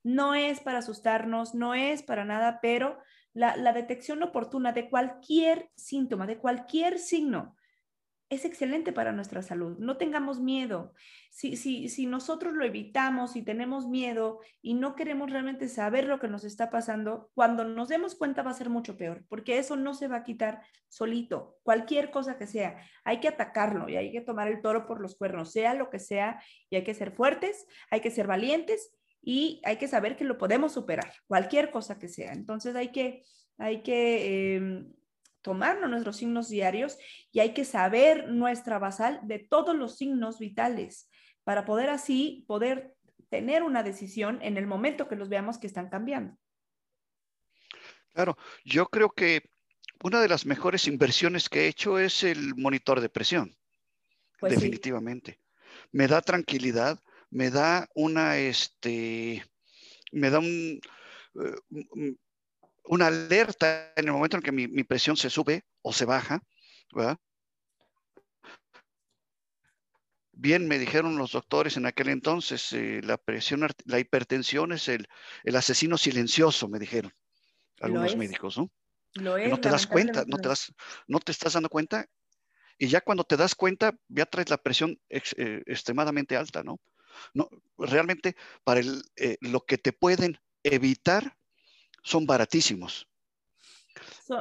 No 0.01 0.33
es 0.33 0.61
para 0.61 0.79
asustarnos, 0.79 1.53
no 1.55 1.75
es 1.75 2.03
para 2.03 2.23
nada, 2.23 2.59
pero 2.61 2.99
la, 3.33 3.57
la 3.57 3.73
detección 3.73 4.23
oportuna 4.23 4.71
de 4.71 4.89
cualquier 4.89 5.69
síntoma, 5.75 6.25
de 6.25 6.37
cualquier 6.37 6.99
signo, 6.99 7.57
es 8.33 8.45
excelente 8.45 8.93
para 8.93 9.11
nuestra 9.11 9.41
salud. 9.41 9.77
No 9.79 9.97
tengamos 9.97 10.39
miedo. 10.39 10.93
Si, 11.29 11.55
si, 11.55 11.89
si 11.89 12.05
nosotros 12.05 12.53
lo 12.53 12.65
evitamos 12.65 13.35
y 13.35 13.41
tenemos 13.41 13.87
miedo 13.87 14.39
y 14.61 14.73
no 14.73 14.95
queremos 14.95 15.31
realmente 15.31 15.67
saber 15.67 16.05
lo 16.05 16.19
que 16.19 16.27
nos 16.27 16.43
está 16.43 16.69
pasando, 16.69 17.31
cuando 17.33 17.63
nos 17.63 17.89
demos 17.89 18.15
cuenta 18.15 18.43
va 18.43 18.51
a 18.51 18.55
ser 18.55 18.69
mucho 18.69 18.97
peor, 18.97 19.25
porque 19.29 19.57
eso 19.57 19.75
no 19.75 19.93
se 19.93 20.07
va 20.07 20.17
a 20.17 20.23
quitar 20.23 20.61
solito, 20.89 21.57
cualquier 21.63 22.11
cosa 22.11 22.37
que 22.37 22.47
sea. 22.47 22.77
Hay 23.03 23.19
que 23.19 23.27
atacarlo 23.27 23.89
y 23.89 23.95
hay 23.95 24.11
que 24.11 24.21
tomar 24.21 24.47
el 24.47 24.61
toro 24.61 24.85
por 24.85 24.99
los 24.99 25.15
cuernos, 25.15 25.51
sea 25.51 25.73
lo 25.73 25.89
que 25.89 25.99
sea, 25.99 26.41
y 26.69 26.75
hay 26.75 26.83
que 26.83 26.93
ser 26.93 27.11
fuertes, 27.11 27.65
hay 27.89 28.01
que 28.01 28.11
ser 28.11 28.27
valientes 28.27 28.93
y 29.21 29.61
hay 29.63 29.77
que 29.77 29.87
saber 29.87 30.17
que 30.17 30.25
lo 30.25 30.37
podemos 30.37 30.73
superar, 30.73 31.13
cualquier 31.27 31.71
cosa 31.71 31.97
que 31.97 32.09
sea. 32.09 32.33
Entonces 32.33 32.75
hay 32.75 32.89
que, 32.89 33.23
hay 33.57 33.81
que... 33.81 34.55
Em, 34.55 34.93
tomarnos 35.43 35.89
nuestros 35.89 36.17
signos 36.17 36.49
diarios 36.49 36.97
y 37.31 37.41
hay 37.41 37.53
que 37.53 37.65
saber 37.65 38.29
nuestra 38.29 38.79
basal 38.79 39.19
de 39.23 39.39
todos 39.39 39.75
los 39.75 39.97
signos 39.97 40.39
vitales 40.39 41.09
para 41.43 41.65
poder 41.65 41.89
así 41.89 42.45
poder 42.47 42.95
tener 43.29 43.61
una 43.61 43.83
decisión 43.83 44.39
en 44.41 44.57
el 44.57 44.65
momento 44.65 45.07
que 45.07 45.15
los 45.15 45.29
veamos 45.29 45.59
que 45.59 45.67
están 45.67 45.89
cambiando. 45.89 46.37
Claro, 48.13 48.37
yo 48.63 48.85
creo 48.87 49.09
que 49.09 49.51
una 50.03 50.21
de 50.21 50.27
las 50.27 50.45
mejores 50.45 50.87
inversiones 50.87 51.49
que 51.49 51.61
he 51.61 51.67
hecho 51.67 51.99
es 51.99 52.23
el 52.23 52.55
monitor 52.55 53.01
de 53.01 53.09
presión. 53.09 53.55
Pues 54.39 54.53
definitivamente. 54.53 55.39
Me 55.91 56.07
da 56.07 56.21
tranquilidad, 56.21 56.99
me 57.29 57.49
da 57.49 57.87
una, 57.95 58.37
este, 58.37 59.43
me 60.11 60.29
da 60.29 60.39
un, 60.39 60.79
eh, 61.35 62.15
una 62.85 63.07
alerta 63.07 63.93
en 63.95 64.05
el 64.05 64.13
momento 64.13 64.37
en 64.37 64.43
que 64.43 64.51
mi, 64.51 64.83
presión 64.83 65.17
se 65.17 65.29
sube 65.29 65.63
o 65.81 65.93
se 65.93 66.05
baja, 66.05 66.41
Bien, 70.35 70.67
me 70.67 70.79
dijeron 70.79 71.15
los 71.15 71.31
doctores 71.31 71.77
en 71.77 71.85
aquel 71.85 72.09
entonces, 72.09 72.73
eh, 72.73 73.01
la 73.03 73.17
presión, 73.17 73.67
la 73.85 73.99
hipertensión 73.99 74.73
es 74.73 74.89
el, 74.89 75.07
asesino 75.55 75.97
silencioso, 75.97 76.67
me 76.67 76.79
dijeron 76.79 77.13
algunos 77.79 78.17
médicos, 78.17 78.57
¿no? 78.57 78.71
no 79.15 79.59
te 79.61 79.69
das 79.69 79.85
cuenta, 79.85 80.23
no 80.25 80.37
te, 80.37 80.49
das, 80.49 80.73
no 81.07 81.19
te 81.19 81.31
estás 81.31 81.53
dando 81.53 81.69
cuenta 81.69 82.07
y 82.79 82.87
ya 82.87 83.01
cuando 83.01 83.23
te 83.23 83.37
das 83.37 83.53
cuenta 83.53 83.93
ya 84.07 84.25
traes 84.25 84.49
la 84.49 84.57
presión 84.57 84.99
eh, 85.09 85.61
extremadamente 85.67 86.35
alta, 86.35 86.63
¿no? 86.63 86.79
no 87.33 87.47
realmente 87.77 88.35
para 88.63 88.81
eh, 88.81 89.37
lo 89.41 89.61
que 89.61 89.77
te 89.77 89.93
pueden 89.93 90.39
evitar 90.63 91.37
son 92.03 92.25
baratísimos. 92.25 93.07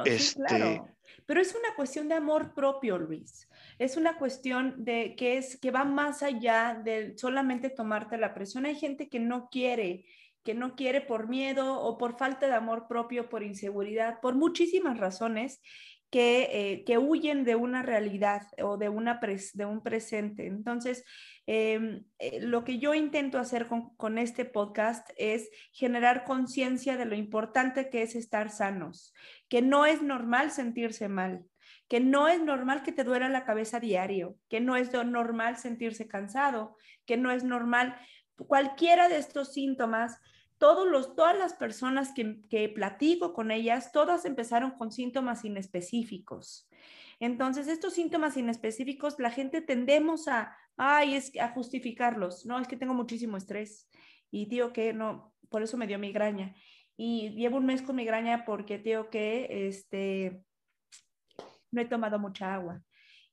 Este 0.05 0.81
Pero 1.25 1.41
es 1.41 1.55
una 1.55 1.75
cuestión 1.75 2.07
de 2.09 2.15
amor 2.15 2.53
propio, 2.53 2.97
Luis. 2.97 3.47
Es 3.79 3.97
una 3.97 4.17
cuestión 4.17 4.83
de 4.83 5.15
que 5.15 5.37
es 5.37 5.57
que 5.57 5.71
va 5.71 5.85
más 5.85 6.21
allá 6.21 6.79
de 6.83 7.17
solamente 7.17 7.69
tomarte 7.69 8.17
la 8.17 8.33
presión. 8.33 8.65
Hay 8.65 8.75
gente 8.75 9.09
que 9.09 9.19
no 9.19 9.49
quiere, 9.49 10.05
que 10.43 10.53
no 10.53 10.75
quiere 10.75 11.01
por 11.01 11.27
miedo 11.27 11.79
o 11.79 11.97
por 11.97 12.17
falta 12.17 12.47
de 12.47 12.53
amor 12.53 12.87
propio, 12.87 13.29
por 13.29 13.43
inseguridad, 13.43 14.19
por 14.21 14.35
muchísimas 14.35 14.97
razones 14.99 15.61
que, 16.13 16.43
eh, 16.53 16.83
que 16.85 16.99
huyen 16.99 17.43
de 17.43 17.55
una 17.55 17.81
realidad 17.81 18.43
o 18.61 18.77
de, 18.77 18.87
una 18.87 19.19
de 19.19 19.65
un 19.65 19.81
presente. 19.81 20.45
Entonces, 20.45 21.03
Em, 21.45 22.05
eh, 22.19 22.39
lo 22.41 22.63
que 22.63 22.79
yo 22.79 22.93
intento 22.93 23.37
hacer 23.37 23.67
con, 23.67 24.17
este 24.17 24.45
podcast 24.45 25.09
es 25.17 25.49
generar 25.73 26.23
conciencia 26.23 26.95
de 26.95 27.03
lo 27.03 27.15
importante 27.15 27.89
que 27.89 28.01
es 28.01 28.15
estar 28.15 28.49
sanos, 28.49 29.13
que 29.49 29.61
no 29.61 29.85
es 29.85 30.01
normal 30.01 30.51
sentirse 30.51 31.09
mal, 31.09 31.43
que 31.89 31.99
no 31.99 32.29
es 32.29 32.41
normal 32.41 32.81
que 32.83 32.93
te 32.93 33.03
duela 33.03 33.27
la 33.27 33.43
cabeza 33.43 33.81
diario, 33.81 34.37
que 34.47 34.61
no 34.61 34.77
es 34.77 34.93
normal 34.93 35.57
sentirse 35.57 36.07
cansado, 36.07 36.77
que 37.05 37.17
no 37.17 37.29
es 37.29 37.43
normal 37.43 37.97
cualquiera 38.47 39.09
de 39.09 39.17
estos 39.17 39.53
síntomas. 39.53 40.21
Todos 40.63 40.87
los, 40.87 41.13
todas 41.13 41.37
las 41.37 41.53
personas 41.55 42.13
que, 42.13 42.39
que 42.49 42.69
platico 42.69 43.33
con 43.33 43.51
ellas, 43.51 43.91
todas 43.91 44.23
empezaron 44.23 44.71
con 44.71 44.93
síntomas 44.93 45.43
inespecíficos. 45.43 46.69
Entonces, 47.19 47.67
estos 47.67 47.95
síntomas 47.95 48.37
inespecíficos, 48.37 49.19
la 49.19 49.29
gente 49.29 49.59
tendemos 49.59 50.29
a, 50.29 50.55
ay, 50.77 51.15
es 51.15 51.37
a 51.37 51.49
justificarlos. 51.49 52.45
No, 52.45 52.61
es 52.61 52.69
que 52.69 52.77
tengo 52.77 52.93
muchísimo 52.93 53.35
estrés 53.35 53.89
y 54.31 54.47
tío 54.47 54.71
que 54.71 54.93
no, 54.93 55.33
por 55.49 55.63
eso 55.63 55.75
me 55.75 55.85
dio 55.85 55.99
migraña. 55.99 56.55
Y 56.95 57.31
llevo 57.31 57.57
un 57.57 57.65
mes 57.65 57.81
con 57.81 57.97
migraña 57.97 58.45
porque 58.45 58.79
tío 58.79 59.09
que 59.09 59.67
este, 59.67 60.45
no 61.71 61.81
he 61.81 61.85
tomado 61.85 62.19
mucha 62.19 62.53
agua. 62.53 62.81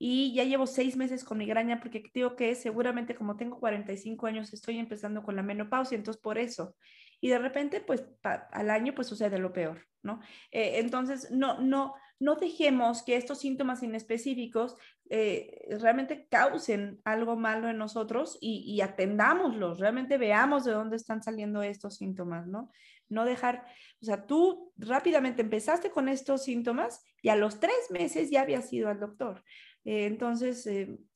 Y 0.03 0.35
ya 0.35 0.43
llevo 0.43 0.67
seis 0.67 0.97
meses 0.97 1.23
con 1.23 1.39
migraña 1.39 1.79
porque 1.79 2.01
tío 2.13 2.35
que 2.35 2.57
seguramente 2.57 3.15
como 3.15 3.37
tengo 3.37 3.61
45 3.61 4.27
años 4.27 4.53
estoy 4.53 4.79
empezando 4.79 5.23
con 5.23 5.37
la 5.37 5.43
menopausia, 5.43 5.97
entonces 5.97 6.21
por 6.21 6.39
eso. 6.39 6.75
Y 7.21 7.29
de 7.29 7.39
repente, 7.39 7.81
pues 7.81 8.05
al 8.23 8.71
año, 8.71 8.95
pues 8.95 9.09
sucede 9.09 9.39
lo 9.39 9.53
peor, 9.53 9.87
¿no? 10.03 10.21
Eh, 10.51 10.79
entonces, 10.79 11.31
no, 11.31 11.61
no, 11.61 11.95
no 12.19 12.37
dejemos 12.37 13.03
que 13.03 13.17
estos 13.17 13.41
síntomas 13.41 13.83
inespecíficos 13.83 14.77
eh, 15.11 15.67
realmente 15.81 16.27
causen 16.31 17.01
algo 17.05 17.37
malo 17.37 17.69
en 17.69 17.77
nosotros 17.77 18.39
y, 18.41 18.81
atendámoslos, 18.81 19.81
realmente 19.81 20.17
veamos 20.17 20.65
de 20.65 20.73
dónde 20.73 20.97
están 20.97 21.23
saliendo 21.23 21.63
estos 21.63 21.97
síntomas, 21.97 22.47
¿no? 22.47 22.71
No 23.09 23.25
dejar, 23.25 23.67
o 24.01 24.05
sea, 24.05 24.27
tú 24.27 24.73
rápidamente 24.77 25.43
empezaste 25.43 25.91
con 25.91 26.09
estos 26.09 26.45
síntomas 26.45 27.05
y 27.23 27.29
a 27.29 27.37
los 27.37 27.61
tres 27.61 27.91
meses 27.91 28.31
ya 28.31 28.43
habías 28.43 28.73
ido 28.73 28.89
al 28.89 29.01
doctor. 29.01 29.43
Eh, 29.85 30.07
entonces, 30.07 30.69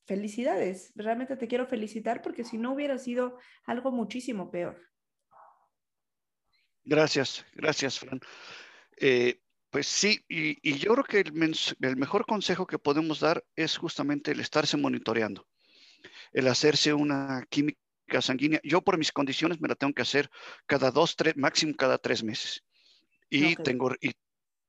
felicidades, 0.07 0.93
realmente 0.97 1.37
te 1.37 1.49
quiero 1.49 1.67
felicitar 1.67 2.21
porque 2.21 2.45
si 2.45 2.59
no 2.59 2.73
hubiera 2.73 2.99
sido 2.99 3.39
algo 3.65 3.91
muchísimo 3.91 4.51
peor. 4.51 4.94
Gracias, 6.85 7.45
gracias, 7.55 7.99
Fran. 7.99 8.21
Eh, 8.99 9.41
pues 9.71 9.89
sí, 9.89 10.25
y, 10.29 10.79
yo 10.79 10.93
creo 10.93 11.05
que 11.05 11.21
el, 11.21 11.97
mejor 11.97 12.27
consejo 12.27 12.67
que 12.67 12.79
podemos 12.79 13.19
dar 13.19 13.45
es 13.57 13.77
justamente 13.77 14.31
el 14.31 14.41
estarse 14.41 14.77
monitoreando, 14.77 15.49
el 16.33 16.47
hacerse 16.47 16.95
una 16.95 17.45
química 17.51 18.21
sanguínea. 18.21 18.61
Yo 18.63 18.83
por 18.83 18.99
mis 18.99 19.11
condiciones 19.11 19.61
me 19.61 19.69
la 19.69 19.75
tengo 19.75 19.93
que 19.93 20.03
hacer 20.03 20.31
cada 20.67 20.91
dos, 20.91 21.17
tres, 21.17 21.37
máximo 21.37 21.75
cada 21.75 21.99
tres 21.99 22.23
meses. 22.23 22.63
Y, 23.29 23.57
tengo, 23.57 23.93
y 24.01 24.13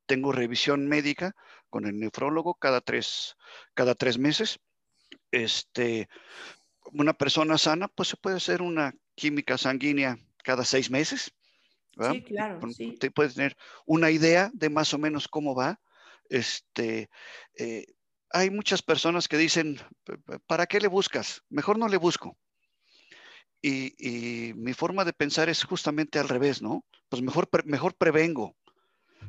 tengo 0.08 0.32
revisión 0.32 0.88
médica 0.88 1.36
con 1.70 1.86
el 1.86 2.00
nefrólogo 2.00 2.56
cada 2.56 2.82
tres, 2.82 3.36
cada 3.76 3.94
tres 3.94 4.18
meses. 4.18 4.58
Este, 5.30 6.10
una 6.94 7.14
persona 7.14 7.58
sana, 7.58 7.90
pues 7.90 8.10
se 8.10 8.18
puede 8.18 8.38
hacer 8.38 8.62
una 8.62 8.96
química 9.14 9.58
sanguínea 9.58 10.18
cada 10.44 10.66
seis 10.66 10.90
meses. 10.90 11.32
Sí, 12.12 12.22
claro. 12.24 12.60
Sí. 12.72 12.96
Te 13.00 13.12
puedes 13.12 13.36
tener 13.36 13.56
una 13.86 14.12
idea 14.12 14.52
de 14.54 14.70
más 14.70 14.94
o 14.94 14.98
menos 14.98 15.28
cómo 15.28 15.56
va. 15.56 15.80
Este, 16.30 17.10
eh, 17.58 17.86
hay 18.32 18.50
muchas 18.50 18.82
personas 18.82 19.28
que 19.28 19.38
dicen, 19.38 19.80
¿para 20.48 20.66
qué 20.66 20.80
le 20.80 20.88
buscas? 20.88 21.42
Mejor 21.50 21.78
no 21.78 21.88
le 21.88 21.98
busco. 21.98 22.38
Y, 23.62 23.96
y, 23.98 24.54
mi 24.54 24.74
forma 24.74 25.06
de 25.06 25.14
pensar 25.14 25.50
es 25.50 25.64
justamente 25.64 26.20
al 26.20 26.30
revés, 26.30 26.62
¿no? 26.62 26.86
Pues 27.10 27.22
mejor, 27.22 27.50
mejor 27.66 27.96
prevengo 27.96 28.56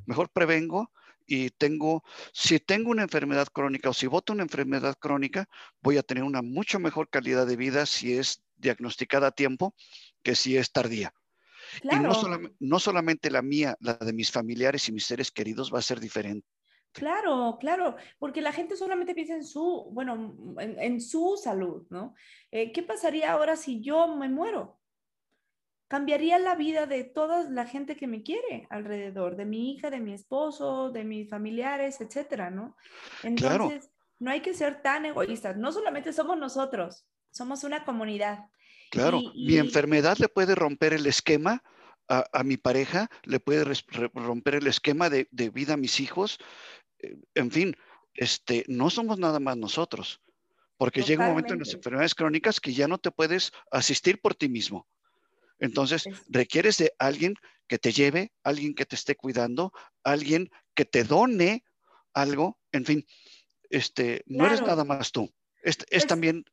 mejor 0.04 0.30
prevengo 0.30 0.92
y 1.26 1.50
tengo, 1.50 2.04
si 2.32 2.60
tengo 2.60 2.90
una 2.90 3.02
enfermedad 3.02 3.48
crónica 3.48 3.90
o 3.90 3.94
si 3.94 4.06
voto 4.06 4.32
una 4.32 4.44
enfermedad 4.44 4.96
crónica, 4.98 5.48
voy 5.82 5.98
a 5.98 6.02
tener 6.02 6.22
una 6.22 6.42
mucho 6.42 6.78
mejor 6.78 7.08
calidad 7.08 7.46
de 7.46 7.56
vida 7.56 7.84
si 7.86 8.16
es 8.16 8.42
diagnosticada 8.56 9.28
a 9.28 9.32
tiempo 9.32 9.74
que 10.22 10.36
si 10.36 10.56
es 10.56 10.70
tardía. 10.70 11.12
Y 11.82 11.96
no, 11.96 12.12
no 12.60 12.78
solamente 12.78 13.30
la 13.30 13.42
mía, 13.42 13.76
la 13.80 13.94
de 13.94 14.12
mis 14.12 14.30
familiares 14.30 14.88
y 14.88 14.92
mis 14.92 15.06
seres 15.06 15.30
queridos 15.30 15.72
va 15.72 15.78
a 15.78 15.82
ser 15.82 16.00
diferente. 16.00 16.46
Claro, 16.92 17.58
claro, 17.60 17.96
porque 18.18 18.40
la 18.40 18.52
gente 18.52 18.74
solamente 18.74 19.14
piensa 19.14 19.34
en 19.34 19.44
su, 19.44 19.90
bueno, 19.92 20.34
en, 20.58 21.00
su 21.00 21.36
salud, 21.36 21.86
¿no? 21.90 22.14
Eh, 22.50 22.72
¿Qué 22.72 22.82
pasaría 22.82 23.32
ahora 23.32 23.56
si 23.56 23.82
yo 23.82 24.16
me 24.16 24.30
muero? 24.30 24.80
cambiaría 25.88 26.38
la 26.38 26.54
vida 26.54 26.86
de 26.86 27.04
toda 27.04 27.48
la 27.48 27.66
gente 27.66 27.96
que 27.96 28.06
me 28.06 28.22
quiere 28.22 28.66
alrededor, 28.70 29.36
de 29.36 29.44
mi 29.44 29.72
hija, 29.72 29.90
de 29.90 30.00
mi 30.00 30.12
esposo, 30.12 30.90
de 30.90 31.04
mis 31.04 31.30
familiares, 31.30 32.00
etcétera, 32.00 32.50
¿no? 32.50 32.76
Entonces, 33.22 33.90
no 34.18 34.30
hay 34.30 34.40
que 34.40 34.54
ser 34.54 34.82
tan 34.82 35.06
egoístas. 35.06 35.56
No 35.56 35.72
solamente 35.72 36.12
somos 36.12 36.38
nosotros, 36.38 37.06
somos 37.30 37.64
una 37.64 37.84
comunidad. 37.84 38.46
Claro, 38.90 39.20
mi 39.34 39.56
enfermedad 39.56 40.18
le 40.18 40.28
puede 40.28 40.54
romper 40.54 40.92
el 40.92 41.06
esquema 41.06 41.62
a, 42.08 42.44
mi 42.44 42.56
pareja, 42.56 43.10
le 43.24 43.40
puede 43.40 43.64
romper 44.14 44.56
el 44.56 44.66
esquema 44.66 45.10
de, 45.10 45.26
vida 45.52 45.74
a 45.74 45.76
mis 45.76 46.00
hijos. 46.00 46.38
Eh, 47.00 47.16
en 47.34 47.50
fin, 47.50 47.76
este, 48.14 48.64
no 48.68 48.90
somos 48.90 49.18
nada 49.18 49.40
más 49.40 49.56
nosotros, 49.56 50.20
porque 50.76 51.02
llega 51.02 51.24
un 51.24 51.30
momento 51.30 51.54
en 51.54 51.60
las 51.60 51.74
enfermedades 51.74 52.14
crónicas 52.14 52.60
que 52.60 52.72
ya 52.72 52.86
no 52.86 52.98
te 52.98 53.10
puedes 53.10 53.52
asistir 53.70 54.20
por 54.20 54.34
ti 54.34 54.48
mismo. 54.48 54.86
Entonces, 55.58 56.04
requieres 56.28 56.76
de 56.76 56.92
alguien 56.98 57.34
que 57.66 57.78
te 57.78 57.90
lleve, 57.90 58.32
alguien 58.44 58.74
que 58.74 58.86
te 58.86 58.94
esté 58.94 59.16
cuidando, 59.16 59.72
alguien 60.04 60.50
que 60.74 60.84
te 60.84 61.02
done 61.02 61.64
algo, 62.12 62.60
en 62.72 62.84
fin, 62.84 63.06
este, 63.70 64.22
no 64.26 64.46
eres 64.46 64.62
nada 64.62 64.84
más 64.84 65.12
tú. 65.12 65.32
Es, 65.62 65.78
es 65.90 66.06
también 66.06 66.44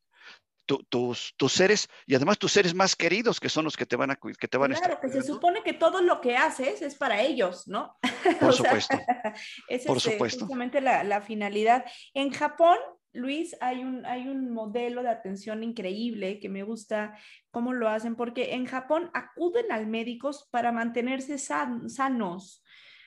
tus, 0.65 1.33
tus 1.37 1.51
seres 1.51 1.89
y 2.05 2.15
además 2.15 2.37
tus 2.37 2.51
seres 2.51 2.73
más 2.73 2.95
queridos 2.95 3.39
que 3.39 3.49
son 3.49 3.65
los 3.65 3.77
que 3.77 3.85
te 3.85 3.95
van 3.95 4.11
a 4.11 4.15
que 4.15 4.47
te 4.47 4.57
van 4.57 4.71
a 4.71 4.75
estar. 4.75 4.89
Claro, 4.89 5.01
que 5.01 5.09
se 5.09 5.27
supone 5.27 5.63
que 5.63 5.73
todo 5.73 6.01
lo 6.01 6.21
que 6.21 6.37
haces 6.37 6.81
es 6.81 6.95
para 6.95 7.21
ellos, 7.21 7.67
¿no? 7.67 7.97
Por 8.39 8.53
supuesto. 8.53 8.97
es 9.67 9.85
Por 9.85 9.97
este, 9.97 10.11
supuesto. 10.11 10.39
justamente 10.41 10.81
la, 10.81 11.03
la, 11.03 11.21
finalidad. 11.21 11.85
En 12.13 12.31
Japón 12.31 12.77
Luis, 13.13 13.55
hay 13.61 13.83
un, 13.83 14.05
hay 14.07 14.27
un 14.27 14.51
modelo 14.51 15.03
de 15.03 15.09
atención 15.09 15.63
increíble 15.63 16.39
que 16.39 16.49
me 16.49 16.63
gusta 16.63 17.15
cómo 17.51 17.71
lo 17.71 17.87
hacen, 17.87 18.15
porque 18.15 18.55
en 18.55 18.65
Japón 18.65 19.11
acuden 19.13 19.71
al 19.71 19.85
médico 19.85 20.31
para 20.49 20.71
mantenerse 20.71 21.37
sanos. 21.37 22.62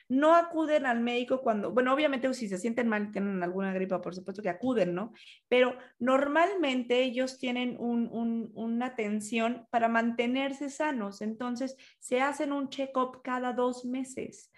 No 0.09 0.35
acuden 0.35 0.85
al 0.85 1.01
médico 1.01 1.41
cuando, 1.41 1.71
bueno, 1.71 1.93
obviamente 1.93 2.33
si 2.33 2.47
se 2.47 2.57
sienten 2.57 2.87
mal, 2.87 3.11
tienen 3.11 3.43
alguna 3.43 3.73
gripa, 3.73 4.01
por 4.01 4.15
supuesto 4.15 4.41
que 4.41 4.49
acuden, 4.49 4.95
¿no? 4.95 5.13
Pero 5.47 5.77
normalmente 5.99 7.03
ellos 7.03 7.39
tienen 7.39 7.77
una 7.79 8.85
atención 8.85 9.67
para 9.69 9.87
mantenerse 9.87 10.69
sanos, 10.69 11.21
entonces 11.21 11.75
se 11.99 12.21
hacen 12.21 12.51
un 12.53 12.69
check-up 12.69 13.21
cada 13.23 13.53
dos 13.53 13.85
meses. 13.85 14.51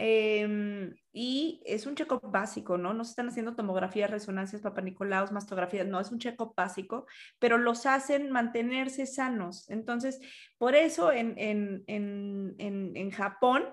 Em, 0.00 0.94
y 1.12 1.60
es 1.66 1.84
un 1.84 1.96
check-up 1.96 2.20
básico, 2.22 2.78
¿no? 2.78 2.94
No 2.94 3.02
se 3.02 3.10
están 3.10 3.28
haciendo 3.28 3.56
tomografías, 3.56 4.08
resonancias, 4.08 4.62
papanicolaos, 4.62 5.32
mastografías, 5.32 5.88
no, 5.88 5.98
es 5.98 6.12
un 6.12 6.20
check-up 6.20 6.54
básico, 6.56 7.06
pero 7.40 7.58
los 7.58 7.84
hacen 7.84 8.30
mantenerse 8.30 9.06
sanos. 9.06 9.68
Entonces, 9.68 10.20
por 10.56 10.76
eso 10.76 11.10
en, 11.10 11.34
en, 11.36 11.82
en, 11.88 12.54
en 12.94 13.10
Japón 13.10 13.64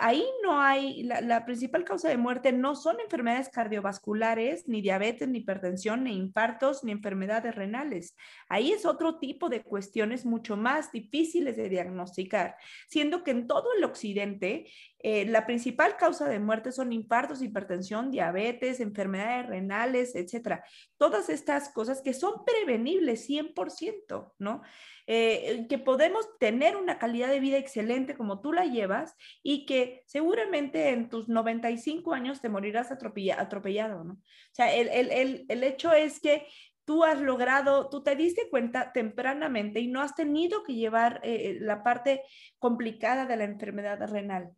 ahí 0.00 0.24
no 0.42 0.60
hay, 0.60 1.02
la, 1.02 1.44
principal 1.44 1.84
causa 1.84 2.08
de 2.08 2.16
muerte 2.16 2.52
no 2.52 2.76
son 2.76 3.00
enfermedades 3.00 3.48
cardiovasculares, 3.48 4.68
ni 4.68 4.80
diabetes, 4.82 5.28
ni 5.28 5.38
hipertensión, 5.38 6.04
ni 6.04 6.16
infartos, 6.16 6.84
ni 6.84 6.92
enfermedades 6.92 7.54
renales. 7.54 8.16
Ahí 8.48 8.72
es 8.72 8.86
otro 8.86 9.18
tipo 9.18 9.48
de 9.48 9.62
cuestiones 9.62 10.24
mucho 10.24 10.56
más 10.56 10.92
difíciles 10.92 11.56
de 11.56 11.68
diagnosticar, 11.68 12.56
siendo 12.88 13.24
que 13.24 13.32
en 13.32 13.46
todo 13.46 13.68
el 13.76 13.84
occidente 13.84 14.66
eh, 15.00 15.26
la 15.26 15.44
principal 15.44 15.96
causa 15.96 16.28
de 16.28 16.38
muerte 16.38 16.72
son 16.72 16.92
infartos, 16.92 17.42
hipertensión, 17.42 18.10
diabetes, 18.10 18.80
enfermedades 18.80 19.46
renales, 19.48 20.14
etcétera. 20.14 20.64
Todas 20.96 21.28
estas 21.28 21.68
cosas 21.68 22.00
que 22.00 22.14
son 22.14 22.44
prevenibles 22.46 23.28
100%, 23.28 24.32
¿no? 24.38 24.62
Eh, 25.06 25.66
que 25.68 25.76
podemos 25.76 26.26
tener 26.38 26.76
una 26.78 26.98
calidad 26.98 27.28
de 27.28 27.38
vida 27.38 27.58
excelente 27.58 28.14
como 28.14 28.40
tú 28.40 28.54
la 28.54 28.64
llevas 28.64 29.14
y 29.42 29.63
que 29.64 30.02
seguramente 30.06 30.90
en 30.90 31.08
tus 31.08 31.28
95 31.28 32.12
años 32.12 32.40
te 32.40 32.48
morirás 32.48 32.90
atropellado, 32.90 34.04
¿no? 34.04 34.14
O 34.14 34.18
sea, 34.52 34.74
el, 34.74 34.88
el, 34.88 35.46
el, 35.48 35.64
hecho 35.64 35.92
es 35.92 36.20
que 36.20 36.46
tú 36.84 37.04
has 37.04 37.20
logrado, 37.20 37.88
tú 37.88 38.02
te 38.02 38.16
diste 38.16 38.48
cuenta 38.50 38.92
tempranamente 38.92 39.80
y 39.80 39.88
no 39.88 40.00
has 40.00 40.14
tenido 40.14 40.62
que 40.62 40.74
llevar 40.74 41.20
eh, 41.22 41.58
la 41.60 41.82
parte 41.82 42.22
complicada 42.58 43.26
de 43.26 43.36
la 43.36 43.44
enfermedad 43.44 44.06
renal. 44.10 44.50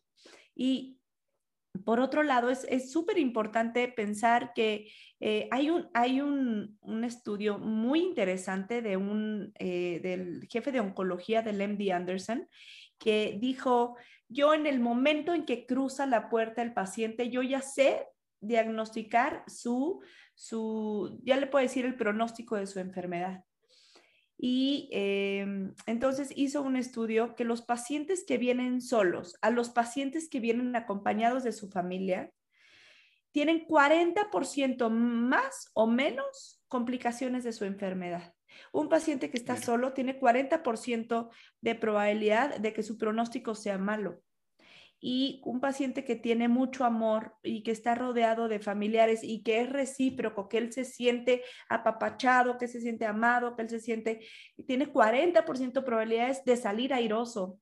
Y 0.54 0.98
por 1.84 2.00
otro 2.00 2.22
lado, 2.22 2.50
es 2.50 2.90
súper 2.90 3.18
importante 3.18 3.86
pensar 3.88 4.52
que 4.54 4.90
eh, 5.20 5.48
hay, 5.50 5.70
un, 5.70 5.88
hay 5.94 6.20
un, 6.20 6.78
un, 6.80 7.04
estudio 7.04 7.58
muy 7.58 8.00
interesante 8.00 8.82
de 8.82 8.96
un, 8.96 9.52
eh, 9.58 10.00
del 10.02 10.46
jefe 10.50 10.72
de 10.72 10.80
oncología 10.80 11.42
del 11.42 11.60
MD 11.66 11.92
Anderson 11.92 12.48
que 12.98 13.36
dijo, 13.40 13.96
yo 14.28 14.54
en 14.54 14.66
el 14.66 14.80
momento 14.80 15.34
en 15.34 15.44
que 15.44 15.66
cruza 15.66 16.06
la 16.06 16.28
puerta 16.28 16.62
el 16.62 16.74
paciente, 16.74 17.30
yo 17.30 17.42
ya 17.42 17.60
sé 17.60 18.06
diagnosticar 18.40 19.44
su, 19.46 20.00
su, 20.34 21.20
ya 21.24 21.36
le 21.36 21.46
puedo 21.46 21.62
decir 21.62 21.84
el 21.84 21.96
pronóstico 21.96 22.56
de 22.56 22.66
su 22.66 22.78
enfermedad. 22.78 23.44
Y 24.38 24.90
em, 24.92 25.74
entonces 25.86 26.30
hizo 26.36 26.62
un 26.62 26.76
estudio 26.76 27.34
que 27.36 27.44
los 27.44 27.62
pacientes 27.62 28.24
que 28.26 28.36
vienen 28.36 28.82
solos, 28.82 29.36
a 29.40 29.50
los 29.50 29.70
pacientes 29.70 30.28
que 30.28 30.40
vienen 30.40 30.76
acompañados 30.76 31.42
de 31.42 31.52
su 31.52 31.70
familia, 31.70 32.30
tienen 33.32 33.66
40% 33.66 34.90
más 34.90 35.70
o 35.74 35.86
menos 35.86 36.62
complicaciones 36.68 37.44
de 37.44 37.52
su 37.52 37.64
enfermedad. 37.64 38.35
Un 38.72 38.88
paciente 38.88 39.30
que 39.30 39.36
está 39.36 39.56
solo 39.56 39.92
tiene 39.92 40.18
40% 40.18 41.30
de 41.60 41.74
probabilidad 41.74 42.58
de 42.58 42.72
que 42.72 42.82
su 42.82 42.98
pronóstico 42.98 43.54
sea 43.54 43.78
malo 43.78 44.22
y 45.00 45.40
un 45.44 45.60
paciente 45.60 46.04
que 46.04 46.16
tiene 46.16 46.48
mucho 46.48 46.84
amor 46.84 47.34
y 47.42 47.62
que 47.62 47.70
está 47.70 47.94
rodeado 47.94 48.48
de 48.48 48.60
familiares 48.60 49.22
y 49.22 49.42
que 49.42 49.60
es 49.60 49.70
recíproco, 49.70 50.48
que 50.48 50.58
él 50.58 50.72
se 50.72 50.84
siente 50.84 51.42
apapachado, 51.68 52.56
que 52.58 52.66
se 52.66 52.80
siente 52.80 53.04
amado, 53.04 53.56
que 53.56 53.62
él 53.62 53.68
se 53.68 53.80
siente, 53.80 54.26
tiene 54.66 54.92
40% 54.92 55.84
probabilidades 55.84 56.44
de 56.44 56.56
salir 56.56 56.94
airoso. 56.94 57.60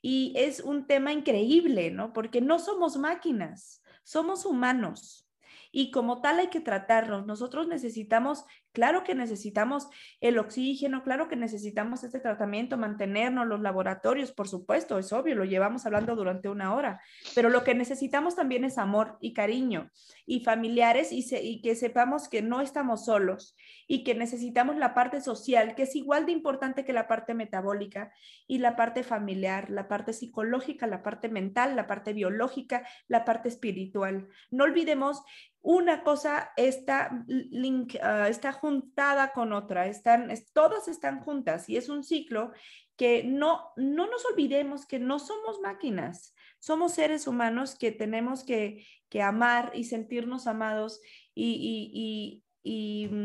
Y 0.00 0.34
es 0.36 0.60
un 0.60 0.86
tema 0.88 1.12
increíble, 1.12 1.92
¿no? 1.92 2.12
Porque 2.12 2.40
no 2.40 2.58
somos 2.58 2.96
máquinas, 2.96 3.82
somos 4.02 4.44
humanos 4.44 5.28
y 5.70 5.92
como 5.92 6.20
tal 6.20 6.40
hay 6.40 6.48
que 6.48 6.60
tratarnos. 6.60 7.24
Nosotros 7.24 7.68
necesitamos, 7.68 8.44
claro 8.72 9.04
que 9.04 9.14
necesitamos 9.14 9.88
el 10.20 10.38
oxígeno, 10.38 11.02
claro 11.02 11.28
que 11.28 11.36
necesitamos 11.36 12.04
este 12.04 12.20
tratamiento, 12.20 12.76
mantenernos, 12.76 13.46
los 13.46 13.60
laboratorios, 13.60 14.32
por 14.32 14.48
supuesto, 14.48 14.98
es 14.98 15.12
obvio, 15.12 15.34
lo 15.34 15.44
llevamos 15.44 15.86
hablando 15.86 16.16
durante 16.16 16.48
una 16.48 16.74
hora, 16.74 17.00
pero 17.34 17.48
lo 17.48 17.64
que 17.64 17.74
necesitamos 17.74 18.36
también 18.36 18.64
es 18.64 18.78
amor 18.78 19.18
y 19.20 19.32
cariño 19.32 19.90
y 20.26 20.40
familiares 20.40 21.08
y, 21.12 21.60
que 21.62 21.74
sepamos 21.74 22.28
que 22.28 22.42
no 22.42 22.60
estamos 22.60 23.04
solos 23.04 23.56
y 23.86 24.04
que 24.04 24.14
necesitamos 24.14 24.76
la 24.76 24.94
parte 24.94 25.20
social, 25.20 25.74
que 25.74 25.82
es 25.82 25.94
igual 25.96 26.26
de 26.26 26.32
importante 26.32 26.84
que 26.84 26.92
la 26.92 27.08
parte 27.08 27.34
metabólica 27.34 28.12
y 28.46 28.58
la 28.58 28.76
parte 28.76 29.02
familiar, 29.02 29.70
la 29.70 29.88
parte 29.88 30.12
psicológica, 30.12 30.86
la 30.86 31.02
parte 31.02 31.28
mental, 31.28 31.76
la 31.76 31.86
parte 31.86 32.12
biológica, 32.12 32.86
la 33.08 33.24
parte 33.24 33.48
espiritual. 33.48 34.28
No 34.50 34.64
olvidemos 34.64 35.22
una 35.62 36.02
cosa 36.02 36.50
está, 36.56 37.24
link, 37.26 37.94
ah, 38.02 38.28
está 38.28 38.52
juntada 38.62 39.32
con 39.32 39.52
otra, 39.52 39.88
están, 39.88 40.32
todas 40.52 40.86
están 40.86 41.18
juntas 41.18 41.68
y 41.68 41.76
es 41.76 41.88
un 41.88 42.04
ciclo 42.04 42.52
que 42.96 43.24
no, 43.24 43.72
no 43.74 44.06
nos 44.06 44.24
olvidemos 44.24 44.86
que 44.86 45.00
no 45.00 45.18
somos 45.18 45.58
máquinas, 45.60 46.32
somos 46.60 46.94
seres 46.94 47.26
humanos 47.26 47.74
que 47.74 47.90
tenemos 47.90 48.44
que, 48.44 48.86
amar 49.20 49.72
y 49.74 49.82
sentirnos 49.84 50.46
amados 50.46 51.00
y, 51.34 52.40
y, 52.62 53.20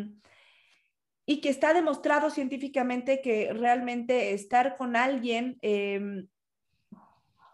y, 1.28 1.40
que 1.40 1.50
está 1.50 1.72
demostrado 1.72 2.32
científicamente 2.32 3.22
que 3.22 3.54
realmente 3.54 4.34
estar 4.34 4.76
con 4.76 4.96
alguien 4.96 5.60
em, 5.62 6.28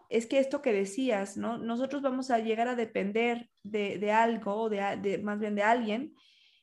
es 0.08 0.26
que 0.26 0.38
esto 0.38 0.62
que 0.62 0.72
decías, 0.72 1.36
¿no? 1.36 1.58
Nosotros 1.58 2.00
vamos 2.00 2.30
a 2.30 2.38
llegar 2.38 2.66
a 2.66 2.76
depender 2.76 3.50
de, 3.62 4.10
algo, 4.10 4.70
de, 4.70 4.96
de, 5.02 5.18
más 5.18 5.38
bien 5.38 5.54
de 5.54 5.62
alguien, 5.62 6.14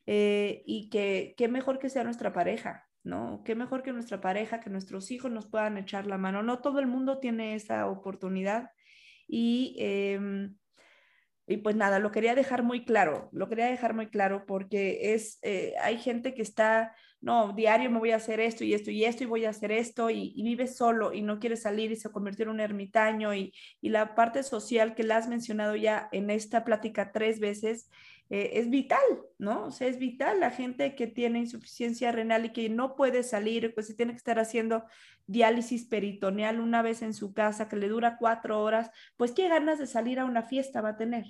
eh, 0.05 0.63
y 0.65 0.89
que 0.89 1.35
qué 1.37 1.47
mejor 1.47 1.79
que 1.79 1.89
sea 1.89 2.03
nuestra 2.03 2.33
pareja, 2.33 2.87
¿no? 3.03 3.43
Qué 3.45 3.55
mejor 3.55 3.83
que 3.83 3.93
nuestra 3.93 4.21
pareja, 4.21 4.59
que 4.59 4.69
nuestros 4.69 5.11
hijos 5.11 5.31
nos 5.31 5.47
puedan 5.47 5.77
echar 5.77 6.07
la 6.07 6.17
mano. 6.17 6.43
No 6.43 6.59
todo 6.59 6.79
el 6.79 6.87
mundo 6.87 7.19
tiene 7.19 7.55
esa 7.55 7.87
oportunidad 7.87 8.71
y, 9.27 9.75
em, 9.79 10.55
y 11.47 11.57
pues 11.57 11.75
nada, 11.75 11.99
lo 11.99 12.11
quería 12.11 12.35
dejar 12.35 12.63
muy 12.63 12.85
claro, 12.85 13.29
lo 13.31 13.47
quería 13.49 13.65
dejar 13.67 13.93
muy 13.93 14.07
claro 14.07 14.45
porque 14.45 15.13
es, 15.13 15.39
eh, 15.41 15.73
hay 15.81 15.97
gente 15.97 16.33
que 16.33 16.41
está 16.41 16.95
no, 17.21 17.53
diario 17.53 17.91
me 17.91 17.99
voy 17.99 18.11
a 18.11 18.15
hacer 18.15 18.39
esto 18.39 18.63
y 18.63 18.73
esto 18.73 18.89
y 18.89 19.05
esto 19.05 19.23
y 19.23 19.27
voy 19.27 19.45
a 19.45 19.51
hacer 19.51 19.71
esto 19.71 20.09
y, 20.09 20.33
vive 20.41 20.67
solo 20.67 21.13
y 21.13 21.21
no 21.21 21.39
quiere 21.39 21.55
salir 21.55 21.91
y 21.91 21.95
se 21.95 22.11
convirtió 22.11 22.43
en 22.43 22.49
un 22.49 22.59
ermitaño 22.59 23.33
y, 23.35 23.53
la 23.81 24.15
parte 24.15 24.43
social 24.43 24.95
que 24.95 25.03
la 25.03 25.17
has 25.17 25.27
mencionado 25.27 25.75
ya 25.75 26.09
en 26.11 26.29
esta 26.31 26.63
plática 26.63 27.11
tres 27.11 27.39
veces 27.39 27.89
eh, 28.29 28.59
es 28.59 28.69
vital, 28.69 28.99
¿no? 29.37 29.65
O 29.65 29.71
sea, 29.71 29.87
es 29.87 29.99
vital 29.99 30.39
la 30.39 30.51
gente 30.51 30.95
que 30.95 31.05
tiene 31.07 31.39
insuficiencia 31.39 32.11
renal 32.11 32.45
y 32.45 32.53
que 32.53 32.69
no 32.69 32.95
puede 32.95 33.23
salir, 33.23 33.73
pues 33.73 33.87
si 33.87 33.95
tiene 33.95 34.13
que 34.13 34.17
estar 34.17 34.39
haciendo 34.39 34.85
diálisis 35.27 35.85
peritoneal 35.85 36.59
una 36.59 36.81
vez 36.81 37.01
en 37.01 37.13
su 37.13 37.33
casa 37.33 37.67
que 37.67 37.75
le 37.75 37.89
dura 37.89 38.17
cuatro 38.17 38.61
horas, 38.63 38.89
pues 39.17 39.31
qué 39.33 39.49
ganas 39.49 39.79
de 39.79 39.87
salir 39.87 40.19
a 40.19 40.25
una 40.25 40.43
fiesta 40.43 40.81
va 40.81 40.89
a 40.89 40.97
tener, 40.97 41.25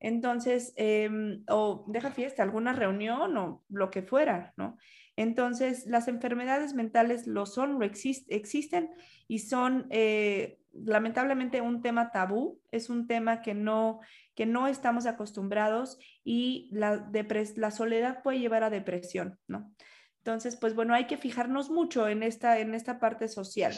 entonces, 0.00 0.72
em, 0.76 1.44
o 1.48 1.84
deja 1.86 2.10
fiesta, 2.10 2.42
alguna 2.42 2.72
reunión 2.72 3.36
o 3.36 3.62
lo 3.68 3.90
que 3.90 4.02
fuera, 4.02 4.54
¿no? 4.56 4.78
Entonces, 5.14 5.86
las 5.86 6.08
enfermedades 6.08 6.72
mentales 6.72 7.26
lo 7.26 7.44
son, 7.44 7.78
lo 7.78 7.84
existen 7.84 8.90
y 9.28 9.40
son 9.40 9.86
eh, 9.90 10.58
lamentablemente 10.72 11.60
un 11.60 11.82
tema 11.82 12.10
tabú, 12.12 12.60
es 12.70 12.88
un 12.88 13.06
tema 13.06 13.42
que 13.42 13.52
no, 13.52 14.00
que 14.34 14.46
no 14.46 14.66
estamos 14.66 15.04
acostumbrados 15.04 15.98
y 16.24 16.70
la, 16.72 17.10
la 17.56 17.70
soledad 17.70 18.22
puede 18.22 18.38
llevar 18.38 18.64
a 18.64 18.70
depresión, 18.70 19.38
¿no? 19.46 19.70
Entonces, 20.18 20.56
pues 20.56 20.74
bueno, 20.74 20.94
hay 20.94 21.06
que 21.06 21.18
fijarnos 21.18 21.70
mucho 21.70 22.08
en 22.08 22.22
esta, 22.22 22.58
en 22.58 22.74
esta 22.74 22.98
parte 23.00 23.28
social. 23.28 23.74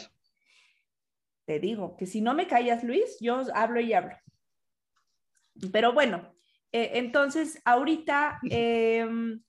Te 1.45 1.59
digo 1.59 1.97
que 1.97 2.05
si 2.05 2.21
no 2.21 2.33
me 2.33 2.47
callas, 2.47 2.83
Luis, 2.83 3.17
yo 3.19 3.41
hablo 3.53 3.81
y 3.81 3.91
hablo. 3.91 4.15
Pero 5.71 5.93
bueno, 5.93 6.35
eh, 6.71 6.91
entonces 6.95 7.61
ahorita, 7.65 8.39
em, 8.49 9.41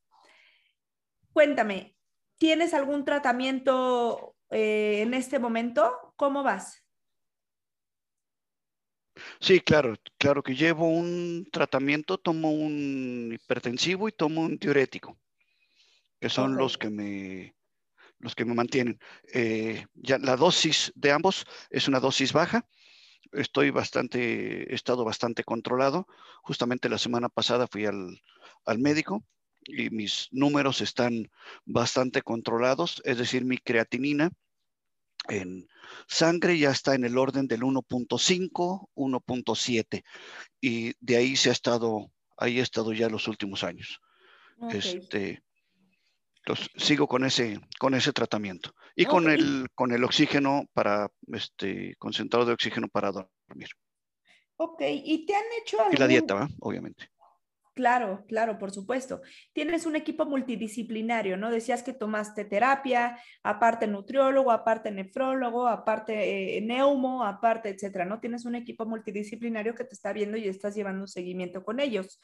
cuéntame, 1.33 1.97
¿tienes 2.39 2.75
algún 2.75 3.05
tratamiento 3.05 4.37
eh, 4.51 5.01
en 5.03 5.15
este 5.15 5.39
momento? 5.39 6.15
¿Cómo 6.17 6.43
vas? 6.43 6.85
Sí, 9.41 9.61
claro, 9.61 9.95
claro 10.19 10.43
que 10.43 10.55
llevo 10.55 10.89
un 10.89 11.49
tratamiento, 11.53 12.19
tomo 12.19 12.51
un 12.51 13.31
hipertensivo 13.33 14.09
y 14.09 14.13
tomo 14.13 14.43
un 14.43 14.59
diurético, 14.59 15.19
que 16.21 16.29
son 16.29 16.57
los 16.57 16.77
que 16.77 16.91
me 16.91 17.55
los 18.19 18.35
que 18.35 18.45
me 18.45 18.55
mantienen. 18.55 18.99
Eh, 19.33 19.87
ya 19.95 20.19
la 20.19 20.37
dosis 20.37 20.93
de 20.95 21.13
ambos 21.13 21.45
es 21.71 21.89
una 21.89 22.01
dosis 22.01 22.33
baja, 22.33 22.67
estoy 23.35 23.71
bastante, 23.71 24.73
he 24.73 24.75
estado 24.75 25.05
bastante 25.05 25.45
controlado. 25.45 26.07
Justamente 26.43 26.89
la 26.89 26.99
semana 26.99 27.29
pasada 27.29 27.67
fui 27.67 27.87
al, 27.87 28.21
médico 28.79 29.25
y 29.67 29.91
mis 29.91 30.29
números 30.31 30.81
están 30.81 31.31
bastante 31.65 32.23
controlados, 32.23 33.01
es 33.05 33.19
decir, 33.19 33.45
mi 33.45 33.59
creatinina 33.59 34.31
en 35.29 35.67
sangre 36.07 36.59
ya 36.59 36.71
está 36.71 36.95
en 36.95 37.05
el 37.05 37.17
orden 37.17 37.47
del 37.47 37.63
1.5, 37.63 38.89
1.7 38.95 40.05
y 40.61 40.93
de 41.01 41.17
ahí 41.17 41.37
se 41.37 41.49
ha 41.49 41.53
estado, 41.53 42.11
ahí 42.37 42.59
he 42.59 42.63
estado 42.63 42.93
ya 42.93 43.09
los 43.09 43.27
últimos 43.29 43.65
años. 43.65 44.01
Este, 44.71 45.43
sigo 46.77 47.07
con 47.07 47.25
ese, 47.25 47.61
con 47.79 47.95
ese 47.95 48.13
tratamiento. 48.13 48.75
Y 48.97 49.07
con, 49.07 49.29
el, 49.29 49.69
con 49.75 49.93
el 49.93 50.05
oxígeno 50.05 50.67
para, 50.73 51.11
este, 51.33 51.97
concentrado 51.97 52.47
de 52.47 52.53
oxígeno 52.53 52.89
para 52.89 53.11
dormir. 53.11 53.69
Ok, 54.57 54.83
¿y 54.83 55.27
te 55.27 55.35
han 55.35 55.45
hecho 55.61 55.79
Y 55.91 55.97
la 55.97 56.07
dieta, 56.07 56.49
obviamente. 56.61 57.09
Claro, 57.75 58.25
claro, 58.29 58.57
por 58.57 58.71
supuesto. 58.71 59.21
Tienes 59.53 59.85
un 59.85 59.97
equipo 59.97 60.27
multidisciplinario, 60.27 61.37
¿no? 61.37 61.51
Decías 61.51 61.83
que 61.83 61.93
tomaste 61.93 62.45
terapia, 62.45 63.19
aparte 63.43 63.89
nutriólogo, 63.89 64.53
aparte 64.53 64.93
nefrólogo, 64.93 65.67
aparte 65.67 66.57
eh, 66.57 66.61
neumo, 66.61 67.25
aparte, 67.25 67.71
etcétera, 67.71 68.05
¿no? 68.05 68.21
Tienes 68.21 68.45
un 68.45 68.55
equipo 68.55 68.87
multidisciplinario 68.87 69.75
que 69.75 69.83
te 69.83 69.95
está 69.95 70.13
viendo 70.13 70.37
y 70.37 70.47
estás 70.47 70.77
llevando 70.77 71.03
un 71.03 71.09
seguimiento 71.09 71.65
con 71.65 71.81
ellos. 71.81 72.21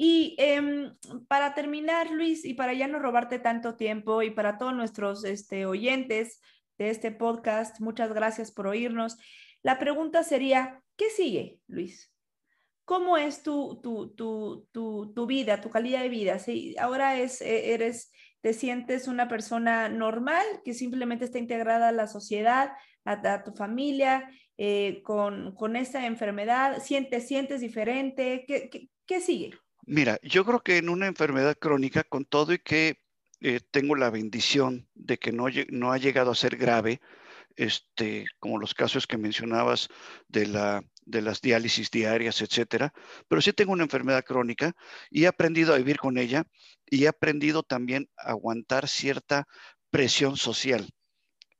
Y 0.00 0.36
em, 0.38 0.96
para 1.26 1.54
terminar, 1.54 2.12
Luis, 2.12 2.44
y 2.44 2.54
para 2.54 2.72
ya 2.72 2.86
no 2.86 3.00
robarte 3.00 3.40
tanto 3.40 3.74
tiempo 3.74 4.22
y 4.22 4.30
para 4.30 4.56
todos 4.56 4.72
nuestros 4.72 5.24
este, 5.24 5.66
oyentes 5.66 6.40
de 6.78 6.90
este 6.90 7.10
podcast, 7.10 7.80
muchas 7.80 8.12
gracias 8.12 8.52
por 8.52 8.68
oírnos. 8.68 9.18
La 9.60 9.80
pregunta 9.80 10.22
sería, 10.22 10.84
¿qué 10.96 11.10
sigue, 11.10 11.58
Luis? 11.66 12.14
¿Cómo 12.84 13.16
es 13.16 13.42
tu, 13.42 13.80
tu, 13.82 14.14
tu, 14.14 15.12
tu 15.12 15.26
vida, 15.26 15.60
tu 15.60 15.68
calidad 15.68 16.02
de 16.02 16.10
vida? 16.10 16.38
Si 16.38 16.76
ahora 16.78 17.18
es, 17.18 17.40
e, 17.40 17.74
eres, 17.74 18.12
te 18.40 18.52
sientes 18.52 19.08
una 19.08 19.26
persona 19.26 19.88
normal 19.88 20.46
que 20.64 20.74
simplemente 20.74 21.24
está 21.24 21.40
integrada 21.40 21.88
a 21.88 21.92
la 21.92 22.06
sociedad, 22.06 22.70
a, 23.04 23.42
tu 23.42 23.50
familia, 23.50 24.30
eh, 24.58 25.02
con, 25.02 25.56
con 25.56 25.74
esta 25.74 26.06
enfermedad, 26.06 26.80
sientes, 26.80 27.26
sientes 27.26 27.60
diferente, 27.60 28.44
¿qué, 28.46 28.70
qué, 28.70 28.88
qué 29.04 29.20
sigue? 29.20 29.58
Mira, 29.90 30.18
yo 30.22 30.44
creo 30.44 30.60
que 30.60 30.76
en 30.76 30.90
una 30.90 31.06
enfermedad 31.06 31.56
crónica, 31.58 32.04
con 32.04 32.26
todo 32.26 32.52
y 32.52 32.58
que 32.58 33.00
eh, 33.40 33.60
tengo 33.70 33.96
la 33.96 34.10
bendición 34.10 34.86
de 34.94 35.18
que 35.18 35.32
no, 35.32 35.46
ha 35.46 35.96
llegado 35.96 36.30
a 36.30 36.34
ser 36.34 36.58
grave, 36.58 37.00
este, 37.56 38.26
como 38.38 38.58
los 38.58 38.74
casos 38.74 39.06
que 39.06 39.16
mencionabas 39.16 39.88
de, 40.28 40.46
la, 40.46 40.84
de 41.06 41.22
las 41.22 41.40
diálisis 41.40 41.90
diarias, 41.90 42.42
etcétera, 42.42 42.92
pero 43.28 43.40
sí 43.40 43.54
tengo 43.54 43.72
una 43.72 43.84
enfermedad 43.84 44.24
crónica 44.24 44.74
y 45.10 45.24
he 45.24 45.26
aprendido 45.26 45.72
a 45.72 45.78
vivir 45.78 45.96
con 45.98 46.18
ella 46.18 46.44
y 46.84 47.04
he 47.04 47.08
aprendido 47.08 47.62
también 47.62 48.10
a 48.18 48.32
aguantar 48.32 48.88
cierta 48.88 49.48
presión 49.90 50.36
social. 50.36 50.90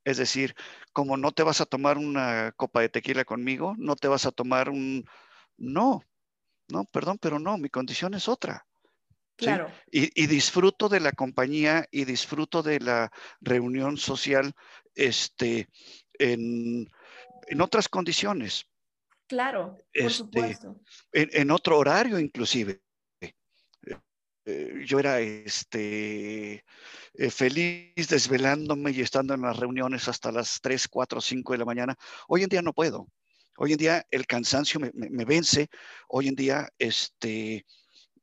Es 0.05 0.19
decir, 0.19 0.55
como 0.93 1.17
no 1.17 1.33
te 1.33 1.45
vas 1.45 1.63
a 1.63 1.67
tomar 1.67 1.97
una 1.97 2.53
copa 2.57 2.83
de 2.83 2.91
tequila 2.91 3.25
conmigo, 3.25 3.75
no 3.79 3.97
te 3.97 4.09
vas 4.09 4.27
a 4.27 4.33
tomar 4.33 4.69
un... 4.69 5.07
No, 5.57 6.03
no, 6.69 6.85
perdón, 6.85 7.19
pero 7.21 7.39
no, 7.39 7.59
mi 7.59 7.69
condición 7.69 8.15
es 8.15 8.29
otra. 8.29 8.65
Claro. 9.37 9.71
Y, 9.91 10.27
disfruto 10.27 10.89
de 10.89 10.99
la 10.99 11.13
compañía 11.13 11.87
y 11.93 12.05
disfruto 12.05 12.61
de 12.61 12.81
la 12.81 13.13
reunión 13.41 13.97
social 13.97 14.53
este, 14.97 15.69
en, 16.15 16.91
otras 17.61 17.89
condiciones. 17.89 18.67
Claro, 19.29 19.77
por 19.77 19.87
este, 19.95 20.11
supuesto. 20.11 20.81
En, 21.13 21.51
otro 21.53 21.79
horario 21.79 22.19
inclusive. 22.19 22.83
eh, 24.45 24.83
yo 24.85 24.99
era 24.99 25.21
este, 25.21 26.65
eh, 27.15 27.31
feliz 27.31 28.09
desvelándome 28.09 28.91
y 28.91 29.03
estando 29.03 29.35
en 29.35 29.43
las 29.43 29.57
reuniones 29.57 30.09
hasta 30.09 30.33
las 30.33 30.61
3, 30.61 30.89
4, 30.89 31.21
5 31.21 31.53
de 31.53 31.59
la 31.59 31.65
mañana. 31.65 31.97
Hoy 32.27 32.43
en 32.43 32.49
día 32.49 32.63
no 32.63 32.73
puedo. 32.73 33.07
Hoy 33.61 33.73
en 33.73 33.79
día 33.79 34.07
el 34.11 34.27
cansancio 34.27 34.79
me, 34.79 34.93
me, 34.95 35.25
vence. 35.25 35.69
Hoy 36.09 36.29
en 36.29 36.37
día, 36.37 36.69
este, 36.79 37.67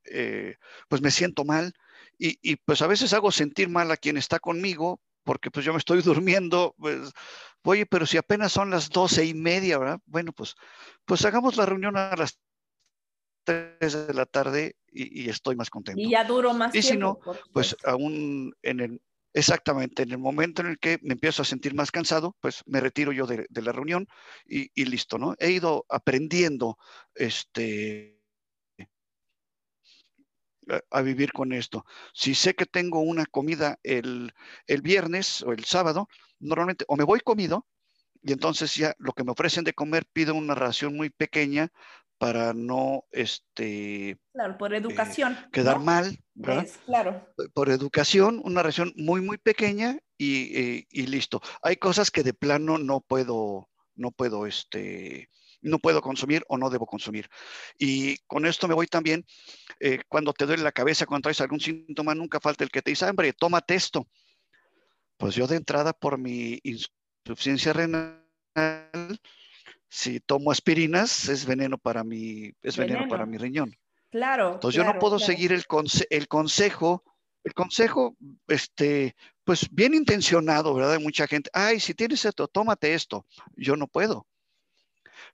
eh, 0.06 0.56
pues 0.88 1.02
me 1.02 1.12
siento 1.12 1.44
mal. 1.44 1.74
Y, 2.18 2.40
y, 2.42 2.56
pues 2.56 2.82
a 2.82 2.88
veces 2.88 3.14
hago 3.14 3.32
sentir 3.32 3.68
mal 3.68 3.92
a 3.92 3.98
quien 3.98 4.16
está 4.16 4.40
conmigo 4.40 5.02
porque 5.26 5.52
pues 5.52 5.66
yo 5.66 5.74
me 5.74 5.80
estoy 5.80 6.02
durmiendo. 6.02 6.74
Pues, 6.78 7.12
oye, 7.64 7.86
pero 7.86 8.06
si 8.06 8.16
apenas 8.16 8.54
son 8.54 8.70
las 8.70 8.90
doce 8.90 9.26
y 9.26 9.34
media, 9.34 9.78
¿verdad? 9.78 10.00
Bueno, 10.06 10.32
pues, 10.32 10.56
pues 11.04 11.26
hagamos 11.26 11.58
la 11.58 11.66
reunión 11.66 11.98
a 11.98 12.16
las 12.16 12.40
3 13.44 14.08
de 14.08 14.14
la 14.14 14.26
tarde 14.26 14.78
y, 14.88 15.30
estoy 15.30 15.58
más 15.58 15.70
contento. 15.70 16.02
Y 16.02 16.12
ya 16.12 16.24
duro 16.24 16.54
más 16.54 16.74
y 16.74 16.82
si 16.82 16.96
no, 16.96 17.20
pues 17.52 17.76
aún 17.84 18.56
en 18.62 18.80
el, 18.80 19.02
exactamente, 19.36 20.04
en 20.04 20.12
el 20.12 20.18
momento 20.18 20.62
en 20.62 20.70
el 20.70 20.80
que 20.80 20.98
me 21.04 21.14
empiezo 21.14 21.42
a 21.42 21.46
sentir 21.46 21.76
más 21.76 21.92
cansado, 21.92 22.36
pues 22.40 22.64
me 22.66 22.80
retiro 22.80 23.12
yo 23.12 23.28
de, 23.28 23.46
la 23.50 23.72
reunión 23.74 24.08
y, 24.46 24.86
listo, 24.86 25.18
¿no? 25.18 25.36
He 25.40 25.52
ido 25.52 25.86
aprendiendo 25.90 26.78
este, 27.14 28.24
a, 30.90 31.02
vivir 31.02 31.34
con 31.34 31.52
esto. 31.52 31.86
Si 32.14 32.34
sé 32.34 32.56
que 32.56 32.66
tengo 32.66 33.02
una 33.02 33.26
comida 33.26 33.78
el, 33.84 34.34
el 34.68 34.82
viernes 34.82 35.42
o 35.44 35.52
el 35.52 35.66
sábado, 35.66 36.08
normalmente 36.40 36.86
o 36.88 36.96
me 36.96 37.04
voy 37.04 37.20
comido 37.20 37.68
y 38.26 38.34
entonces 38.34 38.74
ya 38.74 38.96
lo 38.98 39.14
que 39.14 39.24
me 39.24 39.32
ofrecen 39.32 39.64
de 39.64 39.74
comer 39.74 40.06
pido 40.12 40.34
una 40.34 40.56
ración 40.56 40.96
muy 40.96 41.12
pequeña 41.12 41.72
para 42.18 42.54
no 42.54 43.06
este 43.12 44.18
claro, 44.34 44.58
por 44.58 44.74
educación 44.74 45.38
quedar 45.52 45.80
mal 45.80 46.18
¿verdad? 46.34 46.68
claro. 46.86 47.34
Por 47.54 47.70
educación 47.70 48.42
una 48.44 48.64
región 48.64 48.94
muy 48.96 49.22
muy 49.22 49.38
pequeña 49.38 50.00
y, 50.18 50.88
y, 50.90 51.08
listo. 51.08 51.42
Hay 51.62 51.76
cosas 51.76 52.10
que 52.10 52.24
de 52.24 52.34
plano 52.34 52.78
no 52.78 53.02
puedo 53.02 53.70
no 53.96 54.12
puedo 54.12 54.48
este 54.48 55.30
no 55.62 55.78
puedo 55.80 56.02
consumir 56.02 56.44
o 56.48 56.58
no 56.58 56.70
debo 56.70 56.86
consumir. 56.86 57.30
Y 57.78 58.18
con 58.28 58.46
esto 58.46 58.68
me 58.68 58.76
voy 58.76 58.88
también 58.88 59.26
eh, 59.80 60.00
cuando 60.08 60.34
te 60.34 60.46
duele 60.46 60.64
la 60.64 60.72
cabeza 60.72 61.06
cuando 61.06 61.24
traes 61.24 61.42
algún 61.42 61.60
síntoma 61.60 62.16
nunca 62.16 62.40
falta 62.40 62.64
el 62.64 62.72
que 62.72 62.82
te 62.82 62.92
dice 62.92 63.06
hombre 63.06 63.34
tómate 63.34 63.76
esto 63.76 64.08
pues 65.18 65.36
yo 65.36 65.48
de 65.48 65.56
entrada 65.56 65.94
por 65.94 66.18
mi 66.18 66.60
insuficiencia 67.26 67.74
renal 67.74 68.22
si 69.90 70.20
tomo 70.20 70.52
aspirinas, 70.52 71.30
es 71.30 71.46
veneno 71.46 71.78
para 71.78 72.04
mi, 72.04 72.52
es 72.62 72.78
veneno, 72.78 73.08
para 73.08 73.26
mi 73.26 73.38
riñón. 73.38 73.76
Claro. 74.12 74.54
Entonces 74.54 74.78
yo 74.78 74.84
no 74.84 75.00
puedo 75.00 75.20
seguir 75.20 75.52
el, 75.52 75.64
el 76.10 76.28
consejo, 76.28 77.04
el 77.44 77.54
consejo, 77.54 78.16
este, 78.48 79.16
pues 79.44 79.68
bien 79.72 79.94
intencionado, 79.94 80.74
¿verdad? 80.74 80.94
De 80.94 81.00
mucha 81.00 81.28
gente, 81.28 81.50
ay, 81.54 81.80
si 81.80 81.94
tienes 81.94 82.26
esto, 82.26 82.48
tómate 82.48 82.94
esto. 82.94 83.26
Yo 83.56 83.76
no 83.76 83.88
puedo. 83.88 84.28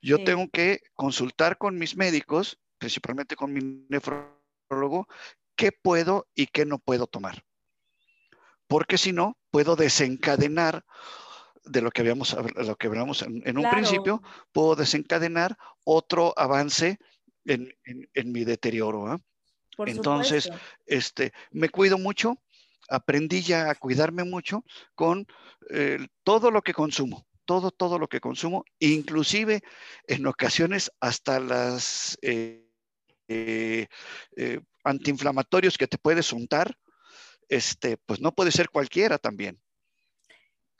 Yo 0.01 0.23
tengo 0.23 0.47
que 0.49 0.81
consultar 0.93 1.57
con 1.57 1.77
mis 1.77 1.95
médicos, 1.97 2.59
principalmente 2.77 3.35
con 3.35 3.51
mi 3.51 3.85
nefrólogo, 3.89 5.07
qué 5.55 5.71
puedo 5.71 6.27
y 6.33 6.47
qué 6.47 6.65
no 6.65 6.79
puedo 6.79 7.07
tomar. 7.07 7.43
Porque 8.67 8.97
si 8.97 9.11
no, 9.11 9.37
puedo 9.49 9.75
desencadenar 9.75 10.85
de 11.63 11.81
lo 11.81 11.91
que 11.91 12.01
habíamos, 12.01 12.35
lo 12.55 12.75
que 12.75 12.87
hablamos 12.87 13.21
en, 13.21 13.57
un 13.57 13.69
principio, 13.69 14.21
puedo 14.51 14.75
desencadenar 14.75 15.57
otro 15.83 16.33
avance 16.37 16.99
en, 17.45 17.73
mi 18.25 18.43
deterioro. 18.43 19.07
¿ah? 19.07 19.19
Entonces, 19.85 20.49
este, 20.85 21.31
me 21.51 21.69
cuido 21.69 21.97
mucho, 21.97 22.35
aprendí 22.89 23.41
ya 23.41 23.69
a 23.69 23.75
cuidarme 23.75 24.23
mucho 24.23 24.63
con 24.95 25.25
eh, 25.69 26.07
todo 26.23 26.51
lo 26.51 26.61
que 26.61 26.73
consumo, 26.73 27.25
todo, 27.45 27.71
todo 27.71 27.99
lo 27.99 28.07
que 28.07 28.19
consumo, 28.19 28.65
inclusive 28.79 29.61
en 30.07 30.27
ocasiones 30.27 30.91
hasta 30.99 31.39
las 31.39 32.17
eh, 32.21 32.67
eh, 33.27 33.87
antiinflamatorios 34.83 35.77
que 35.77 35.87
te 35.87 35.97
puedes 35.97 36.33
untar, 36.33 36.75
este, 37.47 37.97
pues 37.97 38.19
no 38.19 38.31
puede 38.33 38.51
ser 38.51 38.69
cualquiera 38.69 39.17
también. 39.17 39.59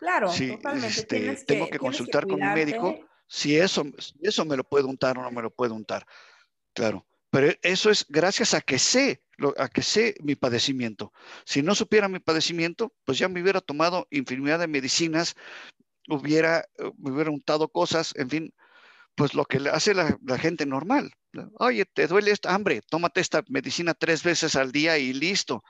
Claro, 0.02 0.32
totalmente. 0.32 0.88
Este, 1.30 1.46
tengo 1.46 1.70
que, 1.70 1.78
consultar 1.78 2.26
con 2.26 2.40
mi 2.40 2.48
médico 2.48 2.98
si 3.28 3.56
eso, 3.56 3.86
eso 4.20 4.46
me 4.46 4.58
lo 4.58 4.64
puedo 4.64 4.88
untar 4.88 5.16
o 5.20 5.22
no 5.22 5.30
me 5.30 5.44
lo 5.44 5.52
puedo 5.52 5.76
untar. 5.76 6.08
Claro, 6.74 7.06
pero 7.30 7.54
eso 7.62 7.92
es 7.92 8.08
gracias 8.10 8.56
a 8.56 8.62
que 8.62 8.80
sé, 8.80 9.22
a 9.58 9.70
que 9.70 9.84
sé 9.84 10.16
mi 10.24 10.34
padecimiento. 10.36 11.14
Si 11.46 11.62
no 11.62 11.76
supiera 11.76 12.08
mi 12.08 12.18
padecimiento, 12.18 12.92
pues 13.06 13.20
ya 13.20 13.30
me 13.30 13.44
hubiera 13.44 13.62
tomado 13.62 14.08
infinidad 14.10 14.58
de 14.58 14.68
medicinas, 14.68 15.36
hubiera, 16.10 16.66
me 16.98 17.12
hubiera 17.12 17.30
untado 17.30 17.70
cosas, 17.70 18.12
en 18.16 18.30
fin, 18.32 18.54
pues 19.14 19.36
lo 19.36 19.46
que 19.46 19.60
hace 19.72 19.94
la, 19.94 20.18
la 20.26 20.40
gente 20.40 20.66
normal. 20.66 21.12
Oye, 21.60 21.86
te 21.86 22.08
duele 22.08 22.32
esta 22.32 22.56
hambre, 22.56 22.82
tómate 22.90 23.22
esta 23.22 23.44
medicina 23.50 23.94
tres 23.94 24.24
veces 24.24 24.56
al 24.56 24.72
día 24.72 24.98
y 24.98 25.14
listo 25.14 25.64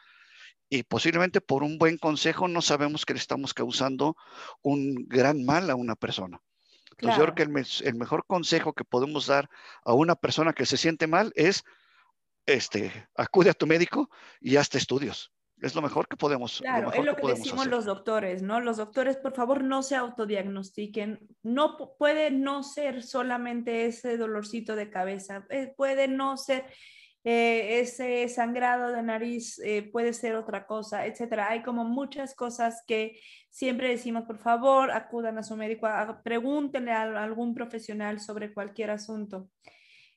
y 0.71 0.83
posiblemente 0.83 1.41
por 1.41 1.63
un 1.63 1.77
buen 1.77 1.97
consejo 1.97 2.47
no 2.47 2.61
sabemos 2.61 3.05
que 3.05 3.13
le 3.13 3.19
estamos 3.19 3.53
causando 3.53 4.15
un 4.61 4.95
gran 5.05 5.43
mal 5.43 5.69
a 5.69 5.75
una 5.75 5.97
persona. 5.97 6.41
Entonces 6.91 7.17
yo 7.17 7.23
creo 7.25 7.35
que 7.35 7.83
el, 7.83 7.95
mejor 7.95 8.25
consejo 8.25 8.71
que 8.71 8.85
podemos 8.85 9.27
dar 9.27 9.49
a 9.83 9.93
una 9.93 10.15
persona 10.15 10.53
que 10.53 10.65
se 10.65 10.77
siente 10.77 11.07
mal 11.07 11.33
es, 11.35 11.65
este, 12.45 13.09
acude 13.15 13.49
a 13.49 13.53
tu 13.53 13.67
médico 13.67 14.09
y 14.39 14.55
hazte 14.55 14.77
estudios. 14.77 15.33
Es 15.59 15.75
lo 15.75 15.81
mejor 15.81 16.07
que 16.07 16.15
podemos. 16.15 16.59
Claro, 16.61 16.93
es 16.93 17.03
lo 17.03 17.17
que, 17.17 17.27
decimos 17.27 17.67
los 17.67 17.83
doctores, 17.83 18.41
¿no? 18.41 18.61
Los 18.61 18.77
doctores, 18.77 19.17
por 19.17 19.35
favor, 19.35 19.63
no 19.65 19.83
se 19.83 19.95
autodiagnostiquen. 19.95 21.19
No 21.43 21.95
puede 21.99 22.31
no 22.31 22.63
ser 22.63 23.03
solamente 23.03 23.87
ese 23.87 24.15
dolorcito 24.17 24.77
de 24.77 24.89
cabeza, 24.89 25.45
eh, 25.49 25.73
puede 25.75 26.07
no 26.07 26.37
ser 26.37 26.65
eh, 27.23 27.79
ese 27.79 28.27
sangrado 28.29 28.91
de 28.91 29.03
nariz 29.03 29.59
eh, 29.59 29.83
puede 29.83 30.13
ser 30.13 30.35
otra 30.35 30.65
cosa, 30.65 31.05
etcétera. 31.05 31.49
Hay 31.49 31.61
como 31.61 31.83
muchas 31.83 32.33
cosas 32.33 32.83
que 32.87 33.19
siempre 33.49 33.89
decimos, 33.89 34.23
por 34.23 34.39
favor, 34.39 34.91
acudan 34.91 35.37
a 35.37 35.43
su 35.43 35.55
médico, 35.55 35.87
pregúntenle 36.23 36.91
a, 36.91 37.03
algún 37.23 37.53
profesional 37.53 38.19
sobre 38.19 38.53
cualquier 38.53 38.89
asunto. 38.89 39.49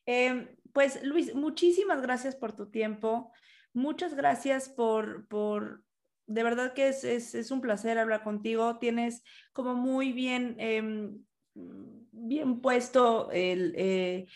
Em, 0.07 0.49
pues 0.73 1.03
Luis, 1.03 1.35
muchísimas 1.35 2.01
gracias 2.01 2.37
por 2.37 2.57
tu 2.57 2.71
tiempo. 2.71 3.33
Muchas 3.75 4.15
gracias 4.15 4.69
por, 4.69 5.27
por 5.29 5.83
de 6.27 6.43
verdad 6.43 6.73
que 6.73 6.89
es, 6.89 7.05
es, 7.05 7.35
es 7.35 7.51
un 7.51 7.61
placer 7.61 7.99
hablar 7.99 8.23
contigo. 8.23 8.79
Tienes 8.79 9.23
como 9.53 9.75
muy 9.75 10.13
bien, 10.13 10.57
em, 10.59 11.19
bien 11.55 12.61
puesto 12.61 13.31
el, 13.31 13.75
eh, 13.77 13.77
eh, 13.77 14.27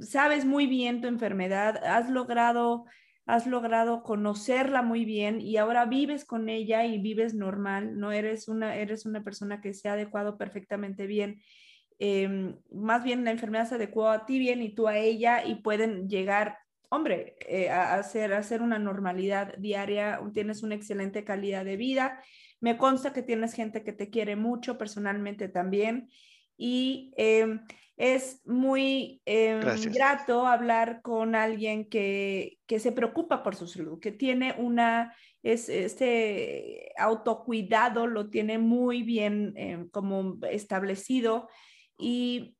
sabes 0.00 0.44
muy 0.44 0.66
bien 0.66 1.00
tu 1.00 1.08
enfermedad, 1.08 1.82
has 1.84 2.10
logrado, 2.10 2.84
has 3.26 3.46
logrado 3.46 4.02
conocerla 4.02 4.82
muy 4.82 5.04
bien 5.04 5.40
y 5.40 5.56
ahora 5.56 5.84
vives 5.86 6.24
con 6.24 6.48
ella 6.48 6.84
y 6.84 6.98
vives 6.98 7.34
normal, 7.34 7.98
no 7.98 8.12
eres 8.12 8.48
una, 8.48 8.76
eres 8.76 9.06
una 9.06 9.22
persona 9.22 9.60
que 9.60 9.74
se 9.74 9.88
ha 9.88 9.92
adecuado 9.92 10.38
perfectamente 10.38 11.06
bien. 11.06 11.40
Em, 11.98 12.56
más 12.70 13.02
bien 13.02 13.24
la 13.24 13.32
enfermedad 13.32 13.68
se 13.68 13.74
adecuó 13.74 14.08
a 14.08 14.24
ti 14.24 14.38
bien 14.38 14.62
y 14.62 14.74
tú 14.74 14.86
a 14.86 14.96
ella 14.96 15.44
y 15.44 15.56
pueden 15.56 16.08
llegar, 16.08 16.58
hombre, 16.90 17.36
eh, 17.48 17.70
a, 17.70 17.94
hacer, 17.94 18.32
a 18.32 18.38
hacer 18.38 18.62
una 18.62 18.78
normalidad 18.78 19.54
diaria, 19.58 20.20
tienes 20.32 20.62
una 20.62 20.76
excelente 20.76 21.24
calidad 21.24 21.64
de 21.64 21.76
vida. 21.76 22.22
Me 22.60 22.76
consta 22.76 23.12
que 23.12 23.22
tienes 23.22 23.52
gente 23.52 23.82
que 23.82 23.92
te 23.92 24.10
quiere 24.10 24.36
mucho 24.36 24.78
personalmente 24.78 25.48
también. 25.48 26.08
Y 26.56 27.12
em, 27.16 27.60
es 27.98 28.40
muy 28.46 29.20
em, 29.26 29.60
grato 29.92 30.46
hablar 30.46 31.02
con 31.02 31.34
alguien 31.34 31.88
que, 31.88 32.58
se 32.78 32.92
preocupa 32.92 33.42
por 33.42 33.56
su 33.56 33.66
salud, 33.66 33.98
que 33.98 34.12
tiene 34.12 34.54
una, 34.56 35.14
es, 35.42 35.68
este 35.68 36.92
autocuidado 36.96 38.06
lo 38.06 38.30
tiene 38.30 38.58
muy 38.58 39.02
bien 39.02 39.52
em, 39.56 39.88
como 39.90 40.38
establecido 40.48 41.48
y 41.98 42.54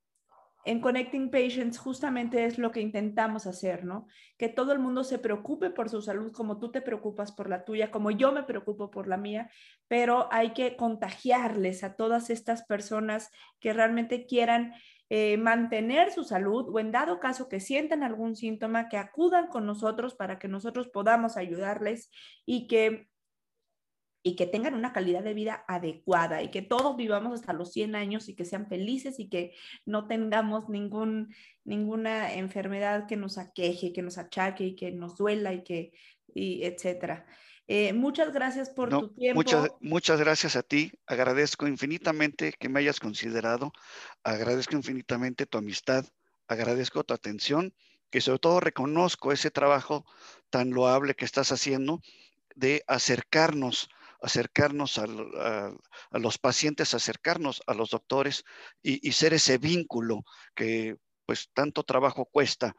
en 0.65 0.81
Connecting 0.81 1.31
Patients 1.31 1.79
justamente 1.79 2.45
es 2.45 2.59
lo 2.59 2.73
que 2.73 2.81
intentamos 2.81 3.47
hacer, 3.47 3.85
¿no? 3.85 4.07
Que 4.37 4.49
todo 4.49 4.73
el 4.73 4.81
mundo 4.81 5.05
se 5.05 5.19
preocupe 5.19 5.71
por 5.71 5.89
su 5.89 6.03
salud 6.03 6.33
como 6.33 6.59
tú 6.59 6.73
te 6.73 6.83
preocupas 6.83 7.33
por 7.33 7.49
la 7.49 7.65
tuya, 7.65 7.91
como 7.91 8.11
yo 8.11 8.33
me 8.33 8.43
preocupo 8.43 8.91
por 8.91 9.07
la 9.07 9.17
mía, 9.17 9.51
pero 9.87 10.29
hay 10.33 10.53
que 10.53 10.77
contagiarles 10.77 11.85
a 11.85 11.95
todas 11.95 12.29
estas 12.29 12.65
personas 12.65 13.31
que 13.61 13.73
realmente 13.73 14.27
quieran 14.27 14.75
eh, 15.11 15.37
mantener 15.39 16.13
su 16.13 16.25
salud 16.25 16.69
o 16.71 16.81
en 16.81 16.93
dado 16.93 17.21
caso 17.21 17.49
que 17.49 17.61
sientan 17.61 18.03
algún 18.03 18.37
síntoma, 18.37 18.89
que 18.89 18.99
acudan 18.99 19.49
con 19.49 19.67
nosotros 19.67 20.15
para 20.15 20.39
que 20.39 20.49
nosotros 20.49 20.89
podamos 20.89 21.37
ayudarles 21.37 22.11
y 22.45 22.67
que 22.67 23.09
y 24.23 24.37
que 24.37 24.47
tengan 24.47 24.75
una 24.75 24.93
calidad 24.93 25.23
de 25.23 25.33
vida 25.33 25.65
adecuada 25.69 26.43
y 26.43 26.51
que 26.51 26.61
todos 26.61 26.97
vivamos 26.97 27.33
hasta 27.33 27.53
los 27.53 27.73
100 27.73 27.95
años 27.95 28.29
y 28.29 28.35
que 28.35 28.45
sean 28.45 28.69
felices 28.69 29.19
y 29.21 29.29
que 29.29 29.55
no 29.87 30.07
tengamos 30.07 30.69
ningún, 30.69 31.35
ninguna 31.65 32.35
enfermedad 32.35 33.07
que 33.07 33.17
nos 33.17 33.39
aqueje, 33.39 33.93
que 33.93 34.03
nos 34.03 34.19
achaque 34.19 34.65
y 34.65 34.75
que 34.75 34.91
nos 34.91 35.17
duela 35.17 35.55
y 35.55 35.63
que, 35.63 35.93
y 36.35 36.65
etcétera. 36.65 37.27
Eh, 37.71 37.93
muchas 37.93 38.33
gracias 38.33 38.71
por 38.71 38.89
tu 38.89 39.09
tiempo. 39.11 39.39
Muchas, 39.39 39.71
muchas 39.81 40.19
gracias 40.19 40.57
a 40.57 40.63
ti. 40.63 40.91
Agradezco 41.07 41.69
infinitamente 41.69 42.55
que 42.59 42.71
me 42.71 42.81
hayas 42.81 42.99
considerado. 42.99 43.73
Agradezco 44.25 44.75
infinitamente 44.75 45.45
tu 45.45 45.59
amistad. 45.59 46.07
Agradezco 46.49 47.05
tu 47.05 47.13
atención. 47.13 47.75
Que 48.11 48.23
sobre 48.23 48.39
todo 48.39 48.61
reconozco 48.61 49.33
ese 49.33 49.51
trabajo 49.51 50.07
tan 50.49 50.71
loable 50.71 51.15
que 51.15 51.27
estás 51.27 51.53
haciendo 51.53 52.01
de 52.57 52.83
acercarnos, 52.87 53.91
acercarnos 54.23 54.97
a, 54.97 55.07
los 56.13 56.39
pacientes, 56.39 56.95
acercarnos 56.95 57.61
a 57.67 57.75
los 57.75 57.91
doctores 57.91 58.45
y, 58.83 59.07
y 59.07 59.13
ser 59.13 59.35
ese 59.35 59.59
vínculo 59.59 60.25
que 60.55 60.97
pues 61.27 61.51
tanto 61.53 61.83
trabajo 61.83 62.25
cuesta 62.25 62.75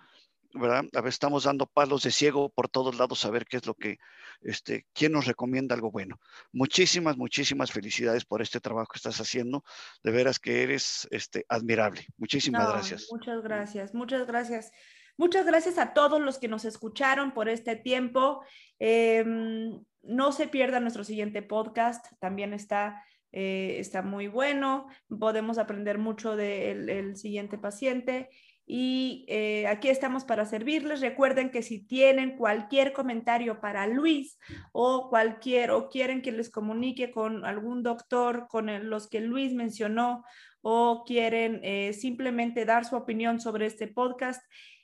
¿verdad? 0.54 0.86
A 0.96 1.02
ver, 1.02 1.10
estamos 1.10 1.44
dando 1.44 1.66
palos 1.66 2.04
de 2.04 2.12
ciego 2.12 2.50
por 2.50 2.70
todos 2.70 2.98
lados 2.98 3.24
a 3.26 3.30
ver 3.30 3.46
qué 3.46 3.58
es 3.58 3.66
lo 3.66 3.74
que, 3.76 3.98
este, 4.42 4.86
quién 4.94 5.12
nos 5.12 5.26
recomienda 5.26 5.76
algo 5.76 5.92
bueno. 5.92 6.20
Muchísimas, 6.52 7.18
muchísimas 7.18 7.72
felicidades 7.72 8.26
por 8.26 8.42
este 8.42 8.60
trabajo 8.60 8.88
que 8.92 8.98
estás 8.98 9.20
haciendo. 9.20 9.64
De 10.04 10.12
veras 10.12 10.40
que 10.40 10.64
eres 10.64 11.08
este, 11.12 11.46
admirable. 11.50 12.06
Muchísimas 12.18 12.68
gracias. 12.70 13.08
Muchas 13.12 13.42
gracias, 13.44 13.94
muchas 13.94 14.28
gracias. 14.28 14.72
Muchas 15.18 15.46
gracias 15.46 15.78
a 15.78 15.94
todos 15.94 16.22
los 16.22 16.40
que 16.40 16.48
nos 16.48 16.64
escucharon 16.64 17.34
por 17.34 17.50
este 17.50 17.76
tiempo. 17.76 18.42
Em, 18.80 19.84
no 20.02 20.32
se 20.32 20.48
pierda 20.48 20.80
nuestro 20.80 21.04
siguiente 21.04 21.42
podcast, 21.42 22.06
también 22.20 22.54
está, 22.54 23.04
eh, 23.34 23.76
está 23.80 24.02
muy 24.02 24.28
bueno. 24.28 24.88
Podemos 25.20 25.58
aprender 25.58 25.98
mucho 25.98 26.38
del 26.38 27.18
siguiente 27.18 27.58
paciente 27.58 28.30
y 28.72 29.26
eh, 29.28 29.66
aquí 29.66 29.90
estamos 29.90 30.26
para 30.26 30.46
servirles. 30.46 31.02
Recuerden 31.02 31.50
que 31.50 31.64
si 31.64 31.84
tienen 31.84 32.38
cualquier 32.38 32.94
comentario 32.94 33.62
para 33.62 33.88
Luis 33.88 34.38
o 34.74 35.10
cualquier 35.10 35.72
o 35.72 35.90
quieren 35.90 36.22
que 36.22 36.32
les 36.32 36.52
comunique 36.52 37.10
con 37.10 37.46
algún 37.46 37.82
doctor, 37.82 38.46
con 38.48 38.88
los 38.88 39.10
que 39.10 39.22
Luis 39.22 39.54
mencionó 39.54 40.24
o 40.62 41.04
quieren 41.04 41.62
eh, 41.64 41.94
simplemente 41.94 42.66
dar 42.66 42.86
su 42.86 42.96
opinión 42.96 43.42
sobre 43.42 43.66
este 43.66 43.88
podcast, 43.88 44.44